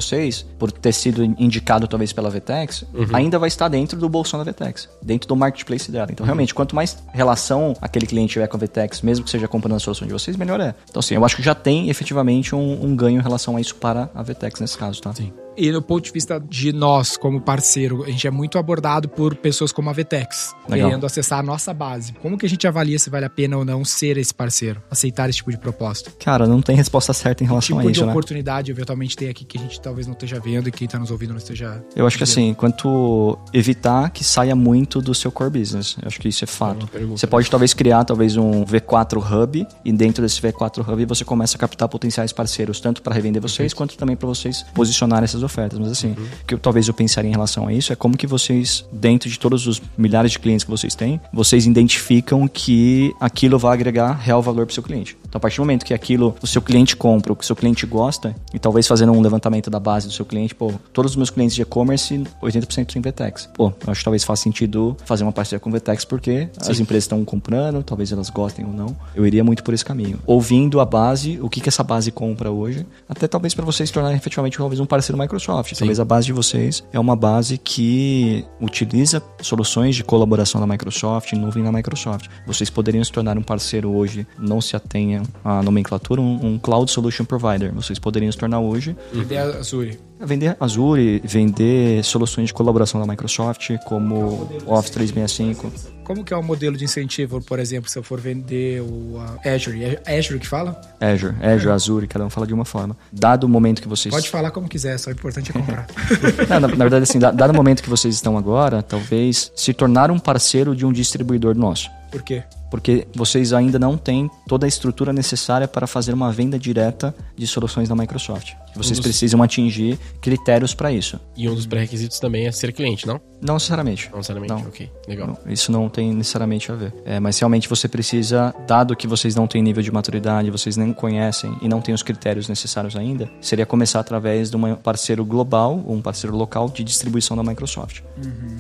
por 0.59 0.71
ter 0.73 0.93
sido 0.93 1.25
indicado 1.25 1.87
talvez 1.89 2.13
pela 2.13 2.31
Vetex, 2.31 2.85
Uhum. 2.95 3.07
ainda 3.13 3.39
vai 3.39 3.49
estar 3.49 3.69
dentro 3.69 3.99
do 3.99 4.09
bolsão 4.09 4.39
da 4.39 4.45
Vetex, 4.45 4.89
dentro 5.03 5.29
do 5.29 5.37
marketplace 5.37 5.91
dela. 5.91 6.07
Uhum. 6.07 6.13
Então, 6.13 6.27
realmente, 6.27 6.55
quanto 6.55 6.75
mais 6.75 6.99
relação 7.13 7.75
aquele 7.81 8.07
cliente 8.07 8.33
tiver 8.35 8.47
com 8.47 8.57
a 8.57 8.61
Vetex, 8.61 9.03
mesmo 9.03 9.25
que 9.25 9.31
seja 9.31 9.47
comprando 9.49 9.77
a 9.77 9.79
solução 9.79 10.07
de 10.07 10.13
vocês, 10.13 10.37
melhor 10.37 10.61
é. 10.61 10.75
Então, 10.89 11.01
assim, 11.01 11.15
eu 11.15 11.25
acho 11.25 11.37
que 11.37 11.43
já 11.43 11.55
tem 11.55 11.89
efetivamente 11.91 12.55
um, 12.55 12.85
um 12.85 12.95
ganho 12.97 13.19
em 13.19 13.23
relação 13.23 13.57
a 13.57 13.61
isso 13.61 13.75
para 13.77 14.11
a 14.15 14.23
Vetex 14.23 14.61
nesse 14.61 14.77
caso, 14.79 15.01
tá? 15.01 15.13
Sim. 15.15 15.33
E 15.59 15.73
no 15.73 15.83
ponto 15.83 16.05
de 16.05 16.13
vista 16.13 16.39
de 16.39 16.73
nós, 16.73 17.17
como 17.17 17.41
parceiro, 17.41 18.05
a 18.05 18.11
gente 18.11 18.25
é 18.29 18.31
muito 18.31 18.59
abordado 18.59 19.09
por 19.09 19.35
pessoas 19.35 19.73
como 19.73 19.91
a 19.91 19.93
Vetex, 19.93 20.55
Legal. 20.69 20.89
querendo 20.89 21.05
acessar 21.05 21.41
a 21.41 21.43
nossa 21.43 21.75
base. 21.75 22.13
Como 22.23 22.39
que 22.39 22.47
a 22.47 22.49
gente 22.49 22.65
avalia 22.65 22.97
se 22.97 23.11
vale 23.11 23.25
a 23.25 23.31
pena 23.31 23.57
ou 23.57 23.65
não 23.65 23.85
ser 23.85 24.17
esse 24.19 24.33
parceiro, 24.33 24.81
aceitar 24.89 25.29
esse 25.29 25.39
tipo 25.39 25.51
de 25.51 25.59
proposta? 25.59 26.13
Cara, 26.21 26.47
não 26.47 26.63
tem 26.63 26.77
resposta 26.77 27.13
certa 27.13 27.43
em 27.43 27.47
relação 27.49 27.77
tipo 27.77 27.81
a 27.81 27.91
de 27.91 27.91
isso, 27.91 28.07
né? 28.07 28.13
oportunidade 28.13 28.71
eventualmente 28.71 29.17
tem 29.17 29.29
aqui 29.29 29.45
que 29.45 29.59
a 29.59 29.61
gente 29.61 29.81
talvez 29.81 30.07
não 30.07 30.13
esteja 30.13 30.39
vendo 30.39 30.69
e 30.69 30.71
quem 30.71 30.87
tá 30.87 30.97
nos 30.97 31.11
ouvindo 31.11 31.31
não 31.31 31.39
esteja. 31.39 31.83
Eu 31.97 32.07
acho 32.07 32.17
que 32.17 32.23
assim, 32.23 32.55
quanto 32.55 33.37
evitar 33.53 34.11
que 34.11 34.23
saia 34.23 34.55
muito 34.55 35.03
do 35.03 35.13
seu 35.13 35.33
core 35.33 35.51
business. 35.51 35.97
Eu 36.01 36.07
acho 36.07 36.21
que 36.21 36.29
isso 36.29 36.45
é 36.45 36.47
fato. 36.47 36.87
pergunta. 36.87 37.19
Você 37.19 37.27
pode 37.27 37.51
talvez 37.51 37.75
criar 37.75 38.05
talvez 38.05 38.37
um 38.37 38.65
V4 38.65 39.19
Hub 39.19 39.67
e 39.85 39.93
dentro 39.93 40.23
desse 40.23 40.41
V4 40.41 40.89
Hub 40.89 41.05
você 41.05 41.25
começa 41.25 41.57
a 41.57 41.59
captar 41.59 41.89
potenciais 41.89 42.33
parceiros, 42.33 42.79
tanto 42.79 43.03
para 43.03 43.13
revender 43.13 43.43
vocês 43.43 43.75
quanto 43.75 43.97
também 43.97 44.15
para 44.15 44.29
vocês 44.29 44.65
posicionar 44.73 45.25
essas 45.25 45.43
ofertas. 45.49 45.79
Mas 45.79 45.91
assim, 45.91 46.13
o 46.13 46.47
que 46.47 46.55
eu, 46.55 46.59
talvez 46.59 46.87
eu 46.87 46.95
pensaria 46.95 47.29
em 47.29 47.33
relação 47.33 47.67
a 47.67 47.73
isso 47.73 47.93
é 47.93 47.97
como 47.97 48.17
que 48.17 48.27
vocês, 48.27 48.85
dentro 48.93 49.29
de 49.29 49.39
todos 49.39 49.67
os 49.67 49.83
milhares 49.97 50.33
de 50.33 50.39
clientes 50.39 50.65
que 50.65 50.71
vocês 50.71 50.95
têm, 50.95 51.21
vocês 51.33 51.67
identificam 51.67 52.47
que 52.47 53.13
aquilo 53.21 53.59
vai 53.59 53.73
agregar 53.73 54.13
real 54.13 54.41
valor 54.43 54.67
para 54.67 54.73
o 54.73 54.75
seu 54.75 54.83
cliente. 54.83 55.17
Então, 55.29 55.39
a 55.39 55.41
partir 55.41 55.57
do 55.57 55.61
momento 55.61 55.85
que 55.85 55.93
aquilo 55.93 56.35
o 56.43 56.47
seu 56.47 56.63
cliente 56.63 56.97
compra, 56.97 57.33
o 57.33 57.37
que 57.37 57.45
o 57.45 57.47
seu 57.47 57.55
cliente 57.55 57.87
gosta, 57.87 58.35
e 58.53 58.59
talvez 58.59 58.87
fazendo 58.87 59.13
um 59.13 59.21
levantamento 59.21 59.71
da 59.71 59.79
base 59.79 60.07
do 60.07 60.13
seu 60.13 60.25
cliente, 60.25 60.55
pô, 60.55 60.73
todos 60.93 61.13
os 61.13 61.17
meus 61.17 61.31
clientes 61.31 61.55
de 61.55 61.63
e-commerce, 61.63 62.25
80% 62.43 62.97
em 62.97 63.01
VTEX. 63.01 63.49
Pô, 63.55 63.73
eu 63.85 63.91
acho 63.91 64.01
que 64.01 64.05
talvez 64.05 64.25
faça 64.25 64.43
sentido 64.43 64.97
fazer 65.05 65.25
uma 65.25 65.33
parceria 65.33 65.61
com 65.61 65.69
o 65.69 65.73
VTEX 65.73 66.05
porque 66.05 66.49
as 66.61 66.81
empresas 66.81 67.05
estão 67.05 67.25
comprando, 67.25 67.83
talvez 67.83 68.11
elas 68.11 68.31
gostem 68.31 68.65
ou 68.65 68.73
não. 68.73 68.97
Eu 69.15 69.27
iria 69.27 69.45
muito 69.45 69.63
por 69.63 69.75
esse 69.75 69.85
caminho. 69.85 70.19
Ouvindo 70.27 70.81
a 70.81 70.85
base, 70.85 71.39
o 71.43 71.49
que, 71.49 71.61
que 71.61 71.69
essa 71.69 71.85
base 71.85 72.11
compra 72.11 72.51
hoje, 72.51 72.87
até 73.09 73.29
talvez 73.29 73.55
para 73.55 73.65
vocês 73.65 73.89
se 73.89 73.93
tornarem 73.93 74.17
efetivamente 74.17 74.57
talvez 74.57 74.81
um 74.81 74.87
parceiro 74.87 75.19
Microsoft. 75.19 75.77
Talvez 75.77 76.01
a 76.01 76.05
base 76.05 76.27
de 76.27 76.33
vocês 76.33 76.83
é 76.93 76.99
uma 76.99 77.15
base 77.15 77.59
que 77.59 78.45
utiliza 78.61 79.23
soluções 79.43 79.95
de 79.95 80.05
colaboração 80.05 80.61
da 80.61 80.67
Microsoft, 80.67 81.33
nuvem 81.35 81.63
da 81.63 81.73
Microsoft. 81.73 82.29
Vocês 82.47 82.71
poderiam 82.71 83.05
se 83.05 83.13
tornar 83.13 83.37
um 83.37 83.43
parceiro 83.43 83.91
hoje, 83.91 84.27
não 84.39 84.61
se 84.61 84.75
atenha 84.75 85.18
à 85.45 85.63
nomenclatura, 85.63 86.21
um, 86.21 86.55
um 86.55 86.59
Cloud 86.59 86.91
Solution 86.91 87.25
Provider. 87.25 87.73
Vocês 87.75 87.99
poderiam 87.99 88.31
se 88.33 88.39
tornar 88.39 88.61
hoje 88.61 88.97
Vender 89.13 89.39
a 89.39 89.59
Azure. 89.59 89.99
é 90.21 90.27
Vender 90.27 90.57
Azure, 90.59 91.21
vender 91.25 92.03
soluções 92.05 92.49
de 92.49 92.55
colaboração 92.55 93.01
da 93.01 93.07
Microsoft, 93.07 93.71
como 93.87 94.49
Office 94.67 94.91
365. 94.91 95.71
Como 96.05 96.25
que 96.25 96.33
é 96.33 96.37
o 96.37 96.43
modelo 96.43 96.75
de 96.77 96.85
incentivo, 96.85 97.41
por 97.43 97.59
exemplo, 97.59 97.91
se 97.91 97.99
eu 97.99 98.03
for 98.03 98.19
vender 98.19 98.81
o 98.81 99.19
a 99.45 99.49
Azure? 99.55 99.99
É 100.07 100.19
Azure 100.19 100.39
que 100.41 100.47
fala? 100.47 100.81
Azure, 101.01 101.35
Azure, 101.43 101.71
Azure, 101.73 102.07
cada 102.07 102.25
um 102.25 102.31
fala 102.31 102.47
de 102.47 102.55
uma 102.55 102.65
forma. 102.65 102.97
Dado 103.13 103.45
o 103.45 103.49
momento 103.49 103.83
que 103.83 103.89
vocês. 103.89 104.15
Pode 104.15 104.31
falar 104.31 104.51
como 104.51 104.67
quiser, 104.69 104.99
só 104.99 105.11
o 105.11 105.13
importante 105.13 105.51
é 105.51 105.53
comprar. 105.53 105.87
Não, 106.49 106.61
na, 106.61 106.69
na 106.69 106.85
verdade, 106.85 107.03
assim, 107.03 107.19
da- 107.19 107.31
dado 107.31 107.51
o 107.51 107.55
momento 107.55 107.83
que 107.83 107.91
vocês 107.91 108.15
estão 108.15 108.39
agora, 108.39 108.83
talvez 108.83 109.53
se 109.55 109.75
tornar 109.75 110.11
um 110.11 110.19
parceiro 110.19 110.75
de 110.75 110.87
um 110.87 110.93
distribuidor 110.93 111.55
nosso. 111.55 111.91
Por 112.11 112.23
quê? 112.23 112.43
Porque 112.71 113.07
vocês 113.15 113.53
ainda 113.53 113.79
não 113.79 113.97
têm 113.97 114.31
toda 114.47 114.67
a 114.67 114.69
estrutura 114.69 115.13
necessária 115.13 115.67
para 115.67 115.87
fazer 115.87 116.13
uma 116.13 116.31
venda 116.31 116.59
direta 116.59 117.15
de 117.37 117.47
soluções 117.47 117.89
da 117.89 117.95
Microsoft. 117.95 118.53
Vocês 118.75 118.99
dos- 118.99 119.01
precisam 119.07 119.43
atingir 119.43 119.99
critérios 120.21 120.75
para 120.75 120.93
isso. 120.93 121.19
E 121.37 121.49
um 121.49 121.55
dos 121.55 121.67
pré-requisitos 121.67 122.21
também 122.21 122.47
é 122.47 122.53
ser 122.53 122.73
cliente, 122.73 123.07
não? 123.07 123.21
Não 123.41 123.55
necessariamente. 123.55 124.09
Não 124.11 124.19
necessariamente, 124.19 124.53
Não. 124.53 124.61
ok. 124.61 124.91
Legal. 125.09 125.27
Não, 125.29 125.53
Isso 125.53 125.73
não 125.73 125.89
tem 125.89 126.13
necessariamente 126.13 126.71
a 126.71 126.75
ver. 126.75 126.93
É, 127.05 127.19
mas 127.21 127.39
realmente 127.39 127.69
você 127.69 127.89
precisa, 127.89 128.55
dado 128.67 128.95
que 128.97 129.07
vocês 129.07 129.35
não 129.35 129.47
têm 129.47 129.63
nível 129.63 129.83
de 129.83 129.91
maturidade, 129.91 130.51
vocês 130.51 130.77
nem 130.77 130.93
conhecem 130.93 131.57
e 131.63 131.69
não 131.69 131.81
têm 131.81 131.95
os 131.95 132.03
critérios 132.03 132.49
necessários 132.49 132.95
ainda, 132.97 133.29
seria 133.41 133.65
começar 133.65 134.01
através 134.01 134.51
de 134.51 134.57
um 134.57 134.75
parceiro 134.75 135.25
global 135.25 135.83
ou 135.87 135.95
um 135.95 136.03
parceiro 136.03 136.37
local 136.37 136.69
de 136.69 136.85
distribuição 136.85 137.37
da 137.37 137.43
Microsoft. 137.43 138.01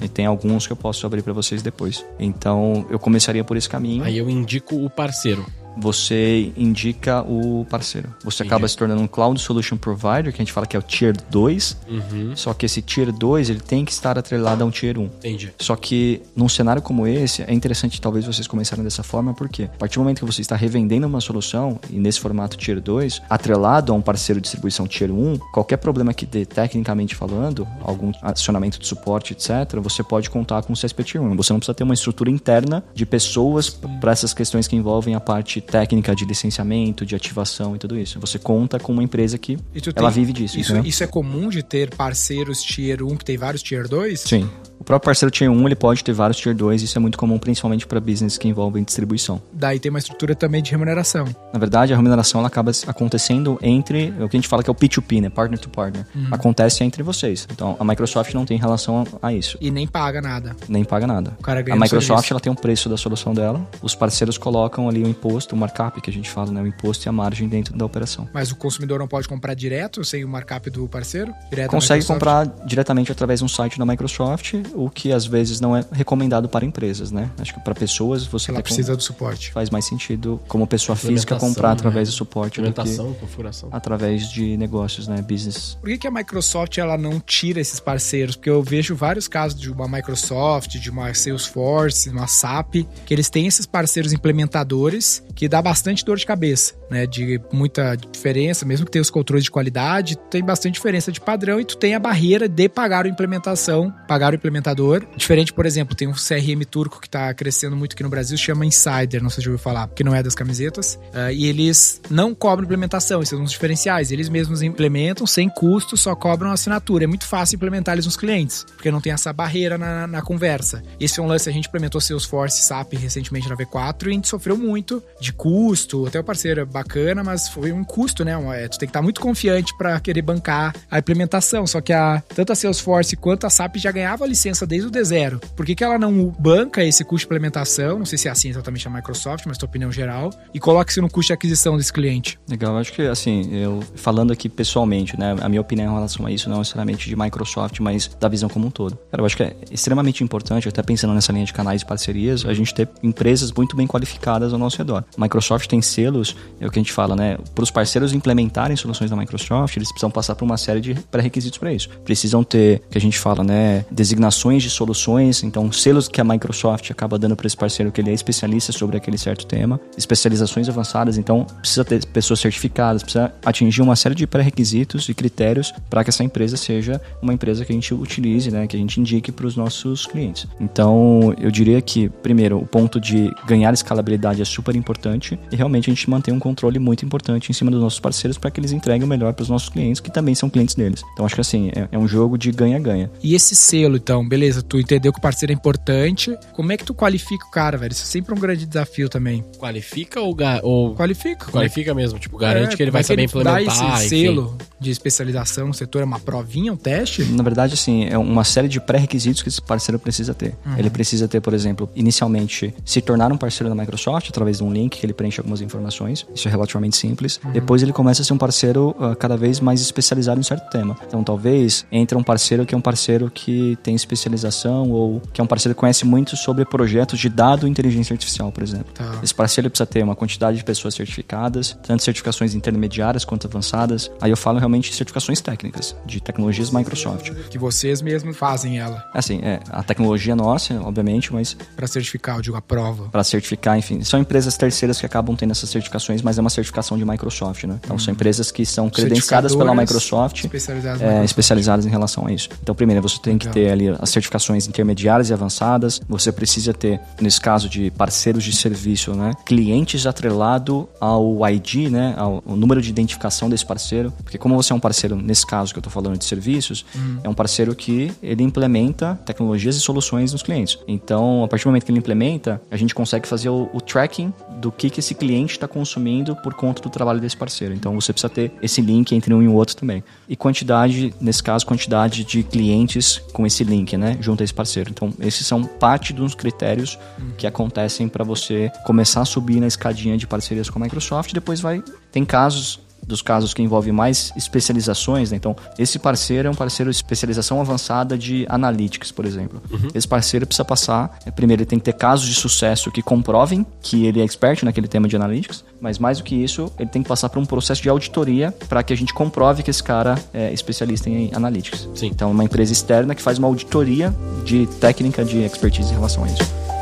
E 0.00 0.08
tem 0.08 0.26
alguns 0.26 0.66
que 0.66 0.72
eu 0.72 0.76
posso 0.76 1.04
abrir 1.06 1.22
para 1.22 1.32
vocês 1.32 1.60
depois. 1.62 2.04
Então 2.18 2.86
eu 2.90 2.98
começaria 2.98 3.44
por 3.44 3.56
esse 3.56 3.68
caminho. 3.68 3.97
Aí 4.02 4.18
eu 4.18 4.28
indico 4.28 4.76
o 4.76 4.90
parceiro. 4.90 5.46
Você 5.76 6.52
indica 6.56 7.22
o 7.22 7.66
parceiro. 7.68 8.08
Você 8.24 8.42
Entendi. 8.42 8.48
acaba 8.48 8.68
se 8.68 8.76
tornando 8.76 9.00
um 9.00 9.06
Cloud 9.06 9.40
Solution 9.40 9.76
Provider, 9.76 10.32
que 10.32 10.40
a 10.40 10.44
gente 10.44 10.52
fala 10.52 10.66
que 10.66 10.76
é 10.76 10.78
o 10.78 10.82
Tier 10.82 11.14
2. 11.30 11.76
Uhum. 11.88 12.36
Só 12.36 12.52
que 12.54 12.66
esse 12.66 12.82
Tier 12.82 13.12
2 13.12 13.50
ele 13.50 13.60
tem 13.60 13.84
que 13.84 13.92
estar 13.92 14.18
atrelado 14.18 14.62
a 14.62 14.66
um 14.66 14.70
Tier 14.70 14.98
1. 14.98 15.04
Entendi. 15.04 15.52
Só 15.58 15.76
que 15.76 16.22
num 16.34 16.48
cenário 16.48 16.82
como 16.82 17.06
esse, 17.06 17.42
é 17.42 17.52
interessante 17.52 18.00
talvez 18.00 18.24
vocês 18.24 18.46
começarem 18.46 18.84
dessa 18.84 19.02
forma, 19.02 19.34
porque 19.34 19.64
a 19.64 19.78
partir 19.78 19.96
do 19.98 20.02
momento 20.02 20.20
que 20.20 20.24
você 20.24 20.40
está 20.40 20.56
revendendo 20.56 21.06
uma 21.06 21.20
solução, 21.20 21.78
e 21.90 21.98
nesse 21.98 22.20
formato 22.20 22.56
Tier 22.56 22.80
2, 22.80 23.22
atrelado 23.28 23.92
a 23.92 23.96
um 23.96 24.02
parceiro 24.02 24.40
de 24.40 24.44
distribuição 24.44 24.86
Tier 24.86 25.10
1, 25.10 25.38
qualquer 25.52 25.76
problema 25.76 26.12
que 26.12 26.26
dê, 26.26 26.44
tecnicamente 26.44 27.14
falando, 27.14 27.66
algum 27.82 28.12
acionamento 28.22 28.78
de 28.78 28.86
suporte, 28.86 29.32
etc., 29.32 29.78
você 29.80 30.02
pode 30.02 30.30
contar 30.30 30.62
com 30.62 30.72
o 30.72 30.76
CSP 30.76 31.04
Tier 31.04 31.22
1. 31.22 31.36
Você 31.36 31.52
não 31.52 31.60
precisa 31.60 31.74
ter 31.74 31.84
uma 31.84 31.94
estrutura 31.94 32.30
interna 32.30 32.84
de 32.94 33.06
pessoas 33.06 33.70
para 33.70 34.12
essas 34.12 34.34
questões 34.34 34.66
que 34.66 34.76
envolvem 34.76 35.14
a 35.14 35.20
parte 35.20 35.57
técnica 35.60 36.14
de 36.14 36.24
licenciamento, 36.24 37.04
de 37.06 37.14
ativação 37.14 37.74
e 37.76 37.78
tudo 37.78 37.98
isso. 37.98 38.18
Você 38.20 38.38
conta 38.38 38.78
com 38.78 38.92
uma 38.92 39.02
empresa 39.02 39.36
que 39.38 39.58
ela 39.96 40.10
tem- 40.12 40.22
vive 40.24 40.32
disso. 40.32 40.58
Isso, 40.58 40.76
isso 40.84 41.04
é 41.04 41.06
comum 41.06 41.48
de 41.48 41.62
ter 41.62 41.94
parceiros 41.94 42.62
Tier 42.62 43.02
1 43.02 43.16
que 43.16 43.24
tem 43.24 43.36
vários 43.36 43.62
Tier 43.62 43.86
2? 43.88 44.20
Sim. 44.20 44.48
O 44.88 44.96
próprio 44.96 45.04
parceiro 45.04 45.30
Tier 45.30 45.50
1 45.50 45.66
ele 45.66 45.74
pode 45.74 46.02
ter 46.02 46.14
vários 46.14 46.38
Tier 46.38 46.56
2, 46.56 46.80
isso 46.80 46.96
é 46.96 46.98
muito 46.98 47.18
comum, 47.18 47.38
principalmente 47.38 47.86
para 47.86 48.00
business 48.00 48.38
que 48.38 48.48
envolvem 48.48 48.82
distribuição. 48.82 49.38
Daí 49.52 49.78
tem 49.78 49.90
uma 49.90 49.98
estrutura 49.98 50.34
também 50.34 50.62
de 50.62 50.70
remuneração. 50.70 51.26
Na 51.52 51.58
verdade, 51.58 51.92
a 51.92 51.96
remuneração 51.96 52.38
ela 52.38 52.48
acaba 52.48 52.72
acontecendo 52.86 53.58
entre 53.60 54.14
o 54.18 54.30
que 54.30 54.38
a 54.38 54.40
gente 54.40 54.48
fala 54.48 54.62
que 54.62 54.70
é 54.70 54.72
o 54.72 54.74
P2P, 54.74 55.20
né? 55.20 55.28
Partner 55.28 55.60
to 55.60 55.68
partner. 55.68 56.06
Acontece 56.30 56.82
entre 56.84 57.02
vocês. 57.02 57.46
Então, 57.52 57.76
a 57.78 57.84
Microsoft 57.84 58.32
não 58.32 58.46
tem 58.46 58.56
relação 58.56 59.06
a 59.20 59.30
isso. 59.30 59.58
E 59.60 59.70
nem 59.70 59.86
paga 59.86 60.22
nada. 60.22 60.56
Nem 60.66 60.84
paga 60.84 61.06
nada. 61.06 61.36
O 61.38 61.42
cara 61.42 61.60
ganha 61.60 61.76
A 61.76 61.78
Microsoft 61.78 62.20
serviço. 62.20 62.32
ela 62.32 62.40
tem 62.40 62.50
um 62.50 62.56
preço 62.56 62.88
da 62.88 62.96
solução 62.96 63.34
dela. 63.34 63.68
Os 63.82 63.94
parceiros 63.94 64.38
colocam 64.38 64.88
ali 64.88 65.02
o 65.02 65.06
imposto, 65.06 65.54
o 65.54 65.58
markup 65.58 66.00
que 66.00 66.08
a 66.08 66.12
gente 66.14 66.30
fala, 66.30 66.50
né? 66.50 66.62
O 66.62 66.66
imposto 66.66 67.06
e 67.06 67.10
a 67.10 67.12
margem 67.12 67.46
dentro 67.46 67.76
da 67.76 67.84
operação. 67.84 68.26
Mas 68.32 68.50
o 68.50 68.56
consumidor 68.56 68.98
não 68.98 69.06
pode 69.06 69.28
comprar 69.28 69.52
direto, 69.52 70.02
sem 70.02 70.24
o 70.24 70.28
markup 70.28 70.70
do 70.70 70.88
parceiro? 70.88 71.34
Direto 71.50 71.72
Consegue 71.72 72.02
comprar 72.06 72.46
diretamente 72.64 73.12
através 73.12 73.40
de 73.40 73.44
um 73.44 73.48
site 73.48 73.78
da 73.78 73.84
Microsoft, 73.84 74.54
o 74.84 74.88
que 74.90 75.12
às 75.12 75.26
vezes 75.26 75.60
não 75.60 75.76
é 75.76 75.84
recomendado 75.92 76.48
para 76.48 76.64
empresas, 76.64 77.10
né? 77.10 77.30
Acho 77.38 77.54
que 77.54 77.60
para 77.60 77.74
pessoas 77.74 78.24
você 78.24 78.50
Ela 78.50 78.62
precisa 78.62 78.96
do 78.96 79.02
suporte. 79.02 79.50
faz 79.52 79.70
mais 79.70 79.84
sentido 79.84 80.40
como 80.48 80.66
pessoa 80.66 80.94
física 80.96 81.36
comprar 81.36 81.72
através 81.72 82.08
né? 82.08 82.12
do 82.12 82.16
suporte 82.16 82.60
do 82.60 82.64
que 82.64 82.68
Implementação, 82.70 83.12
configuração. 83.14 83.68
através 83.72 84.30
de 84.30 84.56
negócios, 84.56 85.08
né? 85.08 85.20
Business. 85.22 85.76
Por 85.80 85.88
que, 85.90 85.98
que 85.98 86.06
a 86.06 86.10
Microsoft 86.10 86.78
ela 86.78 86.96
não 86.96 87.18
tira 87.20 87.60
esses 87.60 87.80
parceiros? 87.80 88.36
Porque 88.36 88.50
eu 88.50 88.62
vejo 88.62 88.94
vários 88.94 89.26
casos 89.28 89.58
de 89.60 89.70
uma 89.70 89.88
Microsoft, 89.88 90.76
de 90.78 90.90
uma 90.90 91.12
Salesforce, 91.14 92.08
uma 92.10 92.26
SAP, 92.26 92.86
que 93.04 93.14
eles 93.14 93.28
têm 93.28 93.46
esses 93.46 93.66
parceiros 93.66 94.12
implementadores 94.12 95.22
que 95.34 95.48
dá 95.48 95.60
bastante 95.60 96.04
dor 96.04 96.16
de 96.16 96.26
cabeça, 96.26 96.74
né? 96.90 97.06
De 97.06 97.40
muita 97.52 97.96
diferença, 97.96 98.64
mesmo 98.64 98.86
que 98.86 98.92
tenha 98.92 99.02
os 99.02 99.10
controles 99.10 99.44
de 99.44 99.50
qualidade, 99.50 100.16
tem 100.30 100.42
bastante 100.42 100.74
diferença 100.74 101.10
de 101.12 101.20
padrão 101.20 101.60
e 101.60 101.64
tu 101.64 101.76
tem 101.76 101.94
a 101.94 101.98
barreira 101.98 102.48
de 102.48 102.68
pagar 102.68 103.06
a 103.06 103.08
implementação, 103.08 103.92
pagar 104.06 104.32
o 104.32 104.36
implementador. 104.36 105.04
Diferente, 105.16 105.52
por 105.52 105.66
exemplo, 105.66 105.94
tem 105.94 106.08
um 106.08 106.12
CRM 106.12 106.64
turco 106.68 107.00
que 107.00 107.08
tá 107.08 107.32
crescendo 107.34 107.76
muito 107.76 107.92
aqui 107.92 108.02
no 108.02 108.08
Brasil, 108.08 108.36
chama 108.36 108.66
Insider, 108.66 109.22
não 109.22 109.30
sei 109.30 109.42
se 109.42 109.44
já 109.44 109.50
ouviu 109.50 109.62
falar, 109.62 109.88
que 109.88 110.04
não 110.04 110.14
é 110.14 110.22
das 110.22 110.34
camisetas. 110.34 110.98
Ah, 111.12 111.32
e 111.32 111.46
eles 111.46 112.00
não 112.10 112.34
cobram 112.34 112.64
implementação, 112.64 113.22
esses 113.22 113.30
são 113.30 113.42
os 113.42 113.50
diferenciais. 113.50 114.10
Eles 114.10 114.28
mesmos 114.28 114.62
implementam 114.62 115.26
sem 115.26 115.48
custo, 115.48 115.96
só 115.96 116.14
cobram 116.14 116.50
assinatura. 116.50 117.04
É 117.04 117.06
muito 117.06 117.26
fácil 117.26 117.56
implementar 117.56 117.94
eles 117.94 118.06
nos 118.06 118.16
clientes, 118.16 118.64
porque 118.64 118.90
não 118.90 119.00
tem 119.00 119.12
essa 119.12 119.32
barreira 119.32 119.76
na, 119.78 120.06
na 120.06 120.22
conversa. 120.22 120.82
Esse 120.98 121.20
é 121.20 121.22
um 121.22 121.26
lance, 121.26 121.48
a 121.48 121.52
gente 121.52 121.68
implementou 121.68 122.00
Salesforce 122.00 122.62
SAP 122.62 122.94
recentemente 122.94 123.48
na 123.48 123.56
V4 123.56 124.06
e 124.06 124.10
a 124.10 124.12
gente 124.12 124.28
sofreu 124.28 124.56
muito 124.56 125.02
de 125.20 125.32
custo. 125.32 126.06
Até 126.06 126.20
o 126.20 126.24
parceiro 126.24 126.66
bacana, 126.78 127.22
mas 127.22 127.48
foi 127.48 127.72
um 127.72 127.84
custo, 127.84 128.24
né? 128.24 128.32
É, 128.54 128.68
tu 128.68 128.78
tem 128.78 128.86
que 128.86 128.90
estar 128.90 129.02
muito 129.02 129.20
confiante 129.20 129.76
para 129.76 129.98
querer 130.00 130.22
bancar 130.22 130.74
a 130.90 130.98
implementação. 130.98 131.66
Só 131.66 131.80
que 131.80 131.92
a, 131.92 132.22
tanto 132.34 132.52
a 132.52 132.54
Salesforce 132.54 133.16
quanto 133.16 133.46
a 133.46 133.50
SAP 133.50 133.76
já 133.76 133.90
ganhava 133.90 134.24
a 134.24 134.26
licença 134.26 134.66
desde 134.66 134.88
o 134.88 134.90
D0. 134.90 135.40
Por 135.56 135.66
que, 135.66 135.74
que 135.74 135.84
ela 135.84 135.98
não 135.98 136.34
banca 136.38 136.84
esse 136.84 137.04
custo 137.04 137.18
de 137.20 137.26
implementação? 137.26 137.98
Não 137.98 138.06
sei 138.06 138.18
se 138.18 138.28
é 138.28 138.30
assim 138.30 138.48
exatamente 138.48 138.86
a 138.86 138.90
Microsoft, 138.90 139.44
mas 139.46 139.58
tua 139.58 139.68
opinião 139.68 139.90
geral. 139.90 140.30
E 140.54 140.60
coloca 140.60 140.90
isso 140.90 141.02
no 141.02 141.10
custo 141.10 141.28
de 141.28 141.32
aquisição 141.34 141.76
desse 141.76 141.92
cliente. 141.92 142.38
Legal, 142.48 142.76
acho 142.78 142.92
que 142.92 143.02
assim, 143.02 143.54
eu 143.54 143.82
falando 143.96 144.32
aqui 144.32 144.48
pessoalmente, 144.48 145.18
né, 145.18 145.36
a 145.40 145.48
minha 145.48 145.60
opinião 145.60 145.90
em 145.90 145.94
relação 145.94 146.26
a 146.26 146.30
isso 146.30 146.48
não 146.48 146.58
necessariamente 146.58 147.08
de 147.08 147.16
Microsoft, 147.16 147.80
mas 147.80 148.08
da 148.20 148.28
visão 148.28 148.48
como 148.48 148.66
um 148.66 148.70
todo. 148.70 148.96
Cara, 149.10 149.22
eu 149.22 149.26
acho 149.26 149.36
que 149.36 149.42
é 149.42 149.56
extremamente 149.70 150.22
importante, 150.22 150.68
até 150.68 150.82
pensando 150.82 151.14
nessa 151.14 151.32
linha 151.32 151.44
de 151.44 151.52
canais 151.52 151.80
de 151.80 151.86
parcerias, 151.86 152.44
a 152.44 152.54
gente 152.54 152.74
ter 152.74 152.88
empresas 153.02 153.52
muito 153.52 153.76
bem 153.76 153.86
qualificadas 153.86 154.52
ao 154.52 154.58
nosso 154.58 154.78
redor. 154.78 155.04
Microsoft 155.16 155.68
tem 155.68 155.82
selos, 155.82 156.36
eu 156.60 156.67
o 156.68 156.72
que 156.72 156.78
a 156.78 156.82
gente 156.82 156.92
fala, 156.92 157.16
né? 157.16 157.38
Para 157.54 157.62
os 157.62 157.70
parceiros 157.70 158.12
implementarem 158.12 158.76
soluções 158.76 159.10
da 159.10 159.16
Microsoft, 159.16 159.76
eles 159.76 159.88
precisam 159.88 160.10
passar 160.10 160.34
por 160.34 160.44
uma 160.44 160.56
série 160.56 160.80
de 160.80 160.94
pré-requisitos 160.94 161.58
para 161.58 161.72
isso. 161.72 161.88
Precisam 162.04 162.44
ter, 162.44 162.82
que 162.90 162.98
a 162.98 163.00
gente 163.00 163.18
fala, 163.18 163.42
né? 163.42 163.84
Designações 163.90 164.62
de 164.62 164.70
soluções, 164.70 165.42
então 165.42 165.70
selos 165.72 166.08
que 166.08 166.20
a 166.20 166.24
Microsoft 166.24 166.90
acaba 166.90 167.18
dando 167.18 167.36
para 167.36 167.46
esse 167.46 167.56
parceiro 167.56 167.90
que 167.90 168.00
ele 168.00 168.10
é 168.10 168.14
especialista 168.14 168.72
sobre 168.72 168.96
aquele 168.96 169.18
certo 169.18 169.46
tema, 169.46 169.80
especializações 169.96 170.68
avançadas, 170.68 171.18
então 171.18 171.46
precisa 171.60 171.84
ter 171.84 172.04
pessoas 172.06 172.40
certificadas, 172.40 173.02
precisa 173.02 173.32
atingir 173.44 173.82
uma 173.82 173.96
série 173.96 174.14
de 174.14 174.26
pré-requisitos 174.26 175.08
e 175.08 175.14
critérios 175.14 175.72
para 175.88 176.04
que 176.04 176.10
essa 176.10 176.22
empresa 176.22 176.56
seja 176.56 177.00
uma 177.22 177.32
empresa 177.32 177.64
que 177.64 177.72
a 177.72 177.74
gente 177.74 177.94
utilize, 177.94 178.50
né? 178.50 178.66
Que 178.66 178.76
a 178.76 178.78
gente 178.78 179.00
indique 179.00 179.32
para 179.32 179.46
os 179.46 179.56
nossos 179.56 180.06
clientes. 180.06 180.46
Então, 180.60 181.34
eu 181.40 181.50
diria 181.50 181.80
que, 181.80 182.08
primeiro, 182.08 182.58
o 182.58 182.66
ponto 182.66 183.00
de 183.00 183.32
ganhar 183.46 183.72
escalabilidade 183.72 184.42
é 184.42 184.44
super 184.44 184.76
importante 184.76 185.38
e 185.50 185.56
realmente 185.56 185.90
a 185.90 185.94
gente 185.94 186.08
mantém 186.08 186.34
um 186.34 186.38
controle 186.38 186.57
muito 186.80 187.04
importante 187.04 187.50
em 187.50 187.52
cima 187.52 187.70
dos 187.70 187.80
nossos 187.80 188.00
parceiros 188.00 188.36
para 188.38 188.50
que 188.50 188.60
eles 188.60 188.72
entreguem 188.72 189.04
o 189.04 189.06
melhor 189.06 189.32
para 189.32 189.42
os 189.42 189.48
nossos 189.48 189.68
clientes, 189.68 190.00
que 190.00 190.10
também 190.10 190.34
são 190.34 190.50
clientes 190.50 190.74
deles. 190.74 191.02
Então, 191.12 191.24
acho 191.24 191.34
que 191.34 191.40
assim, 191.40 191.70
é, 191.74 191.88
é 191.92 191.98
um 191.98 192.06
jogo 192.08 192.36
de 192.36 192.50
ganha-ganha. 192.50 193.10
E 193.22 193.34
esse 193.34 193.54
selo, 193.56 193.96
então, 193.96 194.26
beleza, 194.28 194.62
tu 194.62 194.78
entendeu 194.78 195.12
que 195.12 195.18
o 195.18 195.22
parceiro 195.22 195.52
é 195.52 195.54
importante. 195.54 196.36
Como 196.52 196.72
é 196.72 196.76
que 196.76 196.84
tu 196.84 196.92
qualifica 196.94 197.46
o 197.46 197.50
cara, 197.50 197.76
velho? 197.78 197.92
Isso 197.92 198.02
é 198.02 198.06
sempre 198.06 198.34
um 198.34 198.38
grande 198.38 198.66
desafio 198.66 199.08
também. 199.08 199.44
Qualifica 199.58 200.20
ou. 200.20 200.34
ga- 200.34 200.60
ou 200.62 200.94
Qualifica. 200.94 201.50
qualifica 201.50 201.94
mesmo? 201.94 202.18
Tipo, 202.18 202.36
garante 202.38 202.74
É, 202.74 202.76
que 202.76 202.82
ele 202.82 202.90
vai 202.90 203.00
é 203.00 203.04
saber 203.04 203.22
implementar. 203.24 203.54
Dá 203.54 203.62
esse 203.62 203.84
enfim. 203.84 204.08
selo 204.08 204.58
de 204.80 204.90
especialização 204.90 205.68
no 205.68 205.74
setor, 205.74 206.02
é 206.02 206.04
uma 206.04 206.20
provinha, 206.20 206.72
um 206.72 206.76
teste? 206.76 207.22
Na 207.24 207.42
verdade, 207.42 207.74
assim, 207.74 208.04
é 208.06 208.16
uma 208.18 208.44
série 208.44 208.68
de 208.68 208.80
pré-requisitos 208.80 209.42
que 209.42 209.48
esse 209.48 209.60
parceiro 209.60 209.98
precisa 209.98 210.34
ter. 210.34 210.54
Ele 210.76 210.90
precisa 210.90 211.26
ter, 211.28 211.40
por 211.40 211.52
exemplo, 211.54 211.88
inicialmente 211.94 212.74
se 212.84 213.00
tornar 213.00 213.30
um 213.32 213.36
parceiro 213.36 213.68
da 213.72 213.80
Microsoft 213.80 214.28
através 214.30 214.58
de 214.58 214.64
um 214.64 214.72
link 214.72 214.98
que 214.98 215.04
ele 215.06 215.12
preenche 215.12 215.40
algumas 215.40 215.60
informações. 215.60 216.26
Isso 216.34 216.47
é 216.48 216.50
relativamente 216.50 216.96
simples. 216.96 217.40
Depois 217.52 217.82
ele 217.82 217.92
começa 217.92 218.22
a 218.22 218.24
ser 218.24 218.32
um 218.32 218.38
parceiro 218.38 218.94
ah, 219.00 219.14
cada 219.14 219.36
vez 219.36 219.60
mais 219.60 219.80
especializado 219.80 220.40
em 220.40 220.42
certo 220.42 220.68
tema. 220.70 220.96
Então, 221.06 221.22
talvez 221.22 221.86
entre 221.90 222.16
um 222.16 222.22
parceiro 222.22 222.66
que 222.66 222.74
é 222.74 222.78
um 222.78 222.80
parceiro 222.80 223.30
que 223.30 223.76
tem 223.82 223.94
especialização 223.94 224.90
ou 224.90 225.20
que 225.32 225.40
é 225.40 225.44
um 225.44 225.46
parceiro 225.46 225.74
que 225.74 225.80
conhece 225.80 226.04
muito 226.04 226.36
sobre 226.36 226.64
projetos 226.64 227.18
de 227.18 227.28
dado 227.28 227.66
e 227.66 227.70
inteligência 227.70 228.14
artificial, 228.14 228.50
por 228.50 228.62
exemplo. 228.62 228.92
Tá. 228.94 229.20
Esse 229.22 229.34
parceiro 229.34 229.70
precisa 229.70 229.86
ter 229.86 230.02
uma 230.02 230.16
quantidade 230.16 230.58
de 230.58 230.64
pessoas 230.64 230.94
certificadas, 230.94 231.76
tanto 231.82 232.02
certificações 232.02 232.54
intermediárias 232.54 233.24
quanto 233.24 233.46
avançadas. 233.46 234.10
Aí 234.20 234.30
eu 234.30 234.36
falo 234.36 234.58
realmente 234.58 234.90
de 234.90 234.96
certificações 234.96 235.40
técnicas, 235.40 235.94
de 236.04 236.20
tecnologias 236.20 236.70
Microsoft. 236.70 237.30
Que 237.48 237.58
vocês 237.58 238.02
mesmos 238.02 238.36
fazem 238.36 238.78
ela 238.78 238.98
Assim, 239.12 239.40
é, 239.42 239.60
a 239.70 239.82
tecnologia 239.82 240.32
é 240.32 240.36
nossa, 240.36 240.80
obviamente, 240.80 241.32
mas 241.32 241.56
para 241.76 241.86
certificar, 241.86 242.36
eu 242.36 242.42
digo, 242.42 242.56
a 242.56 242.62
prova. 242.62 243.08
para 243.08 243.24
certificar, 243.24 243.78
enfim, 243.78 244.02
são 244.02 244.20
empresas 244.20 244.56
terceiras 244.56 245.00
que 245.00 245.06
acabam 245.06 245.34
tendo 245.34 245.50
essas 245.50 245.70
certificações, 245.70 246.22
mas 246.38 246.40
é 246.40 246.40
uma 246.40 246.50
certificação 246.50 246.96
de 246.96 247.04
Microsoft, 247.04 247.64
né? 247.64 247.78
Então 247.84 247.98
são 247.98 248.12
empresas 248.12 248.50
que 248.50 248.64
são 248.64 248.88
credenciadas 248.88 249.54
pela 249.54 249.74
Microsoft, 249.74 250.44
especializadas 250.44 251.00
é, 251.00 251.04
Microsoft. 251.04 251.24
especializadas 251.24 251.86
em 251.86 251.88
relação 251.88 252.26
a 252.26 252.32
isso. 252.32 252.48
Então, 252.62 252.74
primeiro, 252.74 253.02
você 253.02 253.18
tem 253.20 253.36
que 253.36 253.48
Legal. 253.48 253.64
ter 253.64 253.70
ali 253.70 253.96
as 254.00 254.10
certificações 254.10 254.66
intermediárias 254.66 255.30
e 255.30 255.32
avançadas. 255.32 256.00
Você 256.08 256.30
precisa 256.32 256.72
ter, 256.72 257.00
nesse 257.20 257.40
caso 257.40 257.68
de 257.68 257.90
parceiros 257.90 258.44
de 258.44 258.52
serviço, 258.52 259.14
né? 259.14 259.32
Clientes 259.44 260.06
atrelado 260.06 260.88
ao 261.00 261.46
ID, 261.48 261.90
né? 261.90 262.14
Ao, 262.16 262.42
ao 262.46 262.56
número 262.56 262.80
de 262.80 262.90
identificação 262.90 263.48
desse 263.50 263.66
parceiro. 263.66 264.12
Porque 264.22 264.38
como 264.38 264.54
você 264.56 264.72
é 264.72 264.76
um 264.76 264.80
parceiro, 264.80 265.16
nesse 265.16 265.46
caso 265.46 265.72
que 265.72 265.78
eu 265.78 265.80
estou 265.80 265.92
falando 265.92 266.16
de 266.16 266.24
serviços, 266.24 266.84
é 267.22 267.28
um 267.28 267.34
parceiro 267.34 267.74
que 267.74 268.12
ele 268.22 268.42
implementa 268.42 269.18
tecnologias 269.24 269.76
e 269.76 269.80
soluções 269.80 270.32
nos 270.32 270.42
clientes. 270.42 270.78
Então, 270.86 271.44
a 271.44 271.48
partir 271.48 271.64
do 271.64 271.68
momento 271.68 271.84
que 271.84 271.90
ele 271.90 271.98
implementa, 271.98 272.60
a 272.70 272.76
gente 272.76 272.94
consegue 272.94 273.26
fazer 273.26 273.48
o, 273.48 273.68
o 273.72 273.80
tracking 273.80 274.32
do 274.58 274.70
que, 274.70 274.90
que 274.90 275.00
esse 275.00 275.14
cliente 275.14 275.52
está 275.52 275.68
consumindo 275.68 276.27
por 276.36 276.54
conta 276.54 276.82
do 276.82 276.90
trabalho 276.90 277.20
desse 277.20 277.36
parceiro. 277.36 277.74
Então, 277.74 277.94
você 277.94 278.12
precisa 278.12 278.28
ter 278.28 278.52
esse 278.62 278.80
link 278.80 279.14
entre 279.14 279.32
um 279.32 279.42
e 279.42 279.48
o 279.48 279.54
outro 279.54 279.76
também. 279.76 280.02
E 280.28 280.36
quantidade, 280.36 281.14
nesse 281.20 281.42
caso, 281.42 281.66
quantidade 281.66 282.24
de 282.24 282.42
clientes 282.42 283.18
com 283.32 283.46
esse 283.46 283.64
link, 283.64 283.96
né, 283.96 284.16
junto 284.20 284.42
a 284.42 284.44
esse 284.44 284.54
parceiro. 284.54 284.90
Então, 284.90 285.12
esses 285.20 285.46
são 285.46 285.64
parte 285.64 286.12
dos 286.12 286.34
critérios 286.34 286.98
que 287.36 287.46
acontecem 287.46 288.08
para 288.08 288.24
você 288.24 288.70
começar 288.84 289.22
a 289.22 289.24
subir 289.24 289.60
na 289.60 289.66
escadinha 289.66 290.16
de 290.16 290.26
parcerias 290.26 290.70
com 290.70 290.78
a 290.78 290.82
Microsoft. 290.82 291.32
Depois 291.32 291.60
vai 291.60 291.82
tem 292.10 292.24
casos 292.24 292.80
dos 293.08 293.22
casos 293.22 293.54
que 293.54 293.62
envolvem 293.62 293.92
mais 293.92 294.32
especializações, 294.36 295.30
né? 295.30 295.36
Então, 295.36 295.56
esse 295.78 295.98
parceiro 295.98 296.46
é 296.46 296.50
um 296.50 296.54
parceiro 296.54 296.90
de 296.90 296.96
especialização 296.96 297.60
avançada 297.60 298.16
de 298.16 298.46
analytics, 298.48 299.10
por 299.10 299.24
exemplo. 299.24 299.60
Esse 299.94 300.06
parceiro 300.06 300.46
precisa 300.46 300.64
passar, 300.64 301.18
é, 301.24 301.30
primeiro, 301.30 301.62
ele 301.62 301.66
tem 301.66 301.78
que 301.78 301.86
ter 301.86 301.94
casos 301.94 302.26
de 302.26 302.34
sucesso 302.34 302.90
que 302.92 303.02
comprovem 303.02 303.66
que 303.80 304.04
ele 304.04 304.20
é 304.20 304.24
expert 304.24 304.62
naquele 304.62 304.86
tema 304.86 305.08
de 305.08 305.16
analytics, 305.16 305.64
mas 305.80 305.98
mais 305.98 306.18
do 306.18 306.24
que 306.24 306.34
isso, 306.34 306.70
ele 306.78 306.90
tem 306.90 307.02
que 307.02 307.08
passar 307.08 307.30
por 307.30 307.38
um 307.38 307.46
processo 307.46 307.80
de 307.82 307.88
auditoria 307.88 308.52
para 308.68 308.82
que 308.82 308.92
a 308.92 308.96
gente 308.96 309.14
comprove 309.14 309.62
que 309.62 309.70
esse 309.70 309.82
cara 309.82 310.16
é 310.34 310.52
especialista 310.52 311.08
em 311.08 311.30
analytics. 311.34 311.88
Sim. 311.94 312.08
Então, 312.08 312.28
é 312.28 312.32
uma 312.32 312.44
empresa 312.44 312.72
externa 312.72 313.14
que 313.14 313.22
faz 313.22 313.38
uma 313.38 313.48
auditoria 313.48 314.14
de 314.44 314.66
técnica 314.80 315.24
de 315.24 315.38
expertise 315.38 315.90
em 315.90 315.94
relação 315.94 316.24
a 316.24 316.26
isso. 316.26 316.77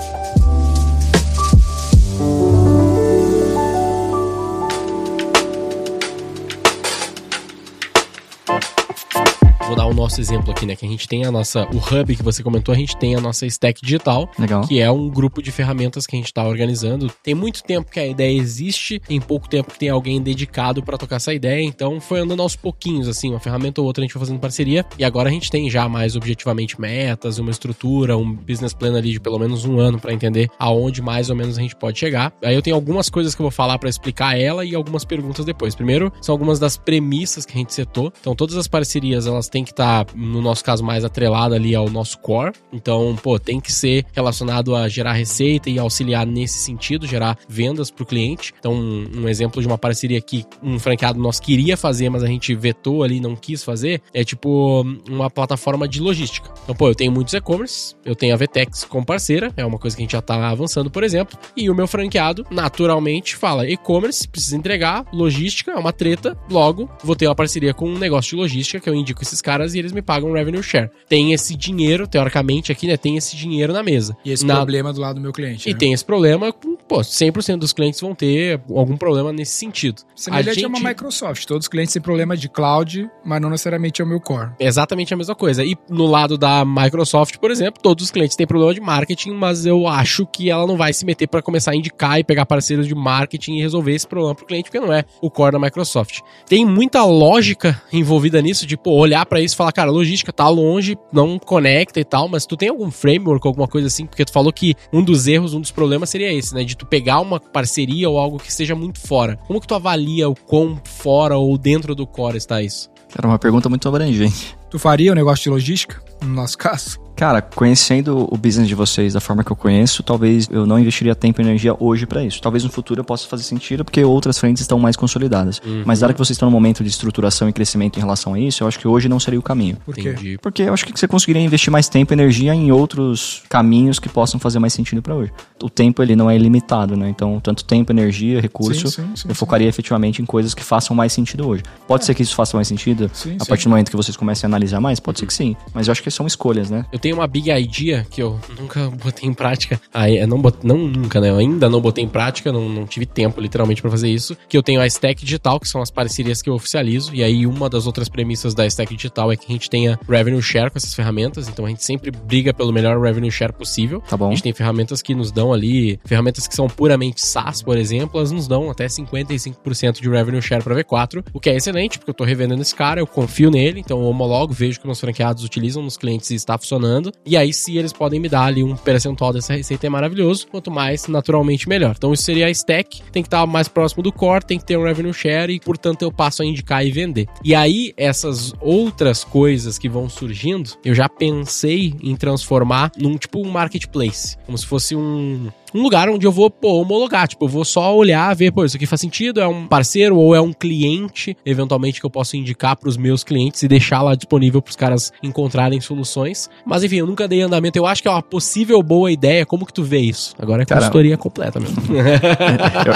Vou 9.66 9.74
dar 9.74 9.86
o 9.86 9.92
nosso 9.92 10.20
exemplo 10.20 10.52
aqui, 10.52 10.64
né? 10.64 10.76
Que 10.76 10.86
a 10.86 10.88
gente 10.88 11.08
tem 11.08 11.24
a 11.24 11.30
nossa. 11.30 11.64
O 11.72 11.78
hub 11.78 12.14
que 12.14 12.22
você 12.22 12.40
comentou, 12.40 12.72
a 12.72 12.78
gente 12.78 12.96
tem 12.96 13.16
a 13.16 13.20
nossa 13.20 13.44
stack 13.46 13.82
digital. 13.82 14.30
Legal. 14.38 14.64
Que 14.66 14.80
é 14.80 14.88
um 14.88 15.08
grupo 15.08 15.42
de 15.42 15.50
ferramentas 15.50 16.06
que 16.06 16.14
a 16.14 16.18
gente 16.18 16.26
está 16.26 16.46
organizando. 16.46 17.12
Tem 17.20 17.34
muito 17.34 17.64
tempo 17.64 17.90
que 17.90 17.98
a 17.98 18.06
ideia 18.06 18.36
existe, 18.38 19.00
tem 19.00 19.20
pouco 19.20 19.48
tempo 19.48 19.72
que 19.72 19.78
tem 19.78 19.88
alguém 19.88 20.22
dedicado 20.22 20.84
para 20.84 20.96
tocar 20.96 21.16
essa 21.16 21.34
ideia, 21.34 21.62
então 21.62 22.00
foi 22.00 22.20
andando 22.20 22.42
aos 22.42 22.54
pouquinhos, 22.54 23.08
assim, 23.08 23.30
uma 23.30 23.40
ferramenta 23.40 23.80
ou 23.80 23.86
outra 23.86 24.02
a 24.02 24.04
gente 24.04 24.12
foi 24.12 24.20
fazendo 24.20 24.38
parceria, 24.38 24.86
e 24.98 25.04
agora 25.04 25.28
a 25.28 25.32
gente 25.32 25.50
tem 25.50 25.68
já 25.68 25.88
mais 25.88 26.14
objetivamente 26.14 26.80
metas, 26.80 27.38
uma 27.38 27.50
estrutura, 27.50 28.16
um 28.16 28.32
business 28.32 28.72
plan 28.72 28.96
ali 28.96 29.12
de 29.12 29.20
pelo 29.20 29.38
menos 29.38 29.64
um 29.64 29.80
ano 29.80 29.98
para 29.98 30.12
entender 30.12 30.48
aonde 30.58 31.02
mais 31.02 31.28
ou 31.28 31.34
menos 31.34 31.58
a 31.58 31.60
gente 31.60 31.74
pode 31.74 31.98
chegar. 31.98 32.32
Aí 32.42 32.54
eu 32.54 32.62
tenho 32.62 32.76
algumas 32.76 33.10
coisas 33.10 33.34
que 33.34 33.40
eu 33.40 33.44
vou 33.44 33.50
falar 33.50 33.78
para 33.78 33.88
explicar 33.88 34.38
ela 34.38 34.64
e 34.64 34.74
algumas 34.74 35.04
perguntas 35.04 35.44
depois. 35.44 35.74
Primeiro, 35.74 36.12
são 36.20 36.32
algumas 36.32 36.60
das 36.60 36.76
premissas 36.76 37.44
que 37.44 37.54
a 37.54 37.56
gente 37.56 37.74
setou. 37.74 38.12
Então, 38.20 38.34
todas 38.34 38.56
as 38.56 38.68
parcerias, 38.68 39.26
elas 39.26 39.48
têm 39.48 39.55
que 39.64 39.70
estar, 39.70 40.06
no 40.14 40.40
nosso 40.40 40.64
caso, 40.64 40.84
mais 40.84 41.04
atrelada 41.04 41.54
ali 41.54 41.74
ao 41.74 41.88
nosso 41.88 42.18
core. 42.18 42.52
Então, 42.72 43.16
pô, 43.22 43.38
tem 43.38 43.60
que 43.60 43.72
ser 43.72 44.04
relacionado 44.12 44.74
a 44.74 44.88
gerar 44.88 45.12
receita 45.12 45.70
e 45.70 45.78
auxiliar 45.78 46.26
nesse 46.26 46.58
sentido, 46.58 47.06
gerar 47.06 47.38
vendas 47.48 47.90
para 47.90 48.02
o 48.02 48.06
cliente. 48.06 48.52
Então, 48.58 48.74
um, 48.74 49.28
exemplo 49.28 49.60
de 49.60 49.66
uma 49.66 49.78
parceria 49.78 50.20
que 50.20 50.44
um 50.62 50.78
franqueado 50.78 51.18
nosso 51.18 51.42
queria 51.42 51.76
fazer, 51.76 52.08
mas 52.08 52.22
a 52.22 52.26
gente 52.26 52.54
vetou 52.54 53.02
ali, 53.02 53.20
não 53.20 53.34
quis 53.34 53.62
fazer, 53.62 54.00
é 54.12 54.24
tipo 54.24 54.84
uma 55.08 55.30
plataforma 55.30 55.88
de 55.88 56.00
logística. 56.00 56.50
Então, 56.62 56.74
pô, 56.74 56.88
eu 56.88 56.94
tenho 56.94 57.12
muitos 57.12 57.34
e-commerce, 57.34 57.94
eu 58.04 58.14
tenho 58.14 58.34
a 58.34 58.36
Vtex 58.36 58.84
como 58.84 59.04
parceira, 59.04 59.52
é 59.56 59.64
uma 59.64 59.78
coisa 59.78 59.96
que 59.96 60.02
a 60.02 60.04
gente 60.04 60.12
já 60.12 60.22
tá 60.22 60.48
avançando, 60.48 60.90
por 60.90 61.02
exemplo, 61.02 61.38
e 61.56 61.68
o 61.70 61.74
meu 61.74 61.86
franqueado, 61.86 62.46
naturalmente, 62.50 63.36
fala 63.36 63.68
e-commerce, 63.68 64.28
precisa 64.28 64.56
entregar, 64.56 65.04
logística 65.12 65.72
é 65.72 65.76
uma 65.76 65.92
treta, 65.92 66.36
logo, 66.50 66.88
vou 67.02 67.16
ter 67.16 67.26
uma 67.26 67.34
parceria 67.34 67.74
com 67.74 67.88
um 67.88 67.98
negócio 67.98 68.30
de 68.30 68.36
logística 68.36 68.80
que 68.80 68.88
eu 68.88 68.94
indico 68.94 69.22
esses 69.22 69.40
caras 69.46 69.74
e 69.74 69.78
eles 69.78 69.92
me 69.92 70.02
pagam 70.02 70.32
revenue 70.32 70.60
share. 70.60 70.90
Tem 71.08 71.32
esse 71.32 71.54
dinheiro, 71.54 72.06
teoricamente, 72.08 72.72
aqui, 72.72 72.88
né, 72.88 72.96
tem 72.96 73.16
esse 73.16 73.36
dinheiro 73.36 73.72
na 73.72 73.80
mesa. 73.80 74.16
E 74.24 74.32
esse 74.32 74.44
Na- 74.44 74.56
problema 74.56 74.92
do 74.92 75.00
lado 75.00 75.14
do 75.14 75.20
meu 75.20 75.32
cliente. 75.32 75.68
E 75.68 75.72
né? 75.72 75.78
tem 75.78 75.92
esse 75.92 76.04
problema, 76.04 76.52
com, 76.52 76.74
pô, 76.76 77.00
100% 77.04 77.58
dos 77.60 77.72
clientes 77.72 78.00
vão 78.00 78.12
ter 78.12 78.60
algum 78.74 78.96
problema 78.96 79.32
nesse 79.32 79.52
sentido. 79.52 80.02
Semelhante 80.16 80.64
a 80.64 80.68
uma 80.68 80.80
Microsoft. 80.80 81.44
Todos 81.46 81.66
os 81.66 81.68
clientes 81.68 81.92
têm 81.92 82.02
problema 82.02 82.36
de 82.36 82.48
cloud, 82.48 83.08
mas 83.24 83.40
não 83.40 83.48
necessariamente 83.50 84.02
é 84.02 84.04
o 84.04 84.08
meu 84.08 84.20
core. 84.20 84.50
Exatamente 84.58 85.14
a 85.14 85.16
mesma 85.16 85.34
coisa. 85.36 85.64
E 85.64 85.76
no 85.88 86.06
lado 86.06 86.36
da 86.36 86.64
Microsoft, 86.64 87.36
por 87.38 87.50
exemplo, 87.52 87.80
todos 87.80 88.04
os 88.06 88.10
clientes 88.10 88.36
têm 88.36 88.46
problema 88.46 88.74
de 88.74 88.80
marketing, 88.80 89.30
mas 89.30 89.64
eu 89.64 89.86
acho 89.86 90.26
que 90.26 90.50
ela 90.50 90.66
não 90.66 90.76
vai 90.76 90.92
se 90.92 91.04
meter 91.04 91.28
para 91.28 91.40
começar 91.42 91.70
a 91.70 91.76
indicar 91.76 92.18
e 92.18 92.24
pegar 92.24 92.46
parceiros 92.46 92.86
de 92.88 92.94
marketing 92.94 93.56
e 93.58 93.60
resolver 93.62 93.94
esse 93.94 94.06
problema 94.08 94.34
pro 94.34 94.46
cliente, 94.46 94.64
porque 94.70 94.80
não 94.84 94.92
é 94.92 95.04
o 95.22 95.30
core 95.30 95.52
da 95.52 95.58
Microsoft. 95.58 96.20
Tem 96.48 96.64
muita 96.64 97.04
lógica 97.04 97.80
envolvida 97.92 98.40
nisso, 98.42 98.66
de 98.66 98.76
pô, 98.76 98.92
olhar 98.92 99.24
para 99.26 99.35
isso 99.40 99.54
e 99.54 99.56
falar, 99.56 99.72
cara, 99.72 99.90
logística 99.90 100.32
tá 100.32 100.48
longe, 100.48 100.96
não 101.12 101.38
conecta 101.38 102.00
e 102.00 102.04
tal, 102.04 102.28
mas 102.28 102.46
tu 102.46 102.56
tem 102.56 102.68
algum 102.68 102.90
framework, 102.90 103.46
alguma 103.46 103.68
coisa 103.68 103.88
assim, 103.88 104.06
porque 104.06 104.24
tu 104.24 104.32
falou 104.32 104.52
que 104.52 104.74
um 104.92 105.02
dos 105.02 105.26
erros, 105.26 105.54
um 105.54 105.60
dos 105.60 105.70
problemas 105.70 106.10
seria 106.10 106.32
esse, 106.32 106.54
né, 106.54 106.64
de 106.64 106.76
tu 106.76 106.86
pegar 106.86 107.20
uma 107.20 107.38
parceria 107.40 108.08
ou 108.08 108.18
algo 108.18 108.38
que 108.38 108.50
esteja 108.50 108.74
muito 108.74 109.00
fora. 109.00 109.36
Como 109.46 109.60
que 109.60 109.66
tu 109.66 109.74
avalia 109.74 110.28
o 110.28 110.34
quão 110.34 110.80
fora 110.84 111.36
ou 111.36 111.56
dentro 111.56 111.94
do 111.94 112.06
core 112.06 112.36
está 112.36 112.62
isso? 112.62 112.90
Era 113.16 113.26
uma 113.26 113.38
pergunta 113.38 113.68
muito 113.68 113.88
abrangente. 113.88 114.56
Tu 114.70 114.78
faria 114.78 115.12
o 115.12 115.14
negócio 115.14 115.44
de 115.44 115.50
logística, 115.50 116.02
no 116.22 116.28
nosso 116.28 116.58
caso? 116.58 117.05
Cara, 117.16 117.40
conhecendo 117.40 118.28
o 118.30 118.36
business 118.36 118.68
de 118.68 118.74
vocês 118.74 119.14
da 119.14 119.20
forma 119.20 119.42
que 119.42 119.50
eu 119.50 119.56
conheço, 119.56 120.02
talvez 120.02 120.46
eu 120.50 120.66
não 120.66 120.78
investiria 120.78 121.14
tempo 121.14 121.40
e 121.40 121.44
energia 121.44 121.74
hoje 121.80 122.04
para 122.04 122.22
isso. 122.22 122.42
Talvez 122.42 122.62
no 122.62 122.70
futuro 122.70 123.00
eu 123.00 123.04
possa 123.04 123.26
fazer 123.26 123.42
sentido 123.42 123.84
porque 123.86 124.04
outras 124.04 124.38
frentes 124.38 124.60
estão 124.60 124.78
mais 124.78 124.96
consolidadas. 124.96 125.60
Uhum. 125.64 125.82
Mas 125.86 126.00
dado 126.00 126.12
que 126.12 126.18
vocês 126.18 126.36
estão 126.36 126.50
no 126.50 126.52
momento 126.52 126.84
de 126.84 126.90
estruturação 126.90 127.48
e 127.48 127.54
crescimento 127.54 127.96
em 127.96 128.00
relação 128.00 128.34
a 128.34 128.38
isso, 128.38 128.62
eu 128.62 128.68
acho 128.68 128.78
que 128.78 128.86
hoje 128.86 129.08
não 129.08 129.18
seria 129.18 129.40
o 129.40 129.42
caminho. 129.42 129.78
Por 129.84 129.94
quê? 129.94 130.10
Entendi. 130.10 130.38
Porque 130.38 130.62
eu 130.62 130.74
acho 130.74 130.84
que 130.84 130.98
você 130.98 131.08
conseguiria 131.08 131.42
investir 131.42 131.72
mais 131.72 131.88
tempo 131.88 132.12
e 132.12 132.14
energia 132.14 132.54
em 132.54 132.70
outros 132.70 133.42
caminhos 133.48 133.98
que 133.98 134.10
possam 134.10 134.38
fazer 134.38 134.58
mais 134.58 134.74
sentido 134.74 135.00
para 135.00 135.14
hoje. 135.14 135.32
O 135.62 135.70
tempo 135.70 136.02
ele 136.02 136.14
não 136.14 136.30
é 136.30 136.36
ilimitado, 136.36 136.96
né? 136.98 137.08
Então, 137.08 137.40
tanto 137.40 137.64
tempo, 137.64 137.92
energia, 137.92 138.42
recurso, 138.42 138.88
Sim, 138.88 139.02
sim, 139.02 139.16
sim, 139.16 139.28
eu 139.28 139.34
sim. 139.34 139.38
focaria 139.38 139.66
efetivamente 139.66 140.20
em 140.20 140.26
coisas 140.26 140.52
que 140.52 140.62
façam 140.62 140.94
mais 140.94 141.14
sentido 141.14 141.48
hoje. 141.48 141.62
Pode 141.88 142.04
ser 142.04 142.14
que 142.14 142.22
isso 142.22 142.34
faça 142.34 142.56
mais 142.56 142.68
sentido 142.68 143.10
Sim, 143.14 143.36
a 143.40 143.44
sim. 143.44 143.48
partir 143.48 143.64
do 143.64 143.70
momento 143.70 143.90
que 143.90 143.96
vocês 143.96 144.16
comecem 144.16 144.46
a 144.46 144.50
analisar 144.50 144.80
mais, 144.80 145.00
pode 145.00 145.18
ser 145.18 145.26
que 145.26 145.32
sim. 145.32 145.56
Mas 145.72 145.88
eu 145.88 145.92
acho 145.92 146.02
que 146.02 146.10
são 146.10 146.26
escolhas, 146.26 146.68
né? 146.68 146.84
Eu 146.92 146.98
tenho 147.06 147.18
uma 147.18 147.26
big 147.28 147.52
idea 147.52 148.04
que 148.10 148.20
eu 148.20 148.40
nunca 148.58 148.90
botei 148.90 149.28
em 149.28 149.32
prática. 149.32 149.80
Aí, 149.94 150.26
não, 150.26 150.42
não 150.64 150.76
nunca, 150.76 151.20
né? 151.20 151.30
Eu 151.30 151.36
ainda 151.36 151.70
não 151.70 151.80
botei 151.80 152.02
em 152.02 152.08
prática, 152.08 152.50
não, 152.50 152.68
não 152.68 152.84
tive 152.84 153.06
tempo 153.06 153.40
literalmente 153.40 153.80
pra 153.80 153.88
fazer 153.88 154.08
isso. 154.08 154.36
Que 154.48 154.58
eu 154.58 154.62
tenho 154.62 154.80
a 154.80 154.86
Stack 154.88 155.24
Digital, 155.24 155.60
que 155.60 155.68
são 155.68 155.80
as 155.80 155.88
parcerias 155.88 156.42
que 156.42 156.50
eu 156.50 156.54
oficializo. 156.54 157.14
E 157.14 157.22
aí, 157.22 157.46
uma 157.46 157.70
das 157.70 157.86
outras 157.86 158.08
premissas 158.08 158.54
da 158.54 158.66
Stack 158.66 158.96
Digital 158.96 159.30
é 159.30 159.36
que 159.36 159.46
a 159.48 159.52
gente 159.52 159.70
tenha 159.70 159.96
revenue 160.08 160.42
share 160.42 160.68
com 160.68 160.78
essas 160.78 160.92
ferramentas. 160.94 161.48
Então, 161.48 161.64
a 161.64 161.68
gente 161.68 161.84
sempre 161.84 162.10
briga 162.10 162.52
pelo 162.52 162.72
melhor 162.72 163.00
revenue 163.00 163.30
share 163.30 163.52
possível. 163.52 164.00
Tá 164.00 164.16
bom? 164.16 164.26
A 164.26 164.30
gente 164.30 164.42
tem 164.42 164.52
ferramentas 164.52 165.00
que 165.00 165.14
nos 165.14 165.30
dão 165.30 165.52
ali, 165.52 166.00
ferramentas 166.04 166.48
que 166.48 166.56
são 166.56 166.66
puramente 166.66 167.24
SaaS, 167.24 167.62
por 167.62 167.78
exemplo, 167.78 168.18
elas 168.18 168.32
nos 168.32 168.48
dão 168.48 168.68
até 168.68 168.86
55% 168.86 170.00
de 170.00 170.08
revenue 170.08 170.42
share 170.42 170.64
para 170.64 170.74
V4, 170.74 171.24
o 171.32 171.38
que 171.38 171.50
é 171.50 171.54
excelente, 171.54 171.98
porque 171.98 172.10
eu 172.10 172.14
tô 172.14 172.24
revendendo 172.24 172.62
esse 172.62 172.74
cara, 172.74 173.00
eu 173.00 173.06
confio 173.06 173.48
nele, 173.48 173.78
então 173.78 174.00
eu 174.00 174.06
homologo, 174.06 174.52
vejo 174.52 174.80
que 174.80 174.86
meus 174.86 174.98
franqueados 174.98 175.44
utilizam 175.44 175.82
nos 175.82 175.96
clientes 175.96 176.30
e 176.30 176.34
está 176.34 176.58
funcionando. 176.58 176.95
E 177.24 177.36
aí, 177.36 177.52
se 177.52 177.76
eles 177.76 177.92
podem 177.92 178.20
me 178.20 178.28
dar 178.28 178.44
ali 178.44 178.62
um 178.62 178.76
percentual 178.76 179.32
dessa 179.32 179.54
receita, 179.54 179.86
é 179.86 179.90
maravilhoso. 179.90 180.46
Quanto 180.48 180.70
mais, 180.70 181.06
naturalmente, 181.06 181.68
melhor. 181.68 181.94
Então, 181.96 182.12
isso 182.12 182.22
seria 182.22 182.46
a 182.46 182.50
stack, 182.50 183.02
tem 183.12 183.22
que 183.22 183.28
estar 183.28 183.46
mais 183.46 183.68
próximo 183.68 184.02
do 184.02 184.12
core, 184.12 184.44
tem 184.44 184.58
que 184.58 184.64
ter 184.64 184.76
um 184.76 184.84
revenue 184.84 185.12
share 185.12 185.52
e, 185.52 185.60
portanto, 185.60 186.02
eu 186.02 186.12
passo 186.12 186.42
a 186.42 186.46
indicar 186.46 186.84
e 186.84 186.90
vender. 186.90 187.26
E 187.44 187.54
aí, 187.54 187.92
essas 187.96 188.54
outras 188.60 189.24
coisas 189.24 189.78
que 189.78 189.88
vão 189.88 190.08
surgindo, 190.08 190.70
eu 190.84 190.94
já 190.94 191.08
pensei 191.08 191.94
em 192.02 192.14
transformar 192.16 192.92
num 192.96 193.16
tipo 193.16 193.40
um 193.40 193.50
marketplace, 193.50 194.36
como 194.46 194.56
se 194.56 194.66
fosse 194.66 194.94
um 194.94 195.48
um 195.76 195.82
lugar 195.82 196.08
onde 196.08 196.26
eu 196.26 196.32
vou, 196.32 196.50
pô, 196.50 196.80
homologar. 196.80 197.28
Tipo, 197.28 197.44
eu 197.44 197.48
vou 197.48 197.64
só 197.64 197.94
olhar, 197.94 198.34
ver, 198.34 198.50
pô, 198.50 198.64
isso 198.64 198.76
aqui 198.76 198.86
faz 198.86 199.00
sentido, 199.00 199.40
é 199.40 199.46
um 199.46 199.66
parceiro 199.66 200.16
ou 200.16 200.34
é 200.34 200.40
um 200.40 200.52
cliente, 200.52 201.36
eventualmente, 201.44 202.00
que 202.00 202.06
eu 202.06 202.10
posso 202.10 202.36
indicar 202.36 202.76
pros 202.76 202.96
meus 202.96 203.22
clientes 203.22 203.62
e 203.62 203.68
deixar 203.68 204.02
lá 204.02 204.14
disponível 204.14 204.62
pros 204.62 204.76
caras 204.76 205.12
encontrarem 205.22 205.80
soluções. 205.80 206.48
Mas 206.64 206.82
enfim, 206.82 206.96
eu 206.96 207.06
nunca 207.06 207.28
dei 207.28 207.42
andamento. 207.42 207.78
Eu 207.78 207.86
acho 207.86 208.02
que 208.02 208.08
é 208.08 208.10
uma 208.10 208.22
possível 208.22 208.82
boa 208.82 209.12
ideia. 209.12 209.44
Como 209.44 209.66
que 209.66 209.72
tu 209.72 209.82
vê 209.82 209.98
isso? 209.98 210.34
Agora 210.38 210.62
é 210.62 210.64
Cara, 210.64 210.80
consultoria 210.80 211.16
completa 211.16 211.60
mesmo. 211.60 211.76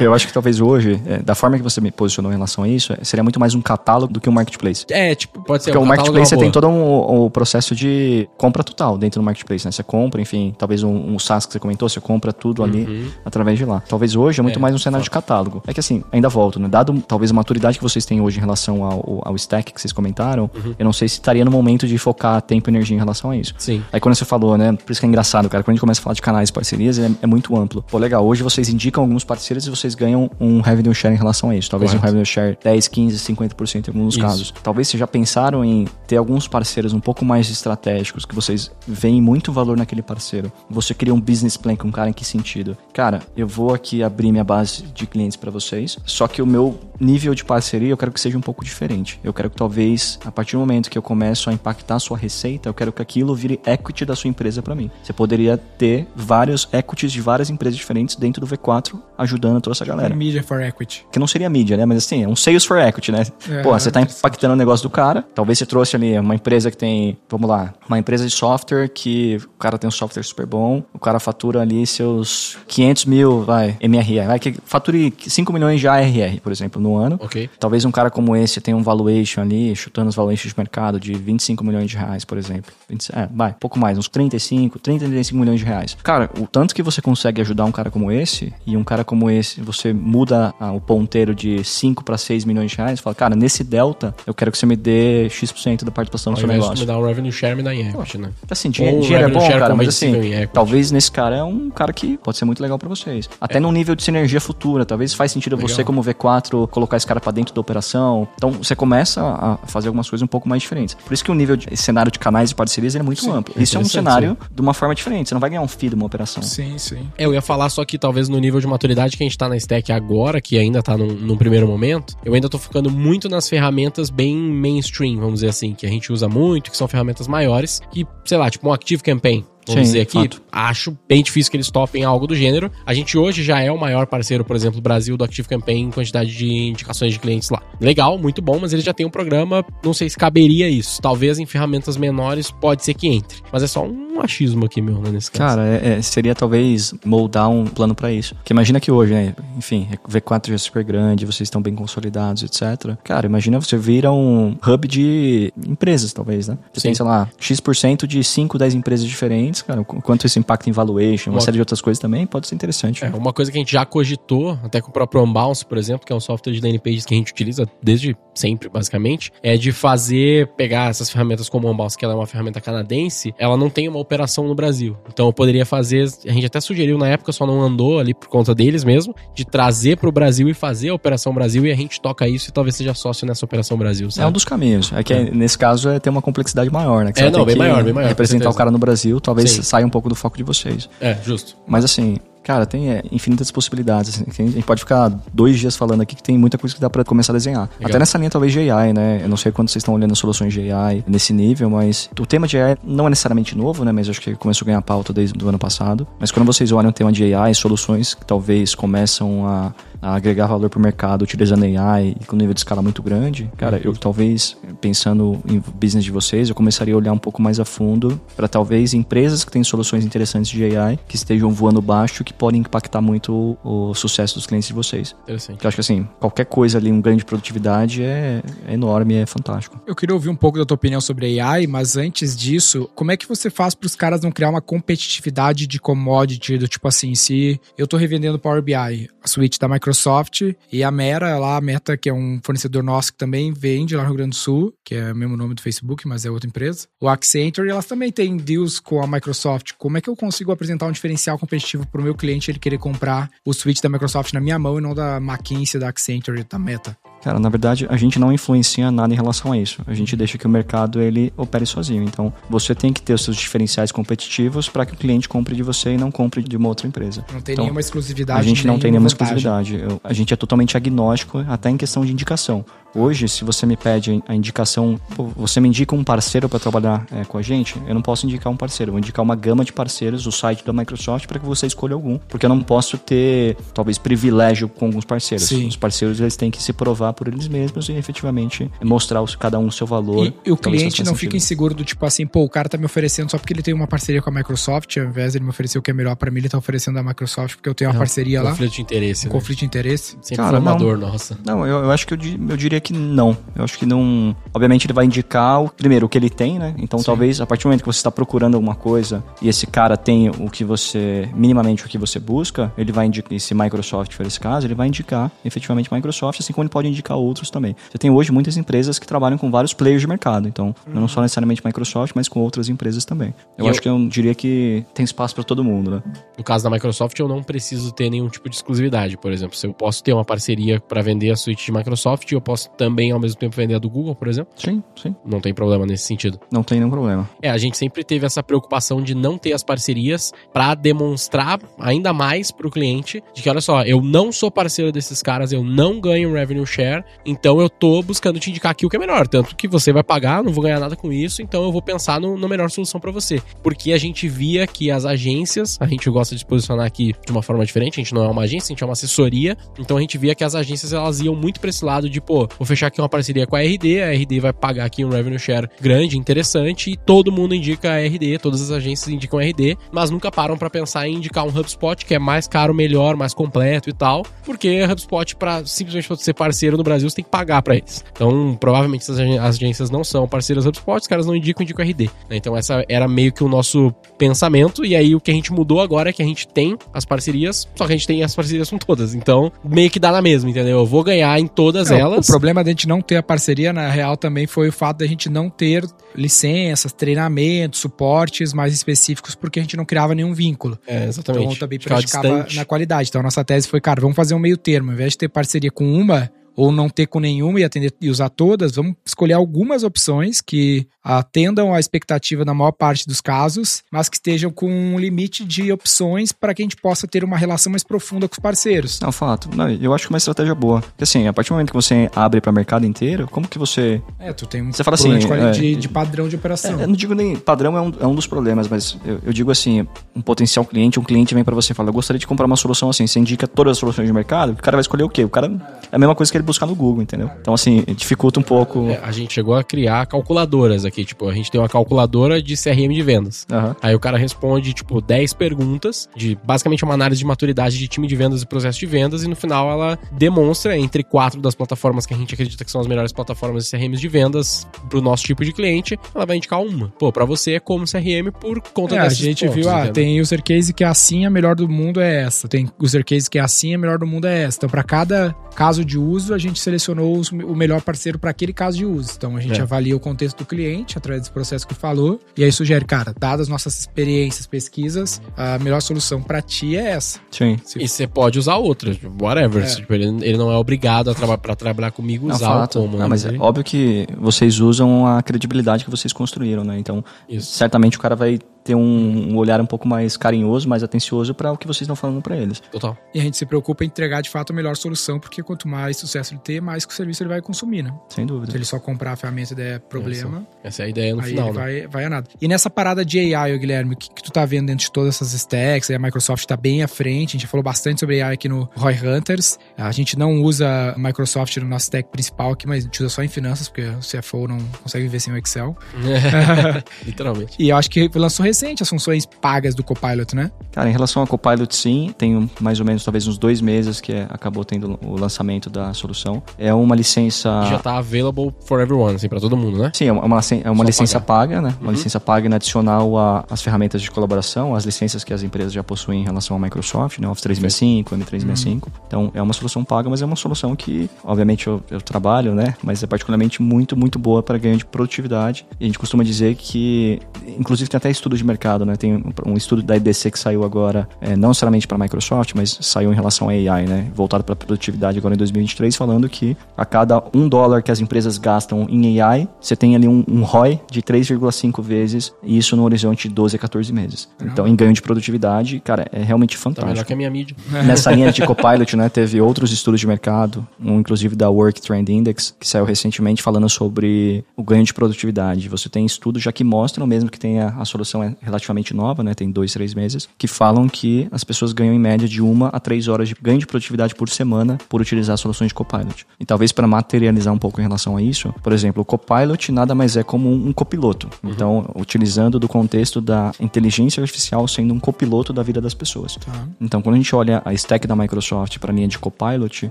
eu, 0.00 0.06
eu 0.06 0.14
acho 0.14 0.26
que 0.26 0.32
talvez 0.32 0.60
hoje, 0.60 1.00
é, 1.06 1.18
da 1.18 1.34
forma 1.34 1.56
que 1.56 1.62
você 1.62 1.80
me 1.80 1.90
posicionou 1.90 2.30
em 2.30 2.34
relação 2.34 2.64
a 2.64 2.68
isso, 2.68 2.92
é, 2.92 2.98
seria 3.02 3.22
muito 3.22 3.40
mais 3.40 3.54
um 3.54 3.62
catálogo 3.62 4.12
do 4.12 4.20
que 4.20 4.28
um 4.28 4.32
marketplace. 4.32 4.84
é, 4.90 5.14
tipo, 5.14 5.42
pode 5.42 5.64
ser 5.64 5.70
Porque 5.70 5.78
um 5.78 5.86
o 5.86 5.88
catálogo 5.88 6.18
marketplace 6.18 6.34
é 6.34 6.36
você 6.36 6.42
tem 6.42 6.50
todo 6.50 6.68
um, 6.68 7.24
um 7.24 7.30
processo 7.30 7.74
de 7.74 8.28
compra 8.36 8.62
total 8.62 8.98
dentro 8.98 9.20
do 9.20 9.24
marketplace, 9.24 9.64
né? 9.64 9.72
Você 9.72 9.82
compra, 9.82 10.20
enfim, 10.20 10.54
talvez 10.58 10.82
um, 10.82 11.14
um 11.14 11.18
SaaS 11.18 11.46
que 11.46 11.52
você 11.52 11.58
comentou, 11.58 11.88
você 11.88 12.00
compra 12.00 12.32
tudo 12.32 12.65
ali 12.66 13.10
através 13.24 13.58
de 13.58 13.64
lá. 13.64 13.82
Talvez 13.88 14.14
hoje 14.16 14.40
é 14.40 14.42
muito 14.42 14.58
É, 14.58 14.62
mais 14.62 14.74
um 14.74 14.78
cenário 14.78 15.04
de 15.04 15.10
catálogo. 15.10 15.62
É 15.66 15.72
que 15.74 15.80
assim, 15.80 16.02
ainda 16.12 16.28
volto, 16.28 16.58
né? 16.58 16.68
Dado 16.68 16.92
talvez 17.06 17.30
a 17.30 17.34
maturidade 17.34 17.78
que 17.78 17.82
vocês 17.82 18.04
têm 18.04 18.20
hoje 18.20 18.38
em 18.38 18.40
relação 18.40 18.84
ao, 18.84 19.22
ao 19.24 19.36
stack 19.36 19.72
que 19.72 19.80
vocês 19.80 19.92
comentaram, 19.92 20.50
eu 20.78 20.84
não 20.84 20.92
sei 20.92 21.08
se 21.08 21.14
estaria 21.14 21.44
no 21.44 21.50
momento 21.50 21.86
de 21.86 21.96
focar 21.98 22.40
tempo 22.42 22.68
e 22.68 22.72
energia 22.72 22.94
em 22.94 22.98
relação 22.98 23.30
a 23.30 23.36
isso. 23.36 23.54
Sim. 23.58 23.82
Aí 23.92 24.00
quando 24.00 24.14
você 24.14 24.24
falou, 24.24 24.56
né? 24.56 24.72
Por 24.72 24.92
isso 24.92 25.00
que 25.00 25.06
é 25.06 25.08
engraçado, 25.08 25.48
cara. 25.48 25.62
Quando 25.62 25.70
a 25.70 25.74
gente 25.74 25.80
começa 25.80 26.00
a 26.00 26.04
falar 26.04 26.14
de 26.14 26.22
canais 26.22 26.48
e 26.48 26.52
parcerias, 26.52 26.98
é, 26.98 27.10
é 27.22 27.26
muito 27.26 27.56
amplo. 27.56 27.82
Pô, 27.82 27.98
legal. 27.98 28.24
Hoje 28.26 28.42
vocês 28.42 28.68
indicam 28.68 29.02
alguns 29.02 29.24
parceiros 29.24 29.66
e 29.66 29.70
vocês 29.70 29.94
ganham 29.94 30.30
um 30.40 30.60
revenue 30.60 30.94
share 30.94 31.14
em 31.14 31.18
relação 31.18 31.50
a 31.50 31.56
isso. 31.56 31.70
Talvez 31.70 31.90
Correto. 31.90 32.04
um 32.04 32.06
revenue 32.06 32.26
share 32.26 32.58
10, 32.62 32.88
15, 32.88 33.34
50% 33.34 33.88
em 33.88 33.90
alguns 33.90 34.14
Isso. 34.14 34.22
casos. 34.22 34.54
Talvez 34.62 34.88
vocês 34.88 34.98
já 34.98 35.06
pensaram 35.06 35.64
em 35.64 35.86
ter 36.06 36.16
alguns 36.16 36.48
parceiros 36.48 36.92
um 36.92 37.00
pouco 37.00 37.24
mais 37.24 37.50
estratégicos, 37.50 38.24
que 38.24 38.34
vocês 38.34 38.70
veem 38.86 39.20
muito 39.20 39.52
valor 39.52 39.76
naquele 39.76 40.02
parceiro. 40.02 40.50
Você 40.70 40.94
cria 40.94 41.14
um 41.14 41.20
business 41.20 41.56
plan 41.56 41.76
com 41.76 41.88
um 41.88 41.90
cara 41.92 42.10
em 42.10 42.12
que 42.12 42.24
sentido? 42.24 42.55
Cara, 42.92 43.22
eu 43.36 43.46
vou 43.46 43.74
aqui 43.74 44.02
abrir 44.02 44.32
minha 44.32 44.44
base 44.44 44.82
de 44.82 45.06
clientes 45.06 45.36
para 45.36 45.50
vocês, 45.50 45.98
só 46.04 46.26
que 46.26 46.40
o 46.40 46.46
meu 46.46 46.78
nível 47.00 47.34
de 47.34 47.44
parceria 47.44 47.90
eu 47.90 47.96
quero 47.96 48.12
que 48.12 48.20
seja 48.20 48.38
um 48.38 48.40
pouco 48.40 48.64
diferente. 48.64 49.20
Eu 49.22 49.32
quero 49.32 49.50
que 49.50 49.56
talvez, 49.56 50.18
a 50.24 50.30
partir 50.30 50.56
do 50.56 50.60
momento 50.60 50.90
que 50.90 50.96
eu 50.96 51.02
começo 51.02 51.50
a 51.50 51.52
impactar 51.52 51.96
a 51.96 51.98
sua 51.98 52.16
receita, 52.16 52.68
eu 52.68 52.74
quero 52.74 52.92
que 52.92 53.02
aquilo 53.02 53.34
vire 53.34 53.60
equity 53.66 54.04
da 54.04 54.16
sua 54.16 54.28
empresa 54.28 54.62
para 54.62 54.74
mim. 54.74 54.90
Você 55.02 55.12
poderia 55.12 55.56
ter 55.56 56.06
vários 56.14 56.68
equities 56.72 57.12
de 57.12 57.20
várias 57.20 57.50
empresas 57.50 57.76
diferentes 57.76 58.16
dentro 58.16 58.44
do 58.44 58.46
V4, 58.46 59.00
ajudando 59.18 59.60
toda 59.60 59.74
essa 59.74 59.84
galera. 59.84 60.14
Media 60.14 60.42
for 60.42 60.60
Equity. 60.60 61.06
Que 61.12 61.18
não 61.18 61.26
seria 61.26 61.48
mídia, 61.48 61.76
né? 61.76 61.84
Mas 61.84 61.98
assim, 61.98 62.24
é 62.24 62.28
um 62.28 62.36
sales 62.36 62.64
for 62.64 62.78
equity, 62.78 63.12
né? 63.12 63.24
É, 63.50 63.62
Pô, 63.62 63.72
você 63.72 63.90
tá 63.90 64.00
impactando 64.00 64.54
o 64.54 64.56
negócio 64.56 64.82
do 64.82 64.90
cara. 64.90 65.24
Talvez 65.34 65.58
você 65.58 65.66
trouxe 65.66 65.96
ali 65.96 66.18
uma 66.18 66.34
empresa 66.34 66.70
que 66.70 66.76
tem, 66.76 67.18
vamos 67.28 67.48
lá, 67.48 67.74
uma 67.88 67.98
empresa 67.98 68.24
de 68.24 68.30
software 68.30 68.88
que 68.88 69.36
o 69.36 69.58
cara 69.58 69.78
tem 69.78 69.88
um 69.88 69.90
software 69.90 70.22
super 70.22 70.46
bom, 70.46 70.82
o 70.92 70.98
cara 70.98 71.20
fatura 71.20 71.60
ali 71.60 71.86
seus 71.86 72.35
500 72.68 73.04
mil, 73.06 73.42
vai, 73.42 73.76
MRR, 73.80 74.26
vai, 74.26 74.38
que 74.38 74.54
fature 74.64 75.12
5 75.18 75.52
milhões 75.52 75.80
de 75.80 75.88
ARR, 75.88 76.40
por 76.42 76.52
exemplo, 76.52 76.80
no 76.80 76.96
ano. 76.96 77.18
Ok. 77.20 77.48
Talvez 77.58 77.84
um 77.84 77.90
cara 77.90 78.10
como 78.10 78.36
esse 78.36 78.60
tenha 78.60 78.76
um 78.76 78.82
valuation 78.82 79.42
ali, 79.42 79.74
chutando 79.74 80.08
os 80.08 80.16
valuations 80.16 80.52
de 80.52 80.58
mercado 80.58 80.98
de 80.98 81.14
25 81.14 81.64
milhões 81.64 81.90
de 81.90 81.96
reais, 81.96 82.24
por 82.24 82.38
exemplo. 82.38 82.72
20 82.88 83.10
é, 83.10 83.28
vai, 83.32 83.54
pouco 83.58 83.78
mais, 83.78 83.98
uns 83.98 84.08
35, 84.08 84.78
30, 84.78 85.06
35 85.06 85.38
milhões 85.38 85.60
de 85.60 85.66
reais. 85.66 85.96
Cara, 86.02 86.30
o 86.38 86.46
tanto 86.46 86.74
que 86.74 86.82
você 86.82 87.00
consegue 87.00 87.40
ajudar 87.40 87.64
um 87.64 87.72
cara 87.72 87.90
como 87.90 88.10
esse, 88.10 88.52
e 88.66 88.76
um 88.76 88.84
cara 88.84 89.04
como 89.04 89.30
esse, 89.30 89.60
você 89.60 89.92
muda 89.92 90.54
ah, 90.60 90.72
o 90.72 90.80
ponteiro 90.80 91.34
de 91.34 91.62
5 91.64 92.04
para 92.04 92.18
6 92.18 92.44
milhões 92.44 92.70
de 92.70 92.76
reais, 92.76 93.00
fala, 93.00 93.14
cara, 93.14 93.36
nesse 93.36 93.62
delta, 93.64 94.14
eu 94.26 94.34
quero 94.34 94.50
que 94.50 94.58
você 94.58 94.66
me 94.66 94.76
dê 94.76 95.28
X% 95.28 95.84
da 95.84 95.90
participação 95.90 96.32
no 96.32 96.36
Ao 96.36 96.40
seu 96.40 96.48
negócio. 96.48 96.78
me 96.78 96.86
dar 96.86 96.98
um 96.98 97.06
revenue 97.06 97.32
share, 97.32 97.56
me 97.56 97.62
dá 97.62 97.74
em 97.74 97.88
equity, 97.88 98.18
né? 98.18 98.30
Assim, 98.50 98.70
dinheiro, 98.70 99.00
dinheiro 99.00 99.24
é 99.24 99.30
bom, 99.30 99.48
cara, 99.48 99.74
mas 99.74 99.88
assim, 99.88 100.14
talvez 100.52 100.90
nesse 100.90 101.10
cara 101.10 101.36
é 101.36 101.42
um 101.42 101.70
cara 101.70 101.92
que 101.92 102.18
pode 102.26 102.38
ser 102.38 102.44
muito 102.44 102.60
legal 102.60 102.76
pra 102.76 102.88
vocês. 102.88 103.30
Até 103.40 103.60
num 103.60 103.70
nível 103.70 103.94
de 103.94 104.02
sinergia 104.02 104.40
futura, 104.40 104.84
talvez 104.84 105.14
faz 105.14 105.30
sentido 105.30 105.56
você, 105.56 105.78
Legal. 105.78 105.86
como 105.86 106.02
V4, 106.02 106.66
colocar 106.68 106.96
esse 106.96 107.06
cara 107.06 107.20
pra 107.20 107.30
dentro 107.30 107.54
da 107.54 107.60
operação. 107.60 108.26
Então, 108.34 108.50
você 108.50 108.74
começa 108.74 109.22
a 109.22 109.56
fazer 109.68 109.86
algumas 109.86 110.10
coisas 110.10 110.24
um 110.24 110.26
pouco 110.26 110.48
mais 110.48 110.60
diferentes. 110.60 110.96
Por 110.96 111.14
isso 111.14 111.24
que 111.24 111.30
o 111.30 111.34
nível 111.34 111.56
de 111.56 111.76
cenário 111.76 112.10
de 112.10 112.18
canais 112.18 112.50
e 112.50 112.54
parcerias 112.54 112.96
é 112.96 113.02
muito 113.02 113.30
amplo. 113.30 113.54
Isso 113.56 113.76
é 113.76 113.80
um 113.80 113.84
cenário 113.84 114.36
de 114.50 114.60
uma 114.60 114.74
forma 114.74 114.92
diferente. 114.92 115.28
Você 115.28 115.34
não 115.34 115.40
vai 115.40 115.50
ganhar 115.50 115.62
um 115.62 115.68
FII 115.68 115.90
de 115.90 115.94
uma 115.94 116.06
operação. 116.06 116.42
Sim, 116.42 116.76
sim. 116.78 117.08
É, 117.16 117.26
eu 117.26 117.32
ia 117.32 117.40
falar 117.40 117.68
só 117.68 117.84
que 117.84 117.96
talvez 117.96 118.28
no 118.28 118.38
nível 118.40 118.58
de 118.58 118.66
maturidade 118.66 119.16
que 119.16 119.22
a 119.22 119.26
gente 119.26 119.38
tá 119.38 119.48
na 119.48 119.56
stack 119.56 119.92
agora, 119.92 120.40
que 120.40 120.58
ainda 120.58 120.82
tá 120.82 120.96
num, 120.96 121.12
num 121.12 121.36
primeiro 121.36 121.68
momento, 121.68 122.16
eu 122.24 122.34
ainda 122.34 122.48
tô 122.48 122.58
focando 122.58 122.90
muito 122.90 123.28
nas 123.28 123.48
ferramentas 123.48 124.10
bem 124.10 124.36
mainstream, 124.36 125.16
vamos 125.16 125.34
dizer 125.34 125.48
assim, 125.50 125.74
que 125.74 125.86
a 125.86 125.88
gente 125.88 126.12
usa 126.12 126.28
muito, 126.28 126.72
que 126.72 126.76
são 126.76 126.88
ferramentas 126.88 127.28
maiores, 127.28 127.80
que, 127.92 128.04
sei 128.24 128.36
lá, 128.36 128.50
tipo 128.50 128.68
um 128.68 128.72
Active 128.72 129.02
Campaign. 129.02 129.44
Vamos 129.66 129.80
Sim, 129.80 129.82
dizer 129.82 130.00
aqui, 130.02 130.18
fato. 130.22 130.42
acho 130.52 130.96
bem 131.08 131.22
difícil 131.22 131.50
que 131.50 131.56
eles 131.56 131.70
topem 131.70 132.04
algo 132.04 132.26
do 132.26 132.34
gênero. 132.34 132.70
A 132.84 132.94
gente 132.94 133.18
hoje 133.18 133.42
já 133.42 133.60
é 133.60 133.70
o 133.70 133.78
maior 133.78 134.06
parceiro, 134.06 134.44
por 134.44 134.54
exemplo, 134.54 134.80
do 134.80 134.82
Brasil 134.82 135.16
do 135.16 135.24
Active 135.24 135.48
Campaign 135.48 135.82
em 135.88 135.90
quantidade 135.90 136.34
de 136.36 136.46
indicações 136.68 137.12
de 137.12 137.18
clientes 137.18 137.50
lá. 137.50 137.60
Legal, 137.80 138.16
muito 138.18 138.40
bom, 138.40 138.58
mas 138.60 138.72
ele 138.72 138.82
já 138.82 138.94
tem 138.94 139.04
um 139.04 139.10
programa, 139.10 139.64
não 139.84 139.92
sei 139.92 140.08
se 140.08 140.16
caberia 140.16 140.68
isso. 140.68 141.00
Talvez 141.02 141.38
em 141.38 141.46
ferramentas 141.46 141.96
menores 141.96 142.50
pode 142.50 142.84
ser 142.84 142.94
que 142.94 143.08
entre. 143.08 143.38
Mas 143.52 143.62
é 143.62 143.66
só 143.66 143.84
um 143.84 144.20
achismo 144.20 144.64
aqui, 144.64 144.80
meu, 144.80 145.00
né, 145.00 145.10
nesse 145.10 145.30
caso. 145.30 145.56
Cara, 145.56 145.68
é- 145.68 145.98
é, 145.98 146.02
seria 146.02 146.34
talvez 146.34 146.94
moldar 147.04 147.50
um 147.50 147.64
plano 147.64 147.94
pra 147.94 148.12
isso. 148.12 148.34
Porque 148.36 148.52
imagina 148.52 148.80
que 148.80 148.90
hoje, 148.90 149.12
né? 149.12 149.34
Enfim, 149.58 149.88
o 150.04 150.08
V4 150.10 150.48
já 150.48 150.54
é 150.54 150.58
super 150.58 150.82
grande, 150.84 151.26
vocês 151.26 151.46
estão 151.46 151.60
bem 151.60 151.74
consolidados, 151.74 152.42
etc. 152.42 152.96
Cara, 153.04 153.26
imagina 153.26 153.60
você 153.60 153.76
vira 153.76 154.10
um 154.12 154.56
hub 154.66 154.88
de 154.88 155.52
empresas, 155.66 156.12
talvez, 156.12 156.48
né? 156.48 156.56
Você 156.72 156.80
Sim. 156.80 156.88
tem, 156.88 156.94
sei 156.94 157.04
lá, 157.04 157.28
X% 157.38 158.06
de 158.06 158.22
5, 158.24 158.56
10 158.58 158.74
empresas 158.74 159.06
diferentes, 159.06 159.55
cara. 159.64 159.80
o 159.80 159.84
qu- 159.84 160.00
Quanto 160.02 160.26
isso 160.26 160.38
impacta 160.38 160.68
em 160.68 160.72
valuation, 160.72 161.30
uma 161.30 161.36
Uma- 161.36 161.40
série 161.40 161.56
de 161.56 161.60
outras 161.60 161.80
coisas 161.80 162.00
também, 162.00 162.26
pode 162.26 162.46
ser 162.46 162.54
interessante. 162.54 163.04
É, 163.04 163.08
uma 163.08 163.32
coisa 163.32 163.50
que 163.50 163.58
a 163.58 163.60
gente 163.60 163.72
já 163.72 163.84
cogitou, 163.84 164.58
até 164.62 164.80
com 164.80 164.90
o 164.90 164.92
próprio 164.92 165.22
Unbounce, 165.22 165.64
por 165.64 165.78
exemplo, 165.78 166.06
que 166.06 166.12
é 166.12 166.16
um 166.16 166.20
software 166.20 166.52
de 166.52 166.60
landing 166.60 166.78
pages 166.78 167.04
que 167.06 167.14
a 167.14 167.16
gente 167.16 167.32
utiliza 167.32 167.66
desde 167.82 168.16
sempre, 168.34 168.68
basicamente, 168.68 169.32
é 169.42 169.56
de 169.56 169.72
fazer, 169.72 170.48
pegar 170.56 170.90
essas 170.90 171.08
ferramentas 171.10 171.48
como 171.48 171.66
o 171.66 171.70
Unbounce, 171.72 171.96
que 171.96 172.04
ela 172.04 172.14
é 172.14 172.16
uma 172.16 172.26
ferramenta 172.26 172.60
canadense, 172.60 173.34
ela 173.38 173.56
não 173.56 173.70
tem 173.70 173.88
uma 173.88 173.98
operação 173.98 174.46
no 174.46 174.54
Brasil. 174.54 174.96
Então 175.10 175.26
eu 175.26 175.32
poderia 175.32 175.64
fazer, 175.64 176.06
a 176.26 176.32
gente 176.32 176.46
até 176.46 176.60
sugeriu 176.60 176.98
na 176.98 177.08
época, 177.08 177.32
só 177.32 177.46
não 177.46 177.62
andou 177.62 177.98
ali 177.98 178.12
por 178.12 178.28
conta 178.28 178.54
deles 178.54 178.84
mesmo, 178.84 179.14
de 179.34 179.44
trazer 179.44 179.96
pro 179.96 180.12
Brasil 180.12 180.48
e 180.48 180.54
fazer 180.54 180.90
a 180.90 180.94
Operação 180.94 181.32
Brasil 181.32 181.64
e 181.66 181.72
a 181.72 181.74
gente 181.76 182.00
toca 182.00 182.28
isso 182.28 182.50
e 182.50 182.52
talvez 182.52 182.76
seja 182.76 182.92
sócio 182.94 183.26
nessa 183.26 183.44
Operação 183.44 183.76
Brasil, 183.78 184.08
É 184.08 184.10
sabe? 184.10 184.28
um 184.28 184.32
dos 184.32 184.44
caminhos. 184.44 184.92
É 184.92 185.02
que 185.02 185.14
nesse 185.14 185.56
caso 185.56 185.88
é 185.88 185.98
ter 185.98 186.10
uma 186.10 186.20
complexidade 186.22 186.70
maior, 186.70 187.04
né? 187.04 187.12
Que 187.12 187.20
É, 187.22 187.30
não, 187.30 187.44
bem 187.44 187.56
maior, 187.56 187.82
bem 187.82 187.92
maior, 187.92 188.08
Representar 188.08 188.50
o 188.50 188.54
cara 188.54 188.70
no 188.70 188.78
Brasil, 188.78 189.20
talvez 189.20 189.45
Sim. 189.46 189.62
saia 189.62 189.86
um 189.86 189.90
pouco 189.90 190.08
do 190.08 190.14
foco 190.14 190.36
de 190.36 190.42
vocês. 190.42 190.88
É, 191.00 191.16
justo. 191.22 191.56
Mas 191.66 191.84
assim, 191.84 192.16
Cara, 192.46 192.64
tem 192.64 192.92
é, 192.92 193.02
infinitas 193.10 193.50
possibilidades. 193.50 194.22
Assim, 194.28 194.44
a 194.44 194.50
gente 194.50 194.62
pode 194.62 194.78
ficar 194.78 195.08
dois 195.34 195.58
dias 195.58 195.74
falando 195.74 196.02
aqui 196.02 196.14
que 196.14 196.22
tem 196.22 196.38
muita 196.38 196.56
coisa 196.56 196.76
que 196.76 196.80
dá 196.80 196.88
para 196.88 197.02
começar 197.02 197.32
a 197.32 197.34
desenhar. 197.34 197.62
Legal. 197.62 197.88
Até 197.90 197.98
nessa 197.98 198.16
linha, 198.18 198.30
talvez, 198.30 198.52
de 198.52 198.70
AI, 198.70 198.92
né? 198.92 199.18
Eu 199.20 199.28
não 199.28 199.36
sei 199.36 199.50
quando 199.50 199.68
vocês 199.68 199.80
estão 199.80 199.92
olhando 199.92 200.14
soluções 200.14 200.54
de 200.54 200.70
AI 200.70 201.02
nesse 201.08 201.32
nível, 201.32 201.68
mas 201.68 202.08
o 202.16 202.24
tema 202.24 202.46
de 202.46 202.56
AI 202.56 202.76
não 202.84 203.08
é 203.08 203.10
necessariamente 203.10 203.58
novo, 203.58 203.84
né? 203.84 203.90
Mas 203.90 204.08
acho 204.08 204.20
que 204.20 204.36
começou 204.36 204.64
a 204.64 204.66
ganhar 204.66 204.82
pauta 204.82 205.12
desde 205.12 205.44
o 205.44 205.48
ano 205.48 205.58
passado. 205.58 206.06
Mas 206.20 206.30
quando 206.30 206.46
vocês 206.46 206.70
olham 206.70 206.90
o 206.90 206.92
tema 206.92 207.10
de 207.10 207.34
AI, 207.34 207.52
soluções 207.52 208.14
que 208.14 208.24
talvez 208.24 208.76
começam 208.76 209.44
a 209.44 209.74
a 210.06 210.14
agregar 210.14 210.46
valor 210.46 210.70
para 210.70 210.78
o 210.78 210.82
mercado 210.82 211.22
utilizando 211.22 211.64
AI 211.64 212.14
e 212.20 212.24
com 212.24 212.36
nível 212.36 212.54
de 212.54 212.60
escala 212.60 212.80
muito 212.80 213.02
grande, 213.02 213.50
cara, 213.56 213.80
eu 213.82 213.92
talvez, 213.92 214.56
pensando 214.80 215.42
em 215.48 215.62
business 215.74 216.04
de 216.04 216.12
vocês, 216.12 216.48
eu 216.48 216.54
começaria 216.54 216.94
a 216.94 216.96
olhar 216.96 217.12
um 217.12 217.18
pouco 217.18 217.42
mais 217.42 217.58
a 217.58 217.64
fundo 217.64 218.20
para 218.36 218.46
talvez 218.46 218.94
empresas 218.94 219.44
que 219.44 219.50
têm 219.50 219.64
soluções 219.64 220.04
interessantes 220.04 220.48
de 220.48 220.64
AI 220.76 220.98
que 221.08 221.16
estejam 221.16 221.50
voando 221.50 221.82
baixo 221.82 222.22
que 222.22 222.32
podem 222.32 222.60
impactar 222.60 223.00
muito 223.00 223.58
o, 223.64 223.90
o 223.90 223.94
sucesso 223.94 224.36
dos 224.36 224.46
clientes 224.46 224.68
de 224.68 224.74
vocês. 224.74 225.16
Interessante. 225.24 225.64
Eu 225.64 225.68
acho 225.68 225.76
que 225.76 225.80
assim, 225.80 226.08
qualquer 226.20 226.46
coisa 226.46 226.78
ali, 226.78 226.92
um 226.92 227.00
grande 227.00 227.24
produtividade 227.24 228.02
é, 228.02 228.42
é 228.68 228.74
enorme, 228.74 229.14
é 229.14 229.26
fantástico. 229.26 229.80
Eu 229.86 229.96
queria 229.96 230.14
ouvir 230.14 230.28
um 230.28 230.36
pouco 230.36 230.56
da 230.56 230.64
tua 230.64 230.76
opinião 230.76 231.00
sobre 231.00 231.40
AI, 231.40 231.66
mas 231.66 231.96
antes 231.96 232.36
disso, 232.36 232.88
como 232.94 233.10
é 233.10 233.16
que 233.16 233.28
você 233.28 233.50
faz 233.50 233.74
para 233.74 233.86
os 233.86 233.96
caras 233.96 234.20
não 234.20 234.30
criar 234.30 234.50
uma 234.50 234.60
competitividade 234.60 235.66
de 235.66 235.80
commodity 235.80 236.56
do 236.58 236.68
tipo 236.68 236.86
assim, 236.86 237.14
se 237.16 237.60
eu 237.76 237.84
estou 237.84 237.98
revendendo 237.98 238.38
Power 238.38 238.62
BI, 238.62 238.74
a 238.74 239.26
suite 239.26 239.58
da 239.58 239.68
Microsoft 239.68 239.95
Microsoft 239.96 240.42
e 240.70 240.84
a 240.84 240.90
Mera, 240.90 241.38
lá, 241.38 241.56
a 241.56 241.60
Meta, 241.60 241.96
que 241.96 242.08
é 242.08 242.12
um 242.12 242.38
fornecedor 242.42 242.82
nosso 242.82 243.12
que 243.12 243.18
também 243.18 243.52
vende 243.52 243.96
lá 243.96 244.02
no 244.02 244.08
Rio 244.08 244.16
Grande 244.16 244.30
do 244.30 244.36
Sul, 244.36 244.74
que 244.84 244.94
é 244.94 245.12
o 245.12 245.16
mesmo 245.16 245.36
nome 245.36 245.54
do 245.54 245.62
Facebook, 245.62 246.06
mas 246.06 246.26
é 246.26 246.30
outra 246.30 246.48
empresa. 246.48 246.86
O 247.00 247.08
Accenture, 247.08 247.68
elas 247.68 247.86
também 247.86 248.12
têm 248.12 248.36
deals 248.36 248.78
com 248.78 249.02
a 249.02 249.06
Microsoft. 249.06 249.72
Como 249.78 249.96
é 249.96 250.00
que 250.00 250.10
eu 250.10 250.16
consigo 250.16 250.52
apresentar 250.52 250.86
um 250.86 250.92
diferencial 250.92 251.38
competitivo 251.38 251.86
para 251.86 252.00
o 252.00 252.04
meu 252.04 252.14
cliente 252.14 252.50
ele 252.50 252.58
querer 252.58 252.78
comprar 252.78 253.30
o 253.44 253.54
switch 253.54 253.80
da 253.80 253.88
Microsoft 253.88 254.32
na 254.32 254.40
minha 254.40 254.58
mão 254.58 254.78
e 254.78 254.82
não 254.82 254.94
da 254.94 255.16
McKinsey, 255.16 255.80
da 255.80 255.88
Accenture 255.88 256.44
da 256.44 256.58
Meta? 256.58 256.96
Cara, 257.26 257.40
na 257.40 257.48
verdade, 257.48 257.88
a 257.90 257.96
gente 257.96 258.20
não 258.20 258.32
influencia 258.32 258.88
nada 258.88 259.12
em 259.12 259.16
relação 259.16 259.50
a 259.50 259.58
isso. 259.58 259.82
A 259.84 259.94
gente 259.94 260.14
deixa 260.14 260.38
que 260.38 260.46
o 260.46 260.48
mercado 260.48 261.00
ele 261.00 261.32
opere 261.36 261.66
sozinho. 261.66 262.04
Então, 262.04 262.32
você 262.48 262.72
tem 262.72 262.92
que 262.92 263.02
ter 263.02 263.14
os 263.14 263.24
seus 263.24 263.36
diferenciais 263.36 263.90
competitivos 263.90 264.68
para 264.68 264.86
que 264.86 264.94
o 264.94 264.96
cliente 264.96 265.28
compre 265.28 265.56
de 265.56 265.64
você 265.64 265.94
e 265.94 265.98
não 265.98 266.08
compre 266.08 266.40
de 266.40 266.56
uma 266.56 266.68
outra 266.68 266.86
empresa. 266.86 267.24
Não 267.32 267.40
tem 267.40 267.54
então, 267.54 267.64
nenhuma 267.64 267.80
exclusividade. 267.80 268.38
A 268.38 268.42
gente 268.44 268.64
não 268.64 268.78
tem 268.78 268.92
nenhuma 268.92 269.08
vantagem. 269.08 269.42
exclusividade. 269.42 270.00
a 270.04 270.12
gente 270.12 270.32
é 270.32 270.36
totalmente 270.36 270.76
agnóstico, 270.76 271.44
até 271.48 271.68
em 271.68 271.76
questão 271.76 272.06
de 272.06 272.12
indicação. 272.12 272.64
Hoje, 272.96 273.28
se 273.28 273.44
você 273.44 273.66
me 273.66 273.76
pede 273.76 274.22
a 274.26 274.34
indicação, 274.34 274.98
você 275.36 275.60
me 275.60 275.68
indica 275.68 275.94
um 275.94 276.02
parceiro 276.02 276.48
para 276.48 276.58
trabalhar 276.58 277.06
é, 277.12 277.24
com 277.24 277.36
a 277.36 277.42
gente, 277.42 277.80
eu 277.86 277.94
não 277.94 278.00
posso 278.00 278.26
indicar 278.26 278.50
um 278.50 278.56
parceiro, 278.56 278.88
eu 278.88 278.92
vou 278.94 278.98
indicar 278.98 279.22
uma 279.22 279.36
gama 279.36 279.64
de 279.64 279.72
parceiros, 279.72 280.26
o 280.26 280.32
site 280.32 280.64
da 280.64 280.72
Microsoft, 280.72 281.26
para 281.26 281.38
que 281.38 281.44
você 281.44 281.66
escolha 281.66 281.94
algum. 281.94 282.18
Porque 282.18 282.46
eu 282.46 282.48
não 282.48 282.62
posso 282.62 282.96
ter, 282.96 283.56
talvez, 283.74 283.98
privilégio 283.98 284.68
com 284.68 284.86
alguns 284.86 285.04
parceiros. 285.04 285.46
Sim. 285.46 285.68
Os 285.68 285.76
parceiros 285.76 286.20
eles 286.20 286.36
têm 286.36 286.50
que 286.50 286.62
se 286.62 286.72
provar 286.72 287.12
por 287.12 287.28
eles 287.28 287.48
mesmos 287.48 287.88
e 287.88 287.92
efetivamente 287.92 288.70
mostrar 288.82 289.22
cada 289.38 289.58
um 289.58 289.66
o 289.66 289.72
seu 289.72 289.86
valor. 289.86 290.26
E, 290.26 290.34
e 290.46 290.52
o 290.52 290.56
cliente 290.56 291.04
não 291.04 291.14
fica 291.14 291.36
inseguro 291.36 291.74
do 291.74 291.84
tipo 291.84 292.04
assim, 292.06 292.26
pô, 292.26 292.44
o 292.44 292.48
cara 292.48 292.68
tá 292.68 292.78
me 292.78 292.86
oferecendo 292.86 293.30
só 293.30 293.38
porque 293.38 293.52
ele 293.52 293.62
tem 293.62 293.74
uma 293.74 293.86
parceria 293.86 294.22
com 294.22 294.30
a 294.30 294.32
Microsoft, 294.32 294.96
ao 294.96 295.04
invés 295.04 295.32
de 295.32 295.38
ele 295.38 295.44
me 295.44 295.50
oferecer 295.50 295.78
o 295.78 295.82
que 295.82 295.90
é 295.90 295.94
melhor 295.94 296.16
para 296.16 296.30
mim, 296.30 296.38
ele 296.38 296.48
tá 296.48 296.56
oferecendo 296.56 296.98
a 296.98 297.02
Microsoft 297.02 297.56
porque 297.56 297.68
eu 297.68 297.74
tenho 297.74 297.90
uma 297.90 297.96
é, 297.96 297.98
parceria 297.98 298.38
conflito 298.38 298.44
lá. 298.44 298.50
Conflito 298.52 298.74
de 298.74 298.82
interesse. 298.82 299.26
Um 299.26 299.28
né? 299.28 299.34
Conflito 299.34 299.58
de 299.58 299.64
interesse. 299.64 300.16
Sempre 300.22 300.36
cara, 300.36 300.56
formador, 300.56 300.98
não, 300.98 301.08
nossa. 301.08 301.38
Não, 301.44 301.66
eu, 301.66 301.84
eu 301.84 301.90
acho 301.90 302.06
que 302.06 302.14
eu, 302.14 302.18
eu 302.48 302.56
diria 302.56 302.80
que 302.80 302.85
não. 302.92 303.36
Eu 303.54 303.64
acho 303.64 303.78
que 303.78 303.86
não. 303.86 304.34
Obviamente 304.54 304.86
ele 304.86 304.92
vai 304.92 305.04
indicar, 305.04 305.62
o, 305.62 305.68
primeiro, 305.68 306.06
o 306.06 306.08
que 306.08 306.18
ele 306.18 306.30
tem, 306.30 306.58
né? 306.58 306.74
Então 306.78 306.98
Sim. 306.98 307.06
talvez 307.06 307.40
a 307.40 307.46
partir 307.46 307.64
do 307.64 307.68
momento 307.68 307.82
que 307.82 307.86
você 307.86 307.98
está 307.98 308.10
procurando 308.10 308.54
alguma 308.54 308.74
coisa 308.74 309.22
e 309.40 309.48
esse 309.48 309.66
cara 309.66 309.96
tem 309.96 310.28
o 310.28 310.50
que 310.50 310.64
você, 310.64 311.28
minimamente 311.34 311.84
o 311.84 311.88
que 311.88 311.98
você 311.98 312.18
busca, 312.18 312.72
ele 312.76 312.92
vai 312.92 313.06
indicar, 313.06 313.32
e 313.32 313.40
se 313.40 313.54
Microsoft 313.54 314.12
for 314.14 314.26
esse 314.26 314.38
caso, 314.38 314.66
ele 314.66 314.74
vai 314.74 314.88
indicar 314.88 315.30
efetivamente 315.44 315.92
Microsoft, 315.92 316.40
assim 316.40 316.52
como 316.52 316.64
ele 316.64 316.70
pode 316.70 316.88
indicar 316.88 317.16
outros 317.16 317.50
também. 317.50 317.74
Você 317.90 317.98
tem 317.98 318.10
hoje 318.10 318.32
muitas 318.32 318.56
empresas 318.56 318.98
que 318.98 319.06
trabalham 319.06 319.38
com 319.38 319.50
vários 319.50 319.72
players 319.72 320.00
de 320.00 320.06
mercado, 320.06 320.48
então 320.48 320.74
uhum. 320.86 321.00
não 321.00 321.08
só 321.08 321.20
necessariamente 321.20 321.62
Microsoft, 321.64 322.12
mas 322.14 322.28
com 322.28 322.40
outras 322.40 322.68
empresas 322.68 323.04
também. 323.04 323.34
Eu 323.58 323.66
e 323.66 323.68
acho 323.68 323.78
eu... 323.78 323.82
que 323.82 323.88
eu 323.88 324.08
diria 324.08 324.34
que 324.34 324.84
tem 324.94 325.04
espaço 325.04 325.34
para 325.34 325.44
todo 325.44 325.62
mundo, 325.64 325.90
né? 325.90 326.02
No 326.36 326.44
caso 326.44 326.64
da 326.64 326.70
Microsoft, 326.70 327.18
eu 327.18 327.28
não 327.28 327.42
preciso 327.42 327.92
ter 327.92 328.10
nenhum 328.10 328.28
tipo 328.28 328.48
de 328.48 328.56
exclusividade, 328.56 329.16
por 329.16 329.32
exemplo. 329.32 329.56
Se 329.56 329.66
eu 329.66 329.72
posso 329.72 330.02
ter 330.02 330.12
uma 330.12 330.24
parceria 330.24 330.80
para 330.80 331.02
vender 331.02 331.30
a 331.30 331.36
suíte 331.36 331.66
de 331.66 331.72
Microsoft, 331.72 332.30
eu 332.30 332.40
posso 332.40 332.70
também 332.76 333.10
ao 333.10 333.20
mesmo 333.20 333.38
tempo 333.38 333.56
vender 333.56 333.74
a 333.74 333.78
do 333.78 333.88
Google, 333.88 334.14
por 334.14 334.28
exemplo? 334.28 334.52
Sim, 334.56 334.82
sim. 335.00 335.14
Não 335.24 335.40
tem 335.40 335.54
problema 335.54 335.86
nesse 335.86 336.04
sentido. 336.04 336.38
Não 336.50 336.62
tem 336.62 336.78
nenhum 336.78 336.90
problema. 336.90 337.28
É, 337.42 337.50
a 337.50 337.58
gente 337.58 337.76
sempre 337.76 338.04
teve 338.04 338.26
essa 338.26 338.42
preocupação 338.42 339.02
de 339.02 339.14
não 339.14 339.38
ter 339.38 339.52
as 339.52 339.62
parcerias 339.62 340.32
para 340.52 340.74
demonstrar 340.74 341.58
ainda 341.78 342.12
mais 342.12 342.50
pro 342.50 342.70
cliente 342.70 343.22
de 343.34 343.42
que, 343.42 343.50
olha 343.50 343.60
só, 343.60 343.82
eu 343.82 344.00
não 344.00 344.30
sou 344.30 344.50
parceiro 344.50 344.92
desses 344.92 345.22
caras, 345.22 345.52
eu 345.52 345.62
não 345.62 346.00
ganho 346.00 346.32
revenue 346.32 346.66
share, 346.66 347.04
então 347.24 347.60
eu 347.60 347.68
tô 347.68 348.02
buscando 348.02 348.38
te 348.38 348.50
indicar 348.50 348.72
aqui 348.72 348.86
o 348.86 348.88
que 348.88 348.96
é 348.96 348.98
melhor. 348.98 349.26
Tanto 349.26 349.56
que 349.56 349.68
você 349.68 349.92
vai 349.92 350.02
pagar, 350.02 350.42
não 350.42 350.52
vou 350.52 350.62
ganhar 350.62 350.80
nada 350.80 350.96
com 350.96 351.12
isso, 351.12 351.42
então 351.42 351.62
eu 351.64 351.72
vou 351.72 351.82
pensar 351.82 352.20
no, 352.20 352.36
no 352.36 352.48
melhor 352.48 352.70
solução 352.70 353.00
para 353.00 353.10
você. 353.10 353.40
Porque 353.62 353.92
a 353.92 353.98
gente 353.98 354.28
via 354.28 354.66
que 354.66 354.90
as 354.90 355.04
agências, 355.04 355.76
a 355.80 355.86
gente 355.86 356.08
gosta 356.10 356.34
de 356.34 356.40
se 356.40 356.46
posicionar 356.46 356.86
aqui 356.86 357.14
de 357.24 357.32
uma 357.32 357.42
forma 357.42 357.64
diferente, 357.64 358.00
a 358.00 358.02
gente 358.02 358.14
não 358.14 358.24
é 358.24 358.28
uma 358.28 358.42
agência, 358.42 358.66
a 358.66 358.72
gente 358.72 358.82
é 358.82 358.86
uma 358.86 358.92
assessoria, 358.92 359.56
então 359.78 359.96
a 359.96 360.00
gente 360.00 360.18
via 360.18 360.34
que 360.34 360.44
as 360.44 360.54
agências 360.54 360.92
elas 360.92 361.20
iam 361.20 361.34
muito 361.34 361.60
pra 361.60 361.70
esse 361.70 361.84
lado 361.84 362.08
de, 362.08 362.20
pô, 362.20 362.48
vou 362.58 362.66
fechar 362.66 362.88
aqui 362.88 363.00
uma 363.00 363.08
parceria 363.08 363.46
com 363.46 363.56
a 363.56 363.60
RD, 363.60 364.02
a 364.02 364.12
RD 364.12 364.40
vai 364.40 364.52
pagar 364.52 364.84
aqui 364.84 365.04
um 365.04 365.08
revenue 365.08 365.38
share 365.38 365.68
grande, 365.80 366.18
interessante, 366.18 366.90
e 366.90 366.96
todo 366.96 367.32
mundo 367.32 367.54
indica 367.54 367.92
a 367.92 367.98
RD, 367.98 368.38
todas 368.38 368.62
as 368.62 368.70
agências 368.70 369.08
indicam 369.08 369.38
a 369.38 369.42
RD, 369.42 369.76
mas 369.92 370.10
nunca 370.10 370.30
param 370.30 370.56
para 370.56 370.70
pensar 370.70 371.08
em 371.08 371.16
indicar 371.16 371.44
um 371.44 371.48
HubSpot 371.48 372.04
que 372.04 372.14
é 372.14 372.18
mais 372.18 372.46
caro, 372.46 372.74
melhor, 372.74 373.16
mais 373.16 373.34
completo 373.34 373.88
e 373.88 373.92
tal, 373.92 374.24
porque 374.44 374.84
HubSpot, 374.84 375.36
para 375.36 375.64
simplesmente 375.64 376.08
pra 376.08 376.16
ser 376.16 376.34
parceiro 376.34 376.76
no 376.76 376.82
Brasil, 376.82 377.08
você 377.08 377.16
tem 377.16 377.24
que 377.24 377.30
pagar 377.30 377.62
para 377.62 377.76
eles. 377.76 378.04
Então, 378.12 378.56
provavelmente 378.58 379.10
as 379.10 379.18
agências 379.56 379.90
não 379.90 380.04
são 380.04 380.26
parceiras 380.28 380.66
HubSpot, 380.66 381.00
os 381.00 381.06
caras 381.06 381.26
não 381.26 381.34
indicam, 381.34 381.62
indicam 381.62 381.84
RD. 381.84 382.10
Né? 382.28 382.36
Então, 382.36 382.56
essa 382.56 382.84
era 382.88 383.06
meio 383.08 383.32
que 383.32 383.44
o 383.44 383.48
nosso 383.48 383.92
pensamento, 384.18 384.84
e 384.84 384.96
aí 384.96 385.14
o 385.14 385.20
que 385.20 385.30
a 385.30 385.34
gente 385.34 385.52
mudou 385.52 385.80
agora 385.80 386.10
é 386.10 386.12
que 386.12 386.22
a 386.22 386.26
gente 386.26 386.46
tem 386.48 386.76
as 386.92 387.04
parcerias, 387.04 387.68
só 387.74 387.86
que 387.86 387.92
a 387.92 387.96
gente 387.96 388.06
tem 388.06 388.22
as 388.22 388.34
parcerias 388.34 388.70
com 388.70 388.78
todas. 388.78 389.14
Então, 389.14 389.52
meio 389.64 389.90
que 389.90 389.98
dá 389.98 390.10
na 390.12 390.22
mesma, 390.22 390.50
entendeu? 390.50 390.78
Eu 390.78 390.86
vou 390.86 391.02
ganhar 391.02 391.38
em 391.38 391.46
todas 391.46 391.90
não, 391.90 391.96
elas. 391.96 392.28
O 392.28 392.32
problema 392.32 392.45
da 392.54 392.70
gente 392.70 392.88
não 392.88 393.00
ter 393.00 393.16
a 393.16 393.22
parceria, 393.22 393.72
na 393.72 393.88
real, 393.88 394.16
também 394.16 394.46
foi 394.46 394.68
o 394.68 394.72
fato 394.72 394.98
da 394.98 395.06
gente 395.06 395.28
não 395.28 395.48
ter 395.48 395.84
licenças, 396.14 396.92
treinamentos, 396.92 397.80
suportes 397.80 398.52
mais 398.52 398.72
específicos, 398.72 399.34
porque 399.34 399.58
a 399.58 399.62
gente 399.62 399.76
não 399.76 399.84
criava 399.84 400.14
nenhum 400.14 400.34
vínculo. 400.34 400.78
É, 400.86 401.04
exatamente. 401.06 401.44
Então 401.44 401.56
também 401.56 401.78
praticava 401.78 402.46
na 402.54 402.64
qualidade. 402.64 403.08
Então 403.08 403.20
a 403.20 403.24
nossa 403.24 403.44
tese 403.44 403.68
foi, 403.68 403.80
cara, 403.80 404.00
vamos 404.00 404.16
fazer 404.16 404.34
um 404.34 404.38
meio 404.38 404.56
termo. 404.56 404.90
Ao 404.90 404.94
invés 404.94 405.12
de 405.12 405.18
ter 405.18 405.28
parceria 405.28 405.70
com 405.70 405.90
uma, 405.92 406.30
ou 406.56 406.72
não 406.72 406.88
ter 406.88 407.06
com 407.06 407.20
nenhuma 407.20 407.60
e 407.60 407.64
atender 407.64 407.92
e 408.00 408.08
usar 408.08 408.30
todas, 408.30 408.74
vamos 408.74 408.94
escolher 409.04 409.34
algumas 409.34 409.82
opções 409.82 410.40
que 410.40 410.86
atendam 411.04 411.72
à 411.72 411.78
expectativa 411.78 412.44
na 412.44 412.54
maior 412.54 412.72
parte 412.72 413.06
dos 413.06 413.20
casos, 413.20 413.82
mas 413.92 414.08
que 414.08 414.16
estejam 414.16 414.50
com 414.50 414.68
um 414.68 414.98
limite 414.98 415.44
de 415.44 415.70
opções 415.70 416.32
para 416.32 416.52
que 416.52 416.62
a 416.62 416.64
gente 416.64 416.76
possa 416.76 417.06
ter 417.06 417.22
uma 417.22 417.36
relação 417.36 417.70
mais 417.70 417.84
profunda 417.84 418.26
com 418.26 418.32
os 418.32 418.38
parceiros. 418.38 418.98
Não, 419.00 419.12
fato. 419.12 419.48
Não, 419.54 419.70
eu 419.70 419.94
acho 419.94 420.06
que 420.06 420.12
é 420.12 420.14
uma 420.14 420.18
estratégia 420.18 420.54
boa. 420.54 420.80
Porque 420.80 421.04
assim, 421.04 421.28
a 421.28 421.32
partir 421.32 421.50
do 421.50 421.54
momento 421.54 421.70
que 421.70 421.76
você 421.76 422.10
abre 422.14 422.40
para 422.40 422.50
o 422.50 422.54
mercado 422.54 422.86
inteiro, 422.86 423.28
como 423.30 423.46
que 423.46 423.58
você. 423.58 424.00
É, 424.18 424.32
tu 424.32 424.46
tem 424.46 424.62
um 424.62 424.72
você 424.72 424.82
fala 424.82 424.94
assim, 424.94 425.16
de, 425.18 425.32
é, 425.32 425.50
de, 425.50 425.76
de, 425.76 425.88
padrão 425.88 426.28
de 426.28 426.36
operação. 426.36 426.80
É, 426.80 426.82
eu 426.84 426.88
não 426.88 426.94
digo 426.96 427.14
nem. 427.14 427.36
Padrão 427.36 427.76
é 427.76 427.80
um, 427.80 427.92
é 428.00 428.06
um 428.06 428.14
dos 428.14 428.26
problemas, 428.26 428.66
mas 428.66 428.96
eu, 429.04 429.20
eu 429.26 429.32
digo 429.32 429.50
assim: 429.50 429.86
um 430.14 430.20
potencial 430.20 430.64
cliente, 430.64 430.98
um 430.98 431.04
cliente 431.04 431.34
vem 431.34 431.44
para 431.44 431.54
você 431.54 431.72
e 431.72 431.74
fala, 431.74 431.90
eu 431.90 431.92
gostaria 431.92 432.18
de 432.18 432.26
comprar 432.26 432.46
uma 432.46 432.56
solução 432.56 432.88
assim. 432.90 433.06
Você 433.06 433.18
indica 433.18 433.46
todas 433.46 433.72
as 433.72 433.78
soluções 433.78 434.06
de 434.06 434.12
mercado, 434.12 434.52
o 434.52 434.56
cara 434.56 434.76
vai 434.76 434.82
escolher 434.82 435.04
o 435.04 435.08
quê? 435.08 435.24
O 435.24 435.28
cara. 435.28 435.46
É 435.92 435.96
a 435.96 435.98
mesma 435.98 436.14
coisa 436.14 436.32
que 436.32 436.38
ele 436.38 436.44
buscar 436.46 436.66
no 436.66 436.74
Google, 436.74 437.02
entendeu? 437.02 437.30
Então, 437.40 437.52
assim, 437.52 437.84
dificulta 437.88 438.40
um 438.40 438.42
pouco. 438.42 438.88
É, 438.88 439.00
a 439.02 439.12
gente 439.12 439.34
chegou 439.34 439.54
a 439.54 439.62
criar 439.62 440.06
calculadoras 440.06 440.84
aqui. 440.84 441.04
Tipo, 441.04 441.28
a 441.28 441.34
gente 441.34 441.50
tem 441.50 441.60
uma 441.60 441.68
calculadora 441.68 442.42
de 442.42 442.54
CRM 442.54 442.92
de 442.92 443.02
vendas. 443.02 443.46
Uhum. 443.50 443.74
Aí 443.82 443.94
o 443.94 444.00
cara 444.00 444.16
responde, 444.16 444.72
tipo, 444.72 445.00
10 445.00 445.32
perguntas 445.34 446.08
de 446.16 446.38
basicamente 446.44 446.84
uma 446.84 446.94
análise 446.94 447.18
de 447.18 447.26
maturidade 447.26 447.78
de 447.78 447.88
time 447.88 448.06
de 448.06 448.16
vendas 448.16 448.42
e 448.42 448.46
processo 448.46 448.78
de 448.78 448.86
vendas, 448.86 449.22
e 449.22 449.28
no 449.28 449.36
final 449.36 449.70
ela 449.70 449.98
demonstra 450.12 450.76
entre 450.76 451.02
quatro 451.02 451.40
das 451.40 451.54
plataformas 451.54 452.06
que 452.06 452.14
a 452.14 452.16
gente 452.16 452.34
acredita 452.34 452.64
que 452.64 452.70
são 452.70 452.80
as 452.80 452.86
melhores 452.86 453.12
plataformas 453.12 453.64
de 453.64 453.70
CRMs 453.70 454.00
de 454.00 454.08
vendas 454.08 454.66
pro 454.88 455.00
nosso 455.00 455.24
tipo 455.24 455.44
de 455.44 455.52
cliente, 455.52 455.98
ela 456.14 456.26
vai 456.26 456.36
indicar 456.36 456.60
uma. 456.60 456.88
Pô, 456.98 457.12
pra 457.12 457.24
você 457.24 457.54
é 457.54 457.60
como 457.60 457.84
CRM 457.84 458.30
por 458.40 458.60
conta 458.60 458.96
é, 458.96 458.98
A 458.98 459.08
gente 459.08 459.46
pontos, 459.46 459.54
viu, 459.54 459.70
ah, 459.70 459.88
tem 459.88 460.20
user 460.20 460.42
case 460.42 460.72
que 460.72 460.84
é 460.84 460.86
assim, 460.86 461.26
a 461.26 461.30
melhor 461.30 461.54
do 461.54 461.68
mundo 461.68 462.00
é 462.00 462.22
essa. 462.22 462.48
Tem 462.48 462.68
user 462.80 463.04
case 463.04 463.28
que 463.28 463.38
é 463.38 463.42
assim, 463.42 463.74
a 463.74 463.78
melhor 463.78 463.98
do 463.98 464.06
mundo 464.06 464.26
é 464.26 464.44
essa. 464.44 464.58
Então, 464.58 464.68
pra 464.68 464.82
cada 464.82 465.34
caso 465.54 465.84
de 465.84 465.98
uso, 465.98 466.34
a 466.36 466.40
gente 466.40 466.60
selecionou 466.60 467.18
os, 467.18 467.30
o 467.30 467.54
melhor 467.54 467.80
parceiro 467.82 468.18
para 468.18 468.30
aquele 468.30 468.52
caso 468.52 468.76
de 468.78 468.86
uso. 468.86 469.12
Então, 469.16 469.36
a 469.36 469.40
gente 469.40 469.58
é. 469.58 469.62
avalia 469.62 469.96
o 469.96 470.00
contexto 470.00 470.38
do 470.38 470.46
cliente 470.46 470.98
através 470.98 471.22
desse 471.22 471.32
processo 471.32 471.66
que 471.66 471.74
falou 471.74 472.20
e 472.36 472.44
aí 472.44 472.52
sugere, 472.52 472.84
cara, 472.84 473.14
dadas 473.18 473.48
nossas 473.48 473.78
experiências, 473.80 474.46
pesquisas, 474.46 475.20
a 475.36 475.58
melhor 475.58 475.80
solução 475.80 476.22
para 476.22 476.40
ti 476.42 476.76
é 476.76 476.90
essa. 476.90 477.20
Sim. 477.30 477.56
Se... 477.64 477.82
E 477.82 477.88
você 477.88 478.06
pode 478.06 478.38
usar 478.38 478.56
outra, 478.56 478.96
whatever. 479.20 479.64
É. 479.64 479.66
Tipo, 479.66 479.94
ele, 479.94 480.04
ele, 480.24 480.36
não 480.36 480.50
é 480.50 480.56
obrigado 480.56 481.10
a 481.10 481.14
trabalhar 481.14 481.38
para 481.38 481.56
trabalhar 481.56 481.90
comigo 481.90 482.30
usar 482.30 482.48
não, 482.48 482.64
o 482.64 482.68
como. 482.68 482.98
Não, 482.98 483.08
mas 483.08 483.24
é 483.24 483.36
óbvio 483.38 483.64
que 483.64 484.06
vocês 484.18 484.60
usam 484.60 485.06
a 485.06 485.22
credibilidade 485.22 485.84
que 485.84 485.90
vocês 485.90 486.12
construíram, 486.12 486.64
né? 486.64 486.78
Então, 486.78 487.04
Isso. 487.28 487.52
certamente 487.52 487.96
o 487.96 488.00
cara 488.00 488.14
vai 488.14 488.38
ter 488.66 488.74
um, 488.74 489.32
um 489.32 489.36
olhar 489.36 489.60
um 489.60 489.66
pouco 489.66 489.86
mais 489.86 490.16
carinhoso, 490.16 490.68
mais 490.68 490.82
atencioso 490.82 491.32
para 491.32 491.52
o 491.52 491.56
que 491.56 491.66
vocês 491.66 491.82
estão 491.82 491.94
falando 491.94 492.20
para 492.20 492.36
eles. 492.36 492.60
Total. 492.70 492.98
E 493.14 493.20
a 493.20 493.22
gente 493.22 493.36
se 493.36 493.46
preocupa 493.46 493.84
em 493.84 493.86
entregar 493.86 494.20
de 494.20 494.28
fato 494.28 494.52
a 494.52 494.56
melhor 494.56 494.76
solução, 494.76 495.20
porque 495.20 495.42
quanto 495.42 495.68
mais 495.68 495.96
sucesso 495.96 496.34
ele 496.34 496.40
ter, 496.42 496.60
mais 496.60 496.84
que 496.84 496.92
o 496.92 496.96
serviço 496.96 497.22
ele 497.22 497.30
vai 497.30 497.40
consumir, 497.40 497.82
né? 497.82 497.94
Sem 498.08 498.26
dúvida. 498.26 498.50
Se 498.50 498.58
ele 498.58 498.64
só 498.64 498.80
comprar 498.80 499.12
a 499.12 499.16
ferramenta 499.16 499.52
e 499.52 499.56
der 499.56 499.80
problema, 499.80 500.44
Essa 500.64 500.82
é 500.82 500.86
a 500.86 500.88
ideia 500.88 501.14
no 501.14 501.22
aí 501.22 501.30
final, 501.30 501.48
ele 501.50 501.58
né? 501.58 501.64
vai, 501.64 501.86
vai 501.86 502.04
a 502.04 502.10
nada. 502.10 502.28
E 502.40 502.48
nessa 502.48 502.68
parada 502.68 503.04
de 503.04 503.34
AI, 503.34 503.56
Guilherme, 503.56 503.94
o 503.94 503.96
que, 503.96 504.10
que 504.10 504.22
tu 504.22 504.32
tá 504.32 504.44
vendo 504.44 504.66
dentro 504.66 504.84
de 504.84 504.90
todas 504.90 505.14
essas 505.14 505.32
stacks? 505.32 505.88
Aí 505.88 505.96
a 505.96 505.98
Microsoft 505.98 506.44
tá 506.44 506.56
bem 506.56 506.82
à 506.82 506.88
frente, 506.88 507.30
a 507.30 507.32
gente 507.32 507.42
já 507.42 507.48
falou 507.48 507.62
bastante 507.62 508.00
sobre 508.00 508.20
AI 508.20 508.34
aqui 508.34 508.48
no 508.48 508.68
Roy 508.74 508.94
Hunters. 508.94 509.58
A 509.78 509.92
gente 509.92 510.18
não 510.18 510.42
usa 510.42 510.92
a 510.96 510.98
Microsoft 510.98 511.56
no 511.58 511.68
nosso 511.68 511.84
stack 511.84 512.10
principal 512.10 512.52
aqui, 512.52 512.66
mas 512.66 512.82
a 512.84 512.86
gente 512.86 513.00
usa 513.00 513.08
só 513.14 513.22
em 513.22 513.28
finanças, 513.28 513.68
porque 513.68 513.82
o 513.82 514.00
CFO 514.00 514.48
não 514.48 514.58
consegue 514.82 515.04
viver 515.04 515.20
sem 515.20 515.32
o 515.32 515.36
Excel. 515.36 515.76
Literalmente. 517.06 517.56
E 517.58 517.68
eu 517.68 517.76
acho 517.76 517.90
que 517.90 518.10
lançou 518.14 518.44
recente 518.56 518.82
as 518.82 518.88
funções 518.88 519.26
pagas 519.26 519.74
do 519.74 519.84
Copilot, 519.84 520.34
né? 520.34 520.50
Cara, 520.72 520.88
em 520.88 520.92
relação 520.92 521.20
ao 521.22 521.26
Copilot, 521.28 521.74
sim, 521.76 522.14
tem 522.16 522.50
mais 522.60 522.80
ou 522.80 522.86
menos 522.86 523.04
talvez 523.04 523.26
uns 523.26 523.36
dois 523.36 523.60
meses 523.60 524.00
que 524.00 524.12
é- 524.12 524.26
acabou 524.30 524.64
tendo 524.64 524.98
o 525.04 525.14
lançamento 525.18 525.68
da 525.68 525.92
solução. 525.92 526.42
É 526.58 526.72
uma 526.72 526.96
licença. 526.96 527.66
Já 527.68 527.78
tá 527.78 527.98
available 527.98 528.54
for 528.64 528.80
everyone, 528.80 529.14
assim, 529.16 529.28
pra 529.28 529.38
todo 529.38 529.56
mundo, 529.56 529.78
né? 529.78 529.90
Sim, 529.94 530.06
é 530.06 530.12
uma, 530.12 530.22
é 530.22 530.26
uma 530.26 530.36
licen- 530.38 530.62
é 530.64 530.74
Só 530.74 530.82
licença 530.82 531.20
pagar. 531.20 531.26
paga, 531.40 531.60
né? 531.62 531.74
Uma 531.80 531.92
licença 531.92 532.18
paga 532.18 532.54
adicional 532.54 533.12
às 533.50 533.60
ferramentas 533.62 534.00
de 534.00 534.10
colaboração, 534.10 534.74
as 534.74 534.84
licenças 534.86 535.22
que 535.22 535.34
as 535.34 535.42
empresas 535.42 535.72
já 535.72 535.82
possuem 535.84 536.22
em 536.22 536.24
relação 536.24 536.56
ao 536.56 536.60
Microsoft, 536.60 537.18
né? 537.18 537.28
Office 537.28 537.42
365, 537.42 538.14
M365. 538.16 538.88
Então, 539.06 539.30
é 539.34 539.42
uma 539.42 539.52
solução 539.52 539.84
paga, 539.84 540.08
mas 540.08 540.22
é 540.22 540.24
uma 540.24 540.36
solução 540.36 540.74
que, 540.74 541.10
obviamente, 541.24 541.66
eu, 541.66 541.82
eu 541.90 542.00
trabalho, 542.00 542.54
né? 542.54 542.74
Mas 542.82 543.02
é 543.02 543.06
particularmente 543.06 543.60
muito, 543.60 543.96
muito 543.96 544.18
boa 544.18 544.42
para 544.42 544.56
ganho 544.56 544.76
de 544.78 544.86
produtividade. 544.86 545.66
E 545.78 545.84
a 545.84 545.86
gente 545.86 545.98
costuma 545.98 546.24
dizer 546.24 546.54
que, 546.54 547.20
inclusive, 547.58 547.88
tem 547.90 547.98
até 547.98 548.10
estudo 548.10 548.36
de 548.36 548.44
mercado, 548.46 548.84
né? 548.84 548.96
Tem 548.96 549.22
um, 549.44 549.56
estudo 549.56 549.82
da 549.82 549.96
IDC 549.96 550.30
que 550.30 550.38
saiu 550.38 550.64
agora, 550.64 551.08
é, 551.20 551.36
não 551.36 551.48
necessariamente 551.48 551.86
para 551.86 551.96
a 551.96 552.00
Microsoft, 552.00 552.52
mas 552.54 552.78
saiu 552.80 553.12
em 553.12 553.14
relação 553.14 553.48
a 553.48 553.52
AI, 553.52 553.86
né? 553.86 554.10
Voltado 554.14 554.44
para 554.44 554.56
produtividade 554.56 555.18
agora 555.18 555.34
em 555.34 555.38
2023, 555.38 555.94
falando 555.96 556.28
que 556.28 556.56
a 556.76 556.84
cada 556.84 557.22
um 557.34 557.48
dólar 557.48 557.82
que 557.82 557.90
as 557.90 558.00
empresas 558.00 558.38
gastam 558.38 558.86
em 558.88 559.20
AI, 559.20 559.48
você 559.60 559.74
tem 559.76 559.94
ali 559.94 560.08
um, 560.08 560.24
um 560.28 560.42
ROI 560.42 560.80
de 560.90 561.02
3,5 561.02 561.82
vezes, 561.82 562.32
e 562.42 562.58
isso 562.58 562.76
no 562.76 562.84
horizonte 562.84 563.28
de 563.28 563.34
12 563.34 563.56
a 563.56 563.58
14 563.58 563.92
meses. 563.92 564.28
Então, 564.40 564.66
em 564.66 564.74
ganho 564.76 564.92
de 564.92 565.02
produtividade, 565.02 565.80
cara, 565.80 566.06
é 566.12 566.22
realmente 566.22 566.56
Tá 566.56 566.70
melhor 566.70 566.76
fantástico. 566.76 567.06
que 567.06 567.12
a 567.12 567.16
minha 567.16 567.30
mídia. 567.30 567.56
Nessa 567.84 568.10
linha 568.10 568.32
de 568.32 568.44
Copilot, 568.44 568.96
né, 568.96 569.08
teve 569.08 569.40
outros 569.40 569.72
estudos 569.72 570.00
de 570.00 570.06
mercado, 570.06 570.66
um 570.80 570.98
inclusive 570.98 571.36
da 571.36 571.48
Work 571.48 571.80
Trend 571.80 572.08
Index, 572.08 572.54
que 572.58 572.66
saiu 572.66 572.84
recentemente 572.84 573.42
falando 573.42 573.68
sobre 573.68 574.44
o 574.56 574.62
ganho 574.62 574.84
de 574.84 574.92
produtividade. 574.92 575.68
Você 575.68 575.88
tem 575.88 576.04
estudos 576.04 576.42
já 576.42 576.52
que 576.52 576.64
mostram, 576.64 577.06
mesmo 577.06 577.30
que 577.30 577.38
tenha 577.38 577.74
a 577.78 577.84
solução 577.84 578.22
é 578.22 578.34
relativamente 578.40 578.94
nova, 578.94 579.22
né, 579.22 579.34
tem 579.34 579.50
dois, 579.50 579.72
três 579.72 579.94
meses, 579.94 580.28
que 580.38 580.46
falam 580.46 580.88
que 580.88 581.28
as 581.30 581.44
pessoas 581.44 581.72
ganham 581.72 581.94
em 581.94 581.98
média 581.98 582.28
de 582.28 582.42
uma 582.42 582.68
a 582.68 582.80
três 582.80 583.08
horas 583.08 583.28
de 583.28 583.36
ganho 583.40 583.58
de 583.58 583.66
produtividade 583.66 584.14
por 584.14 584.28
semana 584.28 584.78
por 584.88 585.00
utilizar 585.00 585.36
soluções 585.36 585.68
de 585.68 585.74
Copilot. 585.74 586.26
E 586.38 586.44
talvez 586.44 586.72
para 586.72 586.86
materializar 586.86 587.52
um 587.52 587.58
pouco 587.58 587.80
em 587.80 587.82
relação 587.82 588.16
a 588.16 588.22
isso, 588.22 588.54
por 588.62 588.72
exemplo, 588.72 589.02
o 589.02 589.04
Copilot 589.04 589.72
nada 589.72 589.94
mais 589.94 590.16
é 590.16 590.22
como 590.22 590.50
um 590.52 590.72
copiloto. 590.72 591.28
Então, 591.42 591.90
utilizando 591.94 592.58
do 592.58 592.68
contexto 592.68 593.20
da 593.20 593.52
inteligência 593.60 594.20
artificial 594.20 594.66
sendo 594.68 594.94
um 594.94 595.00
copiloto 595.00 595.52
da 595.52 595.62
vida 595.62 595.80
das 595.80 595.94
pessoas. 595.94 596.36
Tá. 596.36 596.52
Então, 596.80 597.02
quando 597.02 597.14
a 597.14 597.18
gente 597.18 597.34
olha 597.34 597.62
a 597.64 597.72
stack 597.74 598.06
da 598.06 598.16
Microsoft 598.16 598.78
para 598.78 598.92
a 598.92 598.94
linha 598.94 599.08
de 599.08 599.18
Copilot, 599.18 599.90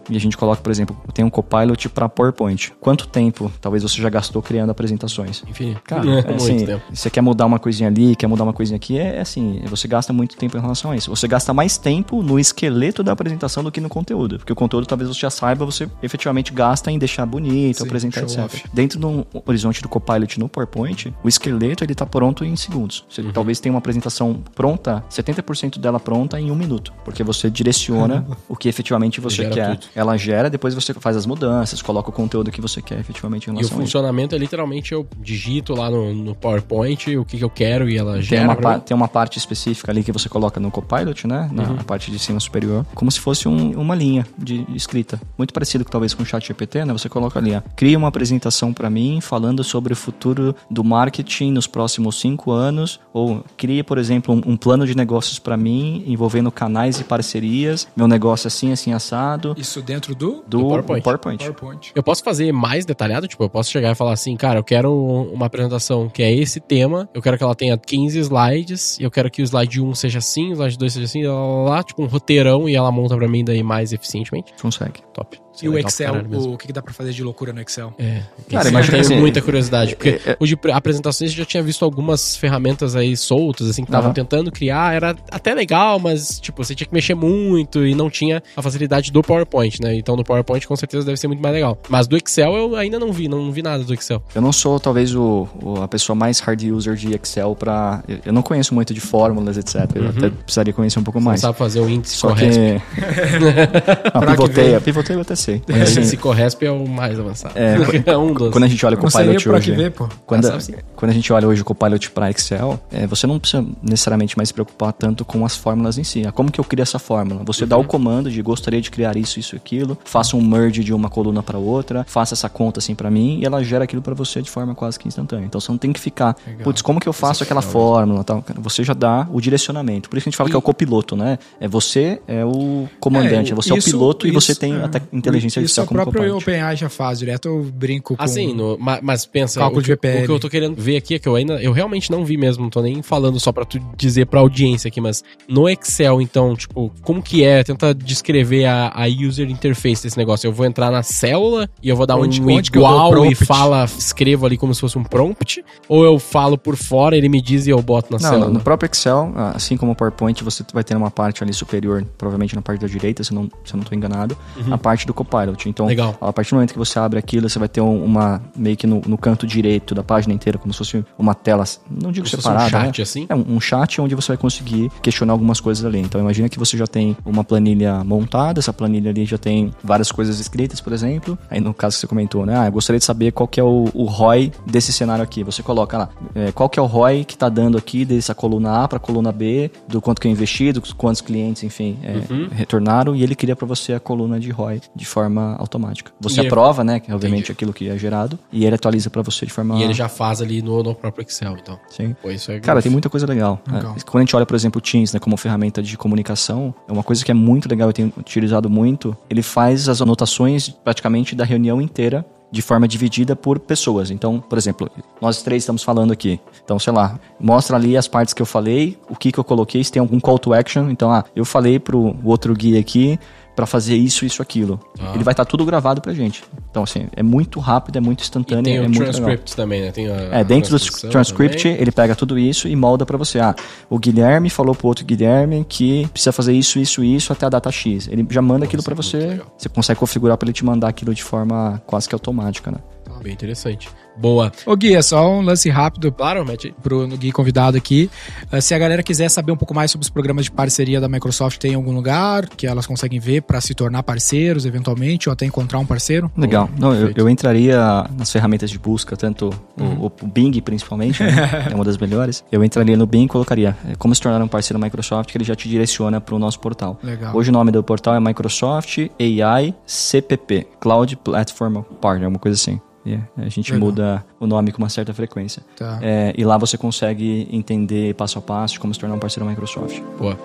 e 0.10 0.16
a 0.16 0.20
gente 0.20 0.38
coloca, 0.38 0.62
por 0.62 0.72
exemplo, 0.72 0.96
tem 1.14 1.24
um 1.24 1.30
Copilot 1.30 1.90
para 1.90 2.10
PowerPoint. 2.10 2.74
Quanto 2.80 3.08
tempo 3.08 3.52
talvez 3.62 3.84
você 3.84 4.02
já 4.02 4.10
gastou 4.10 4.42
criando 4.42 4.70
apresentações? 4.70 5.44
Infinito. 5.48 5.82
Cara, 5.84 6.08
é, 6.08 6.20
é 6.20 6.24
muito 6.24 6.34
assim, 6.36 6.66
tempo. 6.66 6.84
você 6.92 7.10
quer 7.10 7.22
mudar 7.22 7.46
uma 7.46 7.60
coisinha 7.60 7.90
ali, 7.90 8.16
quer 8.16 8.25
mudar 8.28 8.44
uma 8.44 8.54
coisinha 8.54 8.76
aqui, 8.78 8.98
é, 8.98 9.18
é 9.18 9.22
assim, 9.22 9.62
você 9.66 9.88
gasta 9.88 10.12
muito 10.14 10.36
tempo 10.38 10.58
em 10.58 10.62
relação 10.62 10.92
a 10.92 10.96
isso. 10.96 11.10
Você 11.10 11.28
gasta 11.28 11.54
mais 11.54 11.78
tempo 11.78 12.22
no 12.22 12.40
esqueleto 12.40 13.04
da 13.04 13.12
apresentação 13.12 13.64
do 13.64 13.72
que 13.72 13.80
no 13.82 13.90
conteúdo. 13.90 14.38
Porque 14.38 14.52
o 14.54 14.56
conteúdo 14.56 14.86
talvez 14.86 15.10
você 15.10 15.20
já 15.20 15.30
saiba, 15.30 15.66
você 15.66 15.90
efetivamente 16.02 16.52
gasta 16.54 16.92
em 16.92 16.98
deixar 16.98 17.26
bonito, 17.26 17.78
Sim, 17.78 17.86
apresentar, 17.86 18.24
etc. 18.24 18.40
off. 18.40 18.64
Dentro 18.74 19.00
do 19.00 19.26
horizonte 19.46 19.82
do 19.82 19.90
Copilot 19.90 20.40
no 20.40 20.48
PowerPoint, 20.50 21.14
o 21.24 21.28
esqueleto 21.30 21.84
ele 21.84 21.96
tá 21.96 22.06
pronto 22.06 22.44
em 22.46 22.56
segundos. 22.56 23.06
Você 23.10 23.24
talvez 23.34 23.60
tenha 23.60 23.74
uma 23.74 23.80
apresentação 23.80 24.42
pronta, 24.54 25.04
70% 25.10 25.80
dela 25.80 26.00
pronta 26.00 26.40
em 26.40 26.52
um 26.52 26.56
minuto. 26.56 26.94
Porque 27.04 27.24
você 27.24 27.50
direciona 27.50 28.26
o 28.48 28.56
que 28.56 28.68
efetivamente 28.70 29.20
você 29.20 29.44
Gera 29.44 29.54
quer. 29.54 29.78
tudo. 29.78 29.88
Ela 29.96 30.18
gera, 30.18 30.50
depois 30.50 30.74
você 30.74 30.94
faz 30.94 31.16
as 31.18 31.26
mudanças, 31.26 31.82
coloca 31.82 32.10
o 32.10 32.14
conteúdo 32.14 32.52
que 32.52 32.62
você 32.62 32.82
quer 32.82 33.00
efetivamente 33.00 33.48
em 33.48 33.52
E 33.52 33.54
o 33.54 33.56
relação 33.58 33.78
a 33.78 33.84
isso. 33.84 33.92
funcionamento 33.92 34.36
é 34.36 34.38
literalmente 34.38 34.94
eu 34.94 35.08
digito 35.20 35.74
lá 35.74 35.90
no, 35.90 36.14
no 36.14 36.36
PowerPoint 36.36 37.16
o 37.18 37.26
que, 37.26 37.38
que 37.38 37.44
eu 37.44 37.50
quero 37.50 37.90
e 37.90 37.98
ela 37.98 38.15
Tem 38.16 38.24
gera. 38.24 38.44
uma, 38.46 38.56
pra 38.56 38.80
tem 38.80 38.96
uma 38.96 39.08
parte 39.08 39.38
específica 39.38 39.92
ali 39.92 40.04
que 40.04 40.12
você 40.12 40.28
coloca 40.30 40.60
no 40.60 40.70
Copilot, 40.72 41.28
né? 41.28 41.50
Na 41.52 41.64
Uhum. 41.64 41.76
parte 41.78 42.12
de 42.12 42.20
cima 42.20 42.40
superior. 42.40 42.86
Como 42.96 43.12
se 43.12 43.20
fosse 43.20 43.48
um- 43.48 43.80
uma 43.80 43.96
linha 43.96 44.26
de 44.38 44.66
escrita. 44.76 45.20
Muito 45.38 45.54
parecido 45.54 45.84
com, 45.86 45.92
talvez 45.92 46.14
com 46.14 46.24
o 46.24 46.26
chat 46.26 46.46
GPT, 46.48 46.86
né? 46.86 46.94
Você 46.94 47.10
coloca 47.10 47.40
ali, 47.40 47.56
ó. 47.56 47.62
Cria 47.76 47.98
uma 47.98 48.08
apresentação 48.08 48.74
para 48.74 48.90
mim 48.90 49.20
falando 49.22 49.64
sobre 49.64 49.94
o 49.94 49.96
futuro 49.96 50.56
do 50.70 50.84
marketing 50.84 51.52
nos 51.52 51.68
próximos 51.68 52.20
cinco 52.20 52.52
anos. 52.52 53.00
Ou 53.14 53.44
cria, 53.58 53.84
por 53.84 53.98
exemplo, 53.98 54.34
um, 54.36 54.52
um 54.54 54.58
plano 54.58 54.86
de 54.86 54.96
negócios 54.96 55.40
para 55.40 55.56
mim 55.58 56.04
envolvendo 56.08 56.52
canais 56.52 57.00
e 57.00 57.04
parcerias. 57.04 57.88
Meu 57.96 58.08
negócio 58.08 58.48
assim, 58.48 58.72
assim, 58.72 58.94
assado. 58.94 59.56
Isso 59.58 59.82
dentro 59.82 60.14
do 60.16 60.44
Do, 60.48 60.58
Do 60.58 60.60
PowerPoint. 60.68 61.04
PowerPoint. 61.04 61.38
PowerPoint. 61.44 61.92
Eu 61.96 62.04
posso 62.04 62.24
fazer 62.24 62.52
mais 62.52 62.86
detalhado? 62.86 63.28
Tipo, 63.28 63.44
eu 63.44 63.50
posso 63.50 63.72
chegar 63.72 63.92
e 63.92 63.96
falar 63.96 64.14
assim, 64.14 64.36
cara, 64.36 64.60
eu 64.60 64.64
quero 64.64 64.94
uma 65.34 65.46
apresentação 65.46 66.10
que 66.10 66.22
é 66.22 66.32
esse 66.32 66.60
tema, 66.60 67.10
eu 67.14 67.22
quero 67.22 67.38
que 67.38 67.44
ela 67.44 67.56
tenha 67.56 67.78
15 67.78 68.05
slides, 68.14 69.00
e 69.00 69.04
eu 69.04 69.12
quero 69.12 69.32
que 69.32 69.42
o 69.42 69.46
slide 69.46 69.82
1 69.82 69.96
seja 69.96 70.20
assim, 70.20 70.52
o 70.52 70.54
slide 70.54 70.78
2 70.78 70.94
seja 70.94 71.06
assim, 71.06 71.24
lá, 71.24 71.34
lá, 71.34 71.70
lá, 71.70 71.84
tipo 71.84 72.04
um 72.04 72.08
roteirão, 72.08 72.70
e 72.70 72.76
ela 72.76 72.92
monta 72.92 73.16
pra 73.16 73.28
mim 73.28 73.44
daí 73.44 73.64
mais 73.64 73.94
eficientemente. 73.94 74.54
Consegue. 74.62 75.02
Top. 75.14 75.45
Isso 75.56 75.66
E 75.66 75.68
é 75.68 75.70
o 75.70 75.78
Excel, 75.78 76.16
o 76.32 76.58
que, 76.58 76.68
que 76.68 76.74
dá 76.74 76.82
pra 76.82 76.94
fazer 76.94 77.12
de 77.12 77.24
loucura 77.24 77.54
no 77.54 77.62
Excel? 77.62 77.94
É, 77.98 78.22
Cara, 78.52 78.68
eu 78.70 78.84
tenho 78.86 79.02
assim, 79.02 79.16
muita 79.20 79.42
curiosidade, 79.42 79.96
porque 79.96 80.20
é- 80.26 80.38
é- 80.40 80.56
pre- 80.56 80.72
apresentações 80.72 81.32
eu 81.32 81.38
já 81.38 81.46
tinha 81.46 81.64
visto 81.64 81.84
algumas 81.86 82.36
ferramentas 82.36 82.96
aí 82.96 83.16
soltas, 83.16 83.70
assim, 83.70 83.84
que 83.84 83.90
estavam 83.90 84.08
Aham. 84.08 84.14
tentando 84.14 84.52
criar, 84.52 84.94
era 84.96 85.16
até 85.32 85.54
legal, 85.54 86.00
mas, 86.00 86.40
tipo, 86.40 86.64
você 86.64 86.76
tinha 86.76 86.88
que 86.88 86.94
mexer 86.94 87.16
muito 87.16 87.86
e 87.86 87.96
não 87.96 88.10
tinha 88.10 88.42
a 88.56 88.62
facilidade 88.62 89.12
do 89.12 89.22
PowerPoint, 89.22 89.82
né? 89.82 89.96
Então 89.96 90.16
no 90.16 90.24
PowerPoint 90.24 90.68
com 90.68 90.76
certeza 90.76 91.06
deve 91.06 91.18
ser 91.18 91.28
muito 91.28 91.42
mais 91.42 91.54
legal. 91.54 91.78
Mas 91.90 92.08
do 92.08 92.18
Excel 92.18 92.54
eu 92.56 92.76
ainda 92.76 93.00
não 93.00 93.12
vi, 93.12 93.28
não 93.28 93.52
vi 93.52 93.62
nada 93.62 93.84
do 93.84 93.94
Excel. 93.94 94.22
Eu 94.34 94.42
não 94.42 94.52
sou, 94.52 94.80
talvez, 94.80 95.16
o, 95.16 95.48
o- 95.62 95.82
a 95.82 95.88
pessoa 95.88 96.16
mais 96.16 96.40
hard 96.40 96.62
user 96.64 96.96
de 96.96 97.14
Excel 97.16 97.56
para 97.56 98.04
Eu, 98.08 98.20
eu 98.26 98.34
não 98.34 98.42
conheço 98.42 98.74
muito 98.74 98.94
de 98.94 99.00
fórmulas, 99.00 99.58
etc. 99.58 99.76
Eu 99.96 100.10
até 100.10 100.30
precisaria 100.30 100.74
conhecer 100.74 101.00
um 101.00 101.04
pouco 101.04 101.20
Você 101.20 101.24
não 101.24 101.32
mais. 101.32 101.42
sabe 101.42 101.58
fazer 101.58 101.80
o 101.80 101.90
índice 101.90 102.16
Só 102.16 102.34
que. 102.34 102.46
Corresp. 102.46 102.84
a 104.14 104.20
Pra 104.20 104.32
que 104.36 104.42
pivoteia, 104.42 104.80
ver? 104.80 104.82
pivoteia 104.82 105.18
eu 105.18 105.22
até 105.22 105.36
sei. 105.46 105.62
Assim, 105.82 106.00
índice 106.00 106.18
Corresp 106.18 106.64
é 106.64 106.72
o 106.72 106.88
mais 106.88 107.20
avançado. 107.20 107.54
É, 107.58 107.76
É 108.12 108.18
um 108.18 108.34
dos. 108.34 108.52
quando 108.52 108.64
a 108.64 108.68
gente 108.68 108.86
olha 108.86 108.96
o 108.96 109.00
Copilot 109.00 109.50
hoje. 109.50 109.72
ver, 109.72 109.92
pô. 109.92 110.08
Quando, 110.26 110.46
Ah, 110.48 110.58
quando 110.96 111.12
a 111.12 111.14
gente 111.14 111.32
olha 111.32 111.48
hoje 111.48 111.62
o 111.62 111.66
Copilot 111.66 112.12
para 112.12 112.30
Excel, 112.30 112.80
é, 112.92 113.06
você 113.08 113.26
não 113.28 113.40
precisa 113.40 113.66
necessariamente 113.82 114.38
mais 114.38 114.50
se 114.50 114.54
preocupar 114.54 114.92
tanto 114.94 115.24
com 115.26 115.46
as 115.46 115.56
fórmulas 115.56 115.98
em 115.98 116.04
si. 116.04 116.24
Ah, 116.28 116.32
Como 116.32 116.52
que 116.52 116.60
eu 116.60 116.64
crio 116.64 116.82
essa 116.84 117.00
fórmula? 117.00 117.42
Você 117.46 117.66
dá 117.66 117.78
o 117.78 117.84
comando 117.84 118.30
de 118.32 118.42
gostaria 118.42 118.82
de 118.82 118.90
criar 118.92 119.16
isso, 119.18 119.40
isso, 119.40 119.56
aquilo, 119.56 119.98
faça 120.06 120.36
um 120.36 120.42
merge 120.42 120.84
de 120.84 120.94
uma 120.94 121.10
coluna 121.10 121.42
para 121.44 121.58
outra, 121.58 122.04
faça 122.08 122.34
essa 122.34 122.50
conta 122.50 122.80
assim 122.80 122.96
para 122.96 123.10
mim 123.12 123.40
e 123.40 123.46
ela 123.46 123.64
gera 123.64 123.84
aquilo 123.84 124.02
para 124.02 124.14
você 124.14 124.42
de 124.42 124.50
forma 124.50 124.74
quase 124.76 124.98
que 125.00 125.08
instantânea. 125.08 125.46
Então 125.46 125.60
você 125.62 125.72
não 125.72 125.78
tem 125.78 125.92
que 125.94 126.00
ficar, 126.00 126.36
putz, 126.64 126.82
como 126.82 127.00
que 127.00 127.08
eu 127.08 127.14
faço 127.14 127.44
aquela 127.44 127.62
fórmula, 127.62 128.24
tal. 128.24 128.44
Você 128.58 128.84
já 128.84 128.94
dá 128.94 129.28
o 129.32 129.40
direcionamento. 129.42 130.10
Por 130.10 130.18
isso 130.18 130.24
que 130.24 130.30
a 130.30 130.32
gente 130.32 130.38
fala 130.38 130.50
que 130.50 130.56
é 130.56 130.60
o 130.60 130.62
copiloto, 130.62 131.16
né? 131.16 131.38
É 131.60 131.68
você 131.68 132.20
é 132.28 132.44
o 132.46 132.88
comandante, 133.00 133.52
É, 133.52 133.56
você 133.56 133.72
é 133.72 133.76
o 133.76 133.78
isso- 133.78 133.90
piloto 133.92 134.28
e 134.28 134.32
você 134.32 134.52
isso- 134.54 134.62
tem 134.62 134.74
é. 134.76 134.84
a 134.84 134.88
te- 134.90 135.02
inteligência 135.38 135.60
Isso 135.62 135.80
artificial 135.82 135.86
o 135.86 135.88
como 136.06 136.12
próprio. 136.12 136.38
OpenAI 136.38 136.76
já 136.76 136.90
faz 136.90 137.20
direto, 137.20 137.48
eu 137.48 137.64
brinco 137.64 138.16
com... 138.16 138.24
Assim, 138.24 138.54
no- 138.54 138.78
ma- 138.78 139.00
mas, 139.02 139.26
pensa, 139.26 139.60
Cálculo 139.60 139.80
o 139.80 139.84
de 139.84 139.88
que, 139.90 139.94
VPL. 139.96 140.24
o 140.24 140.26
que 140.26 140.32
eu 140.32 140.40
tô 140.40 140.50
querendo 140.50 140.76
ver 140.76 140.98
aqui 140.98 141.16
é 141.16 141.20
que 141.20 141.28
eu 141.28 141.36
ainda, 141.36 141.62
eu 141.62 141.72
realmente 141.72 142.12
não 142.12 142.24
vi 142.26 142.38
mesmo, 142.38 142.64
não 142.64 142.70
tô 142.70 142.82
nem 142.82 143.02
falando 143.02 143.40
só 143.40 143.52
pra 143.52 143.66
tu 143.66 143.80
dizer 143.98 144.26
pra 144.26 144.40
audiência 144.40 144.88
aqui, 144.88 145.00
mas 145.02 145.24
no 145.48 145.68
Excel, 145.70 146.22
então, 146.22 146.56
tipo, 146.56 146.92
como 147.02 147.22
que 147.22 147.44
é? 147.44 147.64
Tenta 147.64 147.94
descrever 147.94 148.66
a, 148.66 148.92
a 148.96 149.06
user 149.08 149.50
interface 149.50 150.04
desse 150.04 150.18
negócio. 150.18 150.48
Eu 150.48 150.54
vou 150.54 150.66
entrar 150.66 150.92
na 150.92 151.04
célula 151.04 151.70
e 151.82 151.90
eu 151.90 151.96
vou 151.96 152.06
dar 152.06 152.16
um 152.16 152.28
dou 152.28 152.60
igual 152.60 153.26
e 153.26 153.36
fala, 153.36 153.86
escrevo 153.86 154.46
ali 154.46 154.58
como 154.58 154.74
se 154.74 154.82
fosse 154.82 154.98
um 154.98 155.04
prompt, 155.04 155.64
ou 155.88 156.04
eu 156.04 156.18
falo 156.20 156.58
por 156.58 156.76
fora, 156.76 157.16
ele 157.18 157.30
me 157.30 157.42
diz 157.42 157.68
e 157.68 157.70
eu 157.70 157.82
boto 157.82 158.12
na 158.12 158.18
Não, 158.20 158.30
célula. 158.30 158.48
no, 158.48 158.54
no 158.56 158.60
próprio 158.62 158.90
Excel, 158.92 159.32
assim 159.54 159.78
como 159.78 159.92
o 159.92 159.96
PowerPoint, 159.96 160.44
você 160.44 160.64
vai 160.74 160.84
ter 160.84 160.96
uma 160.96 161.12
parte 161.12 161.44
ali 161.44 161.54
superior, 161.54 162.06
provavelmente 162.18 162.56
na 162.56 162.62
parte 162.62 162.82
da 162.82 162.88
direita, 162.88 163.24
se 163.24 163.32
eu 163.32 163.36
não, 163.36 163.44
se 163.64 163.74
eu 163.74 163.78
não 163.78 163.82
estou 163.84 163.98
enganado, 163.98 164.38
Uhum. 164.58 164.74
a 164.74 164.78
parte 164.78 165.06
do 165.06 165.14
Copilot. 165.26 165.68
Então, 165.70 165.86
Legal. 165.88 166.16
a 166.22 166.32
partir 166.34 166.52
do 166.52 166.56
momento 166.56 166.72
que 166.74 166.78
você 166.80 167.00
abre 167.00 167.20
aquilo, 167.20 167.50
você 167.50 167.58
vai 167.60 167.68
ter 167.68 167.82
um- 167.82 168.04
uma 168.04 168.42
meio 168.56 168.78
que 168.78 168.86
no, 168.88 169.02
no 169.06 169.18
canto 169.18 169.46
direito 169.48 169.94
da 169.96 170.04
página 170.04 170.34
inteira, 170.34 170.58
como 170.58 170.74
se 170.74 170.78
fosse 170.78 171.06
uma 171.18 171.34
tela, 171.34 171.64
não 171.90 172.12
digo 172.12 172.30
Como 172.30 172.42
separada, 172.42 172.66
um 172.66 172.70
chat, 172.70 172.98
né? 173.00 173.04
assim? 173.04 173.26
É 173.30 173.36
um, 173.36 173.56
um 173.56 173.60
chat 173.60 174.00
onde 174.02 174.16
você 174.16 174.30
vai 174.30 174.38
conseguir 174.38 174.92
questionar 175.02 175.34
algumas 175.34 175.60
coisas 175.60 175.84
ali. 175.86 176.00
Então, 176.00 176.20
imagina 176.22 176.48
que 176.50 176.60
você 176.60 176.78
já 176.78 176.88
tem 176.88 177.16
uma 177.26 177.44
planilha 177.44 178.04
montada, 178.04 178.60
essa 178.60 178.74
planilha 178.74 179.10
ali 179.12 179.26
já 179.26 179.38
tem 179.38 179.72
várias 179.84 180.12
coisas 180.12 180.40
escritas, 180.40 180.80
por 180.82 180.94
exemplo. 180.94 181.38
Aí, 181.50 181.60
no 181.60 181.74
caso 181.74 181.96
que 181.96 182.02
você 182.02 182.08
comentou, 182.08 182.46
né? 182.46 182.58
Ah, 182.58 182.66
eu 182.68 182.72
gostaria 182.72 183.00
de 183.00 183.06
saber 183.06 183.32
qual 183.32 183.48
que 183.48 183.60
é 183.60 183.64
o, 183.64 183.86
o 183.94 184.06
ROI 184.06 184.52
desse 184.66 184.92
cenário 184.94 185.24
aqui. 185.24 185.44
Você 185.44 185.62
coloca 185.64 185.98
lá, 185.98 186.10
é, 186.34 186.52
qual 186.52 186.70
que 186.70 186.80
é 186.80 186.82
o 186.82 186.86
ROI 186.86 187.24
que 187.26 187.38
tá 187.38 187.50
dando 187.50 187.78
aqui 187.78 188.06
dessa 188.06 188.34
coluna 188.36 188.84
A 188.84 188.88
para 188.88 189.00
coluna 189.00 189.32
B, 189.32 189.72
do 189.88 190.02
quanto 190.02 190.22
que 190.22 190.28
eu 190.28 190.32
investi, 190.32 190.72
dos 190.72 190.94
quantos 190.94 191.22
clientes, 191.22 191.64
enfim, 191.64 191.98
é, 192.04 192.16
Uhum. 192.32 192.48
retornaram, 192.52 193.16
e 193.16 193.24
ele 193.24 193.36
cria 193.36 193.56
para 193.56 193.68
você 193.68 193.94
a 193.94 194.00
coluna 194.00 194.40
de 194.40 194.50
ROI 194.52 194.82
de 194.96 195.06
forma 195.16 195.56
automática. 195.58 196.12
Você 196.20 196.38
E 196.38 196.40
ele- 196.42 196.48
aprova, 196.50 196.84
né? 196.84 197.00
Que 197.00 197.10
é 197.10 197.16
obviamente 197.16 197.44
Entendi. 197.46 197.52
aquilo 197.54 197.74
que 197.74 197.88
é 197.88 197.98
gerado, 197.98 198.38
e 198.52 198.66
ele 198.66 198.76
atualiza 198.76 199.10
para 199.10 199.22
você 199.22 199.46
de 199.46 199.54
forma. 199.54 199.78
E 199.78 199.84
ele 199.84 199.94
já 199.94 200.10
faz 200.10 200.42
ali 200.42 200.62
no, 200.62 200.84
no 200.84 200.94
próprio 200.94 201.26
Excel, 201.26 201.56
então. 201.58 201.80
Sim. 201.90 202.14
Pô, 202.22 202.30
isso 202.30 202.52
é 202.52 202.60
Cara, 202.60 202.82
tem 202.82 202.92
muita 202.92 203.10
coisa 203.10 203.26
legal. 203.26 203.62
Legal. 203.72 203.96
É, 203.98 204.02
quando 204.04 204.18
a 204.18 204.26
gente 204.26 204.36
olha, 204.36 204.46
por 204.46 204.56
exemplo, 204.56 204.80
o 204.80 204.82
Teams 204.82 205.14
né, 205.14 205.20
como 205.20 205.38
ferramenta 205.38 205.82
de 205.82 205.98
comunicação, 205.98 206.76
é 206.88 206.92
uma 206.92 207.04
coisa 207.04 207.24
que 207.24 207.32
é 207.32 207.34
muito 207.34 207.70
legal, 207.70 207.88
eu 207.90 207.94
tenho 207.94 208.12
utilizado 208.18 208.70
muito. 208.70 209.16
Ele 209.30 209.42
faz 209.42 209.88
as 209.88 210.02
anotações 210.02 210.68
praticamente 210.70 211.34
da 211.34 211.46
reunião 211.46 211.82
inteira 211.82 212.26
de 212.52 212.62
forma 212.62 212.88
dividida 212.88 213.36
por 213.36 213.60
pessoas. 213.60 214.12
Então, 214.12 214.40
por 214.40 214.58
exemplo, 214.58 214.90
nós 215.22 215.42
três 215.42 215.64
estamos 215.64 215.84
falando 215.84 216.12
aqui. 216.14 216.40
Então, 216.64 216.78
sei 216.80 216.94
lá, 216.94 217.20
mostra 217.40 217.76
ali 217.76 217.98
as 217.98 218.08
partes 218.08 218.34
que 218.34 218.42
eu 218.42 218.46
falei, 218.46 218.98
o 219.10 219.16
que 219.16 219.32
que 219.32 219.40
eu 219.40 219.44
coloquei, 219.44 219.84
se 219.84 219.92
tem 219.92 220.00
algum 220.00 220.20
call 220.20 220.40
to 220.40 220.54
action. 220.54 220.90
Então, 220.90 221.12
ah, 221.12 221.24
eu 221.36 221.44
falei 221.44 221.80
pro 221.80 222.16
outro 222.24 222.54
guia 222.54 222.80
aqui 222.80 223.20
para 223.56 223.66
fazer 223.66 223.96
isso, 223.96 224.26
isso, 224.26 224.42
aquilo. 224.42 224.80
Ah. 225.00 225.12
Ele 225.16 225.24
vai 225.24 225.32
estar 225.32 225.46
tudo 225.46 225.66
gravado 225.66 226.02
pra 226.02 226.14
gente. 226.14 226.44
Então, 226.70 226.84
assim, 226.84 227.08
é 227.16 227.24
muito 227.24 227.60
rápido, 227.60 227.98
é 227.98 228.02
muito 228.02 228.20
E 228.20 228.24
instantâneo, 228.24 228.64
tem 228.64 228.78
é 228.78 228.82
o 228.82 228.92
transcript 228.92 229.56
também, 229.56 229.82
né? 229.82 229.92
Tem 229.92 230.08
a, 230.10 230.40
É, 230.40 230.44
dentro 230.44 230.78
do 230.78 230.80
transcript, 231.10 231.64
também. 231.64 231.82
ele 231.82 231.92
pega 231.92 232.16
tudo 232.16 232.38
isso 232.38 232.68
e 232.68 232.76
molda 232.76 233.06
pra 233.06 233.18
você. 233.18 233.40
Ah, 233.40 233.56
o 233.90 233.98
Guilherme 233.98 234.50
falou 234.50 234.76
pro 234.76 234.88
outro 234.88 235.06
Guilherme 235.06 235.66
que 235.68 236.08
precisa 236.08 236.32
fazer 236.32 236.54
isso, 236.54 236.80
isso, 236.80 237.04
isso 237.04 237.32
até 237.32 237.46
a 237.46 237.50
data 237.50 237.72
X. 237.72 238.08
Ele 238.08 238.26
já 238.30 238.42
manda 238.42 238.66
aquilo 238.66 238.84
pra 238.84 238.94
muito 238.94 239.04
você. 239.06 239.42
Você 239.58 239.70
consegue 239.70 240.00
configurar 240.00 240.38
pra 240.38 240.46
ele 240.48 240.54
te 240.54 240.66
mandar 240.66 240.90
aquilo 240.90 241.14
de 241.14 241.24
forma 241.24 241.82
quase 241.86 242.10
que 242.10 242.16
automática, 242.16 242.72
né? 242.72 242.78
Bem 243.24 243.34
interessante. 243.34 243.90
Boa. 244.18 244.52
Ô 244.66 244.76
Gui, 244.76 244.96
é 244.96 245.02
só 245.02 245.30
um 245.30 245.42
lance 245.42 245.70
rápido 245.70 246.12
Claro, 246.12 246.46
mete 246.46 246.68
aí. 246.68 246.74
pro 246.82 247.08
Gui 247.08 247.32
convidado 247.32 247.78
aqui. 247.78 248.10
Uh, 248.52 248.62
se 248.62 248.74
a 248.74 248.80
galera 248.80 249.04
quiser 249.04 249.30
saber 249.30 249.52
um 249.52 249.58
pouco 249.58 249.74
mais 249.74 249.92
sobre 249.92 250.04
os 250.04 250.10
programas 250.10 250.46
de 250.46 250.52
parceria 250.52 251.02
da 251.02 251.08
Microsoft, 251.08 251.58
tem 251.58 251.76
algum 251.76 251.94
lugar 251.94 252.48
que 252.50 252.66
elas 252.66 252.88
conseguem 252.88 253.20
ver 253.20 253.42
para 253.42 253.60
se 253.62 253.74
tornar 253.74 254.04
parceiros, 254.04 254.66
eventualmente, 254.66 255.30
ou 255.30 255.34
até 255.34 255.46
encontrar 255.46 255.80
um 255.80 255.86
parceiro? 255.86 256.32
Legal. 256.38 256.70
Não, 256.80 256.94
eu, 256.94 257.12
eu 257.16 257.30
entraria 257.30 258.06
nas 258.18 258.32
ferramentas 258.32 258.70
de 258.70 258.80
busca, 258.80 259.16
tanto 259.16 259.50
o, 259.80 260.06
o 260.06 260.28
Bing 260.28 260.62
principalmente, 260.62 261.22
né? 261.24 261.68
é 261.72 261.76
uma 261.76 261.84
das 261.84 261.98
melhores. 261.98 262.44
Eu 262.52 262.64
entraria 262.64 262.96
no 262.98 263.06
Bing 263.06 263.26
e 263.26 263.28
colocaria 263.28 263.76
é, 263.88 263.96
como 263.96 264.14
se 264.16 264.22
tornar 264.22 264.42
um 264.42 264.48
parceiro 264.48 264.80
da 264.80 264.86
Microsoft, 264.86 265.32
que 265.32 265.38
ele 265.38 265.46
já 265.46 265.56
te 265.56 265.68
direciona 265.68 266.22
pro 266.22 266.40
nosso 266.40 266.60
portal. 266.60 267.00
Legal. 267.04 267.36
Hoje 267.36 267.50
o 267.50 267.54
nome 267.54 267.72
do 267.72 267.84
portal 267.84 268.16
é 268.16 268.20
Microsoft 268.20 268.98
AI 269.20 269.76
CPP, 269.86 270.68
Cloud 270.80 271.16
Platform 271.18 271.82
Partner, 272.02 272.30
uma 272.30 272.40
coisa 272.40 272.56
assim. 272.56 272.80
E 273.06 273.20
a 273.38 273.50
gente 273.50 273.72
Legal. 273.72 273.88
muda 273.88 274.26
o 274.40 274.48
nome 274.48 274.72
com 274.72 274.80
uma 274.80 274.90
certa 274.90 275.14
frequência. 275.14 275.62
Tá. 275.78 276.00
É, 276.02 276.34
e 276.36 276.44
lá 276.44 276.58
você 276.58 276.76
consegue 276.78 277.48
entender 277.52 278.16
passo 278.16 278.40
a 278.40 278.42
passo 278.42 278.80
como 278.80 278.94
se 278.94 279.00
tornar 279.00 279.16
um 279.16 279.20
parceiro 279.20 279.46
da 279.46 279.52
Microsoft. 279.52 280.02
Boa. 280.18 280.36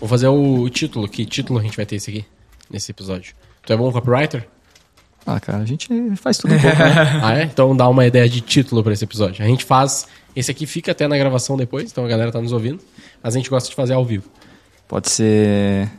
Vou 0.00 0.08
fazer 0.08 0.28
o 0.28 0.68
título. 0.70 1.06
Que 1.06 1.24
título 1.24 1.58
a 1.58 1.62
gente 1.62 1.76
vai 1.76 1.84
ter 1.86 1.96
esse 1.96 2.10
aqui? 2.10 2.24
Nesse 2.70 2.90
episódio. 2.90 3.34
Tu 3.64 3.72
é 3.72 3.76
bom 3.76 3.92
copywriter? 3.92 4.48
Ah, 5.26 5.38
cara, 5.38 5.58
a 5.58 5.66
gente 5.66 5.88
faz 6.16 6.38
tudo 6.38 6.54
um 6.54 6.58
pouco, 6.60 6.76
né? 6.78 7.20
Ah, 7.22 7.38
é? 7.38 7.42
Então 7.44 7.76
dá 7.76 7.86
uma 7.88 8.06
ideia 8.06 8.28
de 8.28 8.40
título 8.40 8.82
pra 8.82 8.92
esse 8.92 9.04
episódio. 9.04 9.44
A 9.44 9.46
gente 9.46 9.64
faz. 9.64 10.06
Esse 10.34 10.50
aqui 10.50 10.64
fica 10.64 10.92
até 10.92 11.06
na 11.06 11.18
gravação 11.18 11.56
depois, 11.56 11.90
então 11.90 12.04
a 12.04 12.08
galera 12.08 12.32
tá 12.32 12.40
nos 12.40 12.52
ouvindo. 12.52 12.80
Mas 13.22 13.34
a 13.34 13.38
gente 13.38 13.50
gosta 13.50 13.68
de 13.68 13.74
fazer 13.74 13.94
ao 13.94 14.04
vivo. 14.04 14.28
Pode 14.88 15.10
ser 15.10 15.90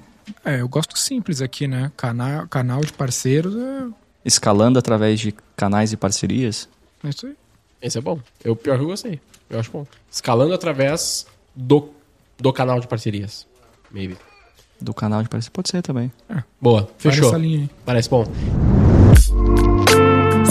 É, 0.44 0.62
eu 0.62 0.68
gosto 0.68 0.98
simples 0.98 1.42
aqui, 1.42 1.68
né? 1.68 1.92
Canal, 1.96 2.48
canal 2.48 2.82
de 2.82 2.92
parceiros 2.94 3.56
é, 3.56 3.86
escalando 4.26 4.78
através 4.80 5.20
de 5.20 5.34
canais 5.56 5.92
e 5.94 5.98
parcerias. 5.98 6.68
é 7.04 7.10
isso 7.10 7.26
aí. 7.28 7.36
Esse 7.82 7.98
é 7.98 8.02
bom. 8.02 8.20
Eu 8.44 8.56
pior 8.56 8.78
que 8.78 8.84
eu 8.84 8.88
gostei. 8.88 9.20
Eu 9.50 9.60
acho 9.60 9.72
bom. 9.72 9.86
Escalando 10.10 10.54
através 10.54 11.26
do, 11.56 11.90
do 12.38 12.54
canal 12.54 12.80
de 12.80 12.88
parcerias. 12.88 13.48
Maybe. 13.90 14.18
Do 14.80 14.94
canal 14.94 15.24
de 15.24 15.30
parcerias. 15.30 15.50
Pode 15.50 15.70
ser 15.70 15.82
também. 15.82 16.12
Boa, 16.60 16.82
Vai 16.84 16.92
fechou. 16.98 17.26
nessa 17.26 17.38
linha 17.38 17.60
aí. 17.62 17.70
Parece 17.86 18.10
bom. 18.10 18.26